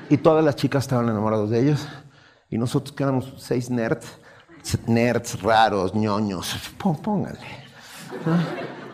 Y 0.09 0.17
todas 0.17 0.43
las 0.43 0.57
chicas 0.57 0.83
estaban 0.83 1.07
enamoradas 1.07 1.49
de 1.49 1.61
ellos. 1.61 1.87
Y 2.49 2.57
nosotros 2.57 2.93
que 2.93 3.03
éramos 3.03 3.33
seis 3.37 3.69
nerds, 3.69 4.19
nerds 4.85 5.41
raros, 5.41 5.95
ñoños, 5.95 6.55
póngale. 6.77 7.39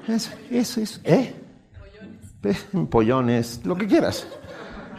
Eso, 0.08 0.32
eso, 0.52 0.82
eso. 0.82 1.00
¿Eh? 1.04 1.36
Pollones. 2.42 2.90
Pollones, 2.90 3.66
lo 3.66 3.76
que 3.76 3.88
quieras. 3.88 4.28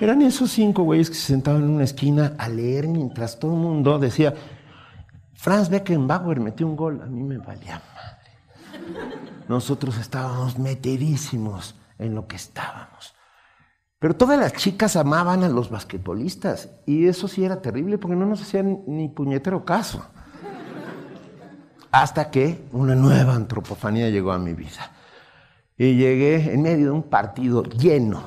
Eran 0.00 0.20
esos 0.22 0.50
cinco 0.50 0.82
güeyes 0.82 1.10
que 1.10 1.16
se 1.16 1.28
sentaban 1.28 1.62
en 1.62 1.70
una 1.70 1.84
esquina 1.84 2.34
a 2.38 2.48
leer 2.48 2.88
mientras 2.88 3.38
todo 3.38 3.52
el 3.52 3.60
mundo 3.60 3.98
decía, 3.98 4.34
Franz 5.34 5.68
Beckenbauer 5.68 6.40
metió 6.40 6.66
un 6.66 6.74
gol, 6.74 7.00
a 7.02 7.06
mí 7.06 7.22
me 7.22 7.38
valía 7.38 7.80
madre. 7.94 9.19
Nosotros 9.50 9.98
estábamos 9.98 10.60
metidísimos 10.60 11.74
en 11.98 12.14
lo 12.14 12.28
que 12.28 12.36
estábamos. 12.36 13.16
Pero 13.98 14.14
todas 14.14 14.38
las 14.38 14.52
chicas 14.52 14.94
amaban 14.94 15.42
a 15.42 15.48
los 15.48 15.70
basquetbolistas 15.70 16.68
y 16.86 17.08
eso 17.08 17.26
sí 17.26 17.44
era 17.44 17.60
terrible 17.60 17.98
porque 17.98 18.14
no 18.14 18.26
nos 18.26 18.42
hacían 18.42 18.84
ni 18.86 19.08
puñetero 19.08 19.64
caso. 19.64 20.06
Hasta 21.90 22.30
que 22.30 22.64
una 22.70 22.94
nueva 22.94 23.34
antropofanía 23.34 24.08
llegó 24.08 24.30
a 24.30 24.38
mi 24.38 24.54
vida. 24.54 24.92
Y 25.76 25.96
llegué 25.96 26.54
en 26.54 26.62
medio 26.62 26.84
de 26.84 26.92
un 26.92 27.02
partido 27.02 27.64
lleno 27.64 28.22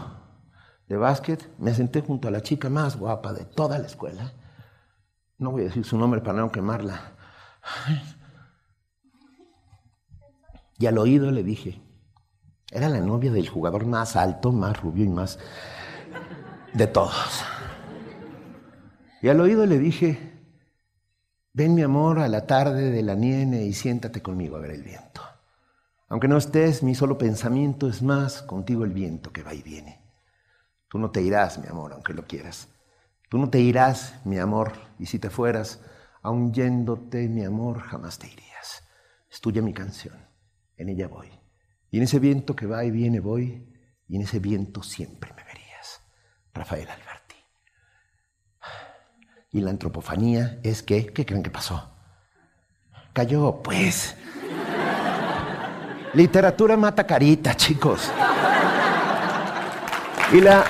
de 0.90 0.98
básquet, 0.98 1.50
me 1.58 1.74
senté 1.74 2.02
junto 2.02 2.28
a 2.28 2.32
la 2.32 2.42
chica 2.42 2.70
más 2.70 2.98
guapa 2.98 3.32
de 3.32 3.46
toda 3.46 3.80
la 3.80 3.88
escuela. 3.88 4.34
No 5.38 5.52
voy 5.52 5.62
a 5.62 5.66
decir 5.68 5.86
su 5.86 5.98
nombre 5.98 6.20
para 6.20 6.42
no 6.42 6.52
quemarla. 6.52 7.14
Y 10.78 10.86
al 10.86 10.98
oído 10.98 11.32
le 11.32 11.44
dije, 11.44 11.82
era 12.72 12.90
la 12.90 13.00
novia 13.00 13.32
del 13.32 13.50
jugador 13.50 13.86
más 13.86 14.16
alto, 14.16 14.52
más 14.52 14.82
rubio 14.82 15.06
y 15.06 15.10
más 15.10 15.40
de 16.74 16.88
todos. 16.88 17.44
Y 19.22 19.30
al 19.30 19.40
oído 19.40 19.66
le 19.66 19.78
dije, 19.78 20.34
ven 21.54 21.76
mi 21.76 21.84
amor 21.84 22.20
a 22.20 22.28
la 22.28 22.46
tarde 22.48 22.92
de 22.92 23.04
la 23.04 23.16
nieve 23.16 23.64
y 23.64 23.74
siéntate 23.74 24.22
conmigo 24.22 24.58
a 24.58 24.60
ver 24.60 24.72
el 24.72 24.84
viento. 24.84 25.22
Aunque 26.10 26.28
no 26.28 26.38
estés, 26.38 26.84
mi 26.84 26.94
solo 26.96 27.18
pensamiento 27.18 27.88
es 27.88 28.02
más 28.02 28.42
contigo 28.42 28.84
el 28.84 28.92
viento 28.92 29.32
que 29.32 29.44
va 29.44 29.54
y 29.54 29.62
viene. 29.62 30.02
Tú 30.88 31.00
no 31.00 31.10
te 31.10 31.22
irás, 31.22 31.58
mi 31.58 31.68
amor, 31.68 31.94
aunque 31.94 32.14
lo 32.14 32.28
quieras. 32.28 32.68
Tú 33.30 33.40
no 33.40 33.50
te 33.50 33.60
irás, 33.60 34.14
mi 34.26 34.38
amor, 34.38 34.74
y 35.00 35.08
si 35.08 35.18
te 35.18 35.32
fueras, 35.32 35.80
aun 36.22 36.54
yéndote, 36.54 37.28
mi 37.30 37.44
amor, 37.44 37.80
jamás 37.80 38.20
te 38.20 38.28
irías. 38.28 38.84
Es 39.32 39.42
tuya 39.42 39.64
mi 39.64 39.74
canción, 39.74 40.16
en 40.78 40.90
ella 40.90 41.08
voy. 41.08 41.30
Y 41.92 41.98
en 41.98 42.04
ese 42.04 42.20
viento 42.20 42.56
que 42.56 42.66
va 42.66 42.84
y 42.86 42.92
viene 42.92 43.20
voy, 43.20 43.68
y 44.08 44.16
en 44.16 44.24
ese 44.24 44.40
viento 44.40 44.84
siempre 44.84 45.32
me 45.36 45.44
verías. 45.44 46.02
Rafael 46.54 46.88
Alberti. 46.90 47.36
Y 49.52 49.62
la 49.62 49.70
antropofanía 49.70 50.60
es 50.64 50.82
que, 50.84 51.08
¿qué 51.08 51.26
creen 51.26 51.44
que 51.44 51.52
pasó? 51.52 51.92
Cayó, 53.14 53.62
pues. 53.62 54.16
Literatura 56.14 56.78
mata 56.78 57.06
carita, 57.06 57.56
chicos. 57.56 58.12
Y 60.32 60.42
la... 60.42 60.66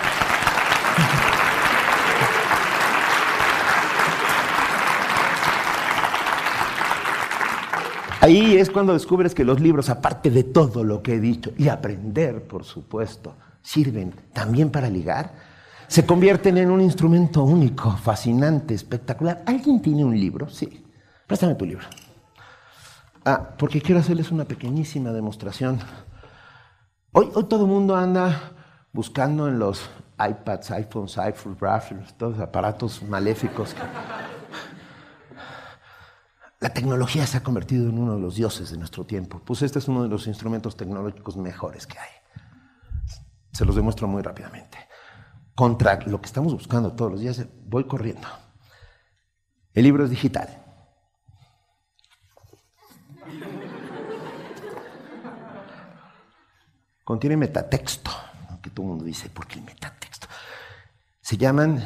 Ahí 8.24 8.56
es 8.56 8.70
cuando 8.70 8.94
descubres 8.94 9.36
que 9.36 9.44
los 9.44 9.60
libros, 9.60 9.90
aparte 9.90 10.32
de 10.32 10.46
todo 10.46 10.86
lo 10.86 11.04
que 11.04 11.16
he 11.16 11.20
dicho, 11.20 11.52
y 11.58 11.68
aprender, 11.68 12.48
por 12.48 12.64
supuesto, 12.64 13.36
sirven 13.62 14.16
también 14.32 14.70
para 14.70 14.90
ligar, 14.90 15.34
se 15.90 16.06
convierten 16.06 16.58
en 16.58 16.72
un 16.72 16.80
instrumento 16.80 17.44
único, 17.44 17.92
fascinante, 17.98 18.76
espectacular. 18.76 19.44
¿Alguien 19.46 19.82
tiene 19.82 20.06
un 20.06 20.18
libro? 20.18 20.48
Sí. 20.48 20.86
Préstame 21.28 21.56
tu 21.56 21.66
libro. 21.66 21.86
Ah, 23.26 23.56
porque 23.58 23.82
quiero 23.82 24.00
hacerles 24.00 24.32
una 24.32 24.46
pequeñísima 24.46 25.12
demostración. 25.12 25.80
Hoy, 27.12 27.30
todo 27.50 27.66
el 27.66 27.72
mundo 27.72 27.94
anda 27.94 28.54
buscando 28.94 29.50
en 29.50 29.60
los 29.60 29.90
iPads, 30.18 30.72
iPhones, 30.72 31.18
iPhones, 31.18 32.14
todos 32.18 32.38
los 32.38 32.42
aparatos 32.42 33.04
maléficos. 33.04 33.76
La 36.64 36.70
tecnología 36.70 37.28
se 37.28 37.36
ha 37.36 37.44
convertido 37.44 37.90
en 37.90 38.00
uno 38.00 38.16
de 38.16 38.22
los 38.22 38.36
dioses 38.36 38.72
de 38.72 38.78
nuestro 38.78 39.06
tiempo. 39.06 39.42
Pues 39.44 39.62
este 39.64 39.80
es 39.80 39.90
uno 39.90 40.02
de 40.02 40.08
los 40.08 40.28
instrumentos 40.28 40.78
tecnológicos 40.78 41.36
mejores 41.36 41.86
que 41.86 42.00
hay. 42.00 42.10
Se 43.52 43.66
los 43.66 43.76
demuestro 43.76 44.08
muy 44.08 44.22
rápidamente. 44.22 44.78
Contra 45.56 46.00
lo 46.06 46.22
que 46.22 46.28
estamos 46.28 46.54
buscando 46.54 46.94
todos 46.94 47.12
los 47.12 47.20
días, 47.20 47.46
voy 47.66 47.84
corriendo. 47.84 48.30
El 49.74 49.84
libro 49.84 50.06
es 50.06 50.10
digital. 50.10 50.64
Contiene 57.04 57.36
metatexto, 57.36 58.10
que 58.62 58.70
todo 58.70 58.86
el 58.86 58.90
mundo 58.92 59.04
dice, 59.04 59.30
¿por 59.30 59.48
qué 59.48 59.60
el 59.60 59.66
metatexto? 59.66 60.28
Se 61.20 61.36
llaman 61.36 61.84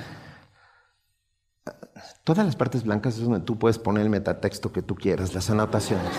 Todas 2.24 2.46
las 2.46 2.56
partes 2.56 2.84
blancas 2.84 3.16
es 3.16 3.24
donde 3.24 3.42
tú 3.42 3.58
puedes 3.58 3.78
poner 3.78 4.04
el 4.04 4.10
metatexto 4.10 4.72
que 4.72 4.82
tú 4.82 4.96
quieras, 4.96 5.34
las 5.34 5.50
anotaciones. 5.50 6.12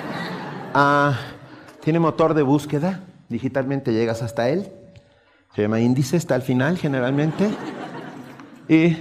Ah, 0.75 1.19
tiene 1.83 1.99
motor 1.99 2.35
de 2.35 2.43
búsqueda, 2.43 3.01
digitalmente 3.29 3.93
llegas 3.93 4.23
hasta 4.23 4.49
él. 4.49 4.73
Se 5.55 5.63
llama 5.63 5.81
índice, 5.81 6.17
está 6.17 6.35
al 6.35 6.43
final 6.43 6.79
generalmente. 6.79 7.51
Y 8.69 8.97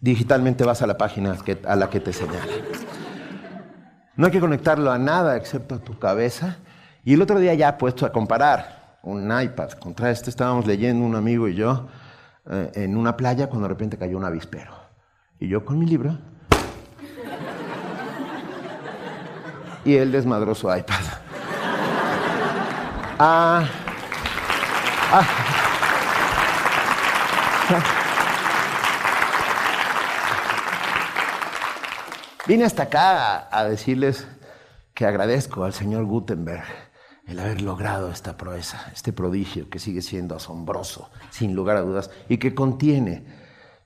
digitalmente 0.00 0.64
vas 0.64 0.82
a 0.82 0.86
la 0.86 0.96
página 0.96 1.36
a 1.66 1.76
la 1.76 1.90
que 1.90 2.00
te 2.00 2.12
señala. 2.12 2.52
No 4.16 4.26
hay 4.26 4.32
que 4.32 4.40
conectarlo 4.40 4.92
a 4.92 4.98
nada 4.98 5.36
excepto 5.36 5.74
a 5.74 5.78
tu 5.78 5.98
cabeza. 5.98 6.58
Y 7.04 7.14
el 7.14 7.22
otro 7.22 7.38
día 7.38 7.54
ya 7.54 7.76
puesto 7.76 8.06
a 8.06 8.12
comparar 8.12 8.98
un 9.02 9.30
iPad 9.38 9.72
contra 9.72 10.10
este, 10.10 10.30
estábamos 10.30 10.66
leyendo 10.66 11.04
un 11.04 11.16
amigo 11.16 11.48
y 11.48 11.54
yo 11.54 11.88
eh, 12.50 12.70
en 12.74 12.96
una 12.96 13.16
playa 13.16 13.48
cuando 13.48 13.68
de 13.68 13.74
repente 13.74 13.98
cayó 13.98 14.16
un 14.16 14.24
avispero. 14.24 14.83
Y 15.40 15.48
yo 15.48 15.64
con 15.64 15.78
mi 15.78 15.86
libro. 15.86 16.18
y 19.84 19.96
él 19.96 20.12
desmadró 20.12 20.54
su 20.54 20.74
iPad. 20.74 21.00
Ah, 23.18 23.68
ah. 25.12 25.26
Vine 32.46 32.64
hasta 32.64 32.84
acá 32.84 33.48
a, 33.50 33.58
a 33.60 33.64
decirles 33.64 34.26
que 34.92 35.06
agradezco 35.06 35.64
al 35.64 35.72
señor 35.72 36.04
Gutenberg 36.04 36.64
el 37.26 37.40
haber 37.40 37.62
logrado 37.62 38.10
esta 38.10 38.36
proeza, 38.36 38.90
este 38.92 39.12
prodigio 39.12 39.70
que 39.70 39.78
sigue 39.78 40.02
siendo 40.02 40.36
asombroso, 40.36 41.10
sin 41.30 41.54
lugar 41.54 41.76
a 41.78 41.80
dudas, 41.80 42.10
y 42.28 42.36
que 42.36 42.54
contiene 42.54 43.24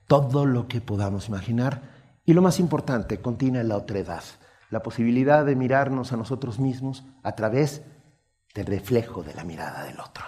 todo 0.09 0.47
lo 0.47 0.67
que 0.67 0.81
podamos 0.81 1.29
imaginar, 1.29 1.83
y 2.25 2.33
lo 2.33 2.41
más 2.41 2.59
importante, 2.59 3.21
contiene 3.21 3.63
la 3.63 3.77
otredad, 3.77 4.23
la 4.71 4.81
posibilidad 4.81 5.45
de 5.45 5.55
mirarnos 5.55 6.11
a 6.11 6.17
nosotros 6.17 6.57
mismos 6.57 7.05
a 7.21 7.33
través 7.33 7.83
del 8.55 8.65
reflejo 8.65 9.21
de 9.21 9.35
la 9.35 9.43
mirada 9.43 9.83
del 9.83 9.99
otro, 9.99 10.25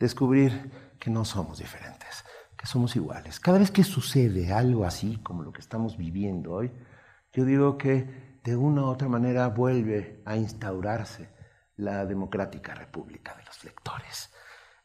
descubrir 0.00 0.96
que 0.98 1.10
no 1.10 1.24
somos 1.24 1.58
diferentes, 1.58 2.24
que 2.56 2.66
somos 2.66 2.96
iguales. 2.96 3.38
Cada 3.38 3.58
vez 3.58 3.70
que 3.70 3.84
sucede 3.84 4.52
algo 4.52 4.84
así 4.84 5.18
como 5.18 5.44
lo 5.44 5.52
que 5.52 5.60
estamos 5.60 5.96
viviendo 5.96 6.52
hoy, 6.52 6.72
yo 7.32 7.44
digo 7.44 7.78
que 7.78 8.40
de 8.42 8.56
una 8.56 8.82
u 8.82 8.86
otra 8.86 9.06
manera 9.06 9.46
vuelve 9.46 10.22
a 10.24 10.36
instaurarse 10.36 11.28
la 11.76 12.04
democrática 12.04 12.74
república 12.74 13.36
de 13.36 13.44
los 13.44 13.62
lectores, 13.62 14.32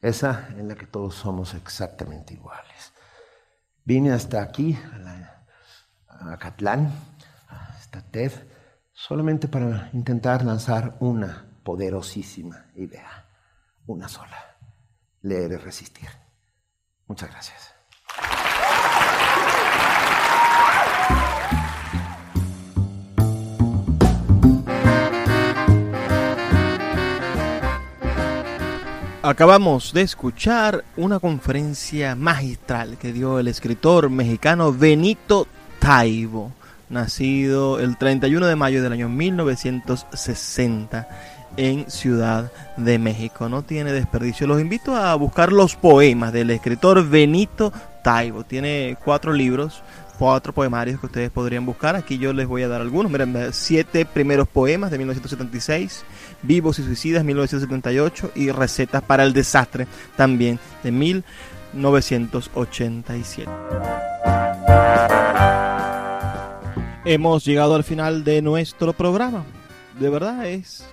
esa 0.02 0.50
en 0.56 0.68
la 0.68 0.76
que 0.76 0.86
todos 0.86 1.16
somos 1.16 1.56
exactamente 1.56 2.36
iguales. 2.36 2.69
Vine 3.90 4.12
hasta 4.12 4.44
aquí, 4.44 4.78
a, 6.08 6.38
Catlán, 6.38 6.94
a 7.48 7.76
esta 7.80 8.04
TED, 8.04 8.32
solamente 8.94 9.48
para 9.48 9.90
intentar 9.94 10.46
lanzar 10.46 10.96
una 11.00 11.48
poderosísima 11.64 12.68
idea, 12.76 13.26
una 13.88 14.08
sola, 14.08 14.38
leer 15.24 15.54
y 15.54 15.56
resistir. 15.56 16.08
Muchas 17.08 17.32
gracias. 17.32 17.74
Acabamos 29.30 29.94
de 29.94 30.02
escuchar 30.02 30.84
una 30.98 31.20
conferencia 31.20 32.16
magistral 32.16 32.98
que 32.98 33.14
dio 33.14 33.38
el 33.38 33.48
escritor 33.48 34.10
mexicano 34.10 34.74
Benito 34.74 35.46
Taibo, 35.78 36.52
nacido 36.90 37.80
el 37.80 37.96
31 37.96 38.48
de 38.48 38.56
mayo 38.56 38.82
del 38.82 38.92
año 38.92 39.08
1960 39.08 41.08
en 41.58 41.92
Ciudad 41.92 42.52
de 42.76 42.98
México. 42.98 43.48
No 43.50 43.62
tiene 43.62 43.92
desperdicio. 43.92 44.48
Los 44.48 44.62
invito 44.62 44.96
a 44.96 45.14
buscar 45.14 45.54
los 45.54 45.76
poemas 45.76 46.34
del 46.34 46.50
escritor 46.50 47.08
Benito 47.08 47.72
Taibo. 48.04 48.46
Tiene 48.46 48.98
cuatro 49.06 49.32
libros 49.32 49.84
cuatro 50.20 50.54
poemarios 50.54 51.00
que 51.00 51.06
ustedes 51.06 51.32
podrían 51.32 51.66
buscar. 51.66 51.96
Aquí 51.96 52.18
yo 52.18 52.34
les 52.34 52.46
voy 52.46 52.64
a 52.64 52.68
dar 52.68 52.82
algunos. 52.82 53.10
Miren, 53.10 53.54
siete 53.54 54.06
primeros 54.06 54.50
poemas 54.50 54.92
de 54.92 54.98
1976, 54.98 56.04
Vivos 56.44 56.78
y 56.80 56.84
Suicidas 56.84 57.24
1978 57.24 58.34
y 58.36 58.52
Recetas 58.52 59.02
para 59.02 59.24
el 59.24 59.32
Desastre 59.32 59.88
también 60.18 60.60
de 60.84 60.92
1987. 60.92 63.50
Hemos 67.06 67.46
llegado 67.46 67.76
al 67.76 67.86
final 67.86 68.26
de 68.26 68.42
nuestro 68.42 68.92
programa. 68.92 69.46
De 70.00 70.10
verdad 70.10 70.46
es 70.46 70.84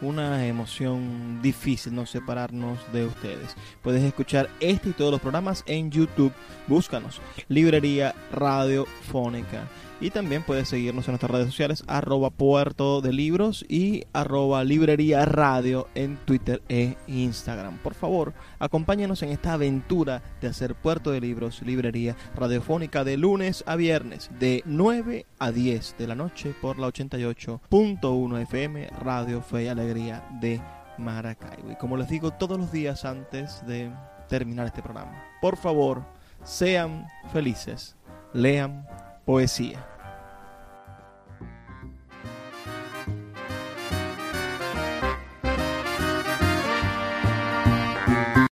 una 0.00 0.46
emoción 0.46 1.40
difícil 1.42 1.94
no 1.94 2.06
separarnos 2.06 2.78
de 2.92 3.06
ustedes. 3.06 3.56
Puedes 3.82 4.02
escuchar 4.02 4.48
este 4.60 4.90
y 4.90 4.92
todos 4.92 5.10
los 5.12 5.20
programas 5.20 5.64
en 5.66 5.90
YouTube. 5.90 6.32
Búscanos, 6.66 7.20
Librería 7.48 8.14
Radiofónica. 8.32 9.64
Y 9.98 10.10
también 10.10 10.42
puedes 10.42 10.68
seguirnos 10.68 11.08
en 11.08 11.12
nuestras 11.12 11.30
redes 11.30 11.46
sociales, 11.46 11.82
arroba 11.86 12.28
puerto 12.28 13.00
de 13.00 13.14
libros 13.14 13.64
y 13.66 14.04
arroba 14.12 14.62
librería 14.62 15.24
radio 15.24 15.88
en 15.94 16.18
Twitter 16.18 16.60
e 16.68 16.96
Instagram. 17.06 17.78
Por 17.78 17.94
favor, 17.94 18.34
acompáñanos 18.58 19.22
en 19.22 19.30
esta 19.30 19.54
aventura 19.54 20.22
de 20.42 20.48
hacer 20.48 20.74
puerto 20.74 21.12
de 21.12 21.22
libros, 21.22 21.62
librería 21.62 22.14
radiofónica 22.34 23.04
de 23.04 23.16
lunes 23.16 23.64
a 23.66 23.76
viernes, 23.76 24.30
de 24.38 24.62
9 24.66 25.24
a 25.38 25.50
10 25.50 25.96
de 25.98 26.06
la 26.06 26.14
noche 26.14 26.54
por 26.60 26.78
la 26.78 26.88
88.1 26.88 28.42
FM 28.42 28.88
Radio 29.00 29.40
Fe 29.40 29.64
y 29.64 29.68
Alegría 29.68 30.28
de 30.42 30.60
Maracaibo. 30.98 31.70
Y 31.70 31.76
como 31.76 31.96
les 31.96 32.10
digo 32.10 32.32
todos 32.32 32.58
los 32.58 32.70
días 32.70 33.06
antes 33.06 33.66
de 33.66 33.90
terminar 34.28 34.66
este 34.66 34.82
programa, 34.82 35.24
por 35.40 35.56
favor, 35.56 36.04
sean 36.44 37.06
felices, 37.32 37.96
lean 38.34 38.86
poesía. 39.26 39.84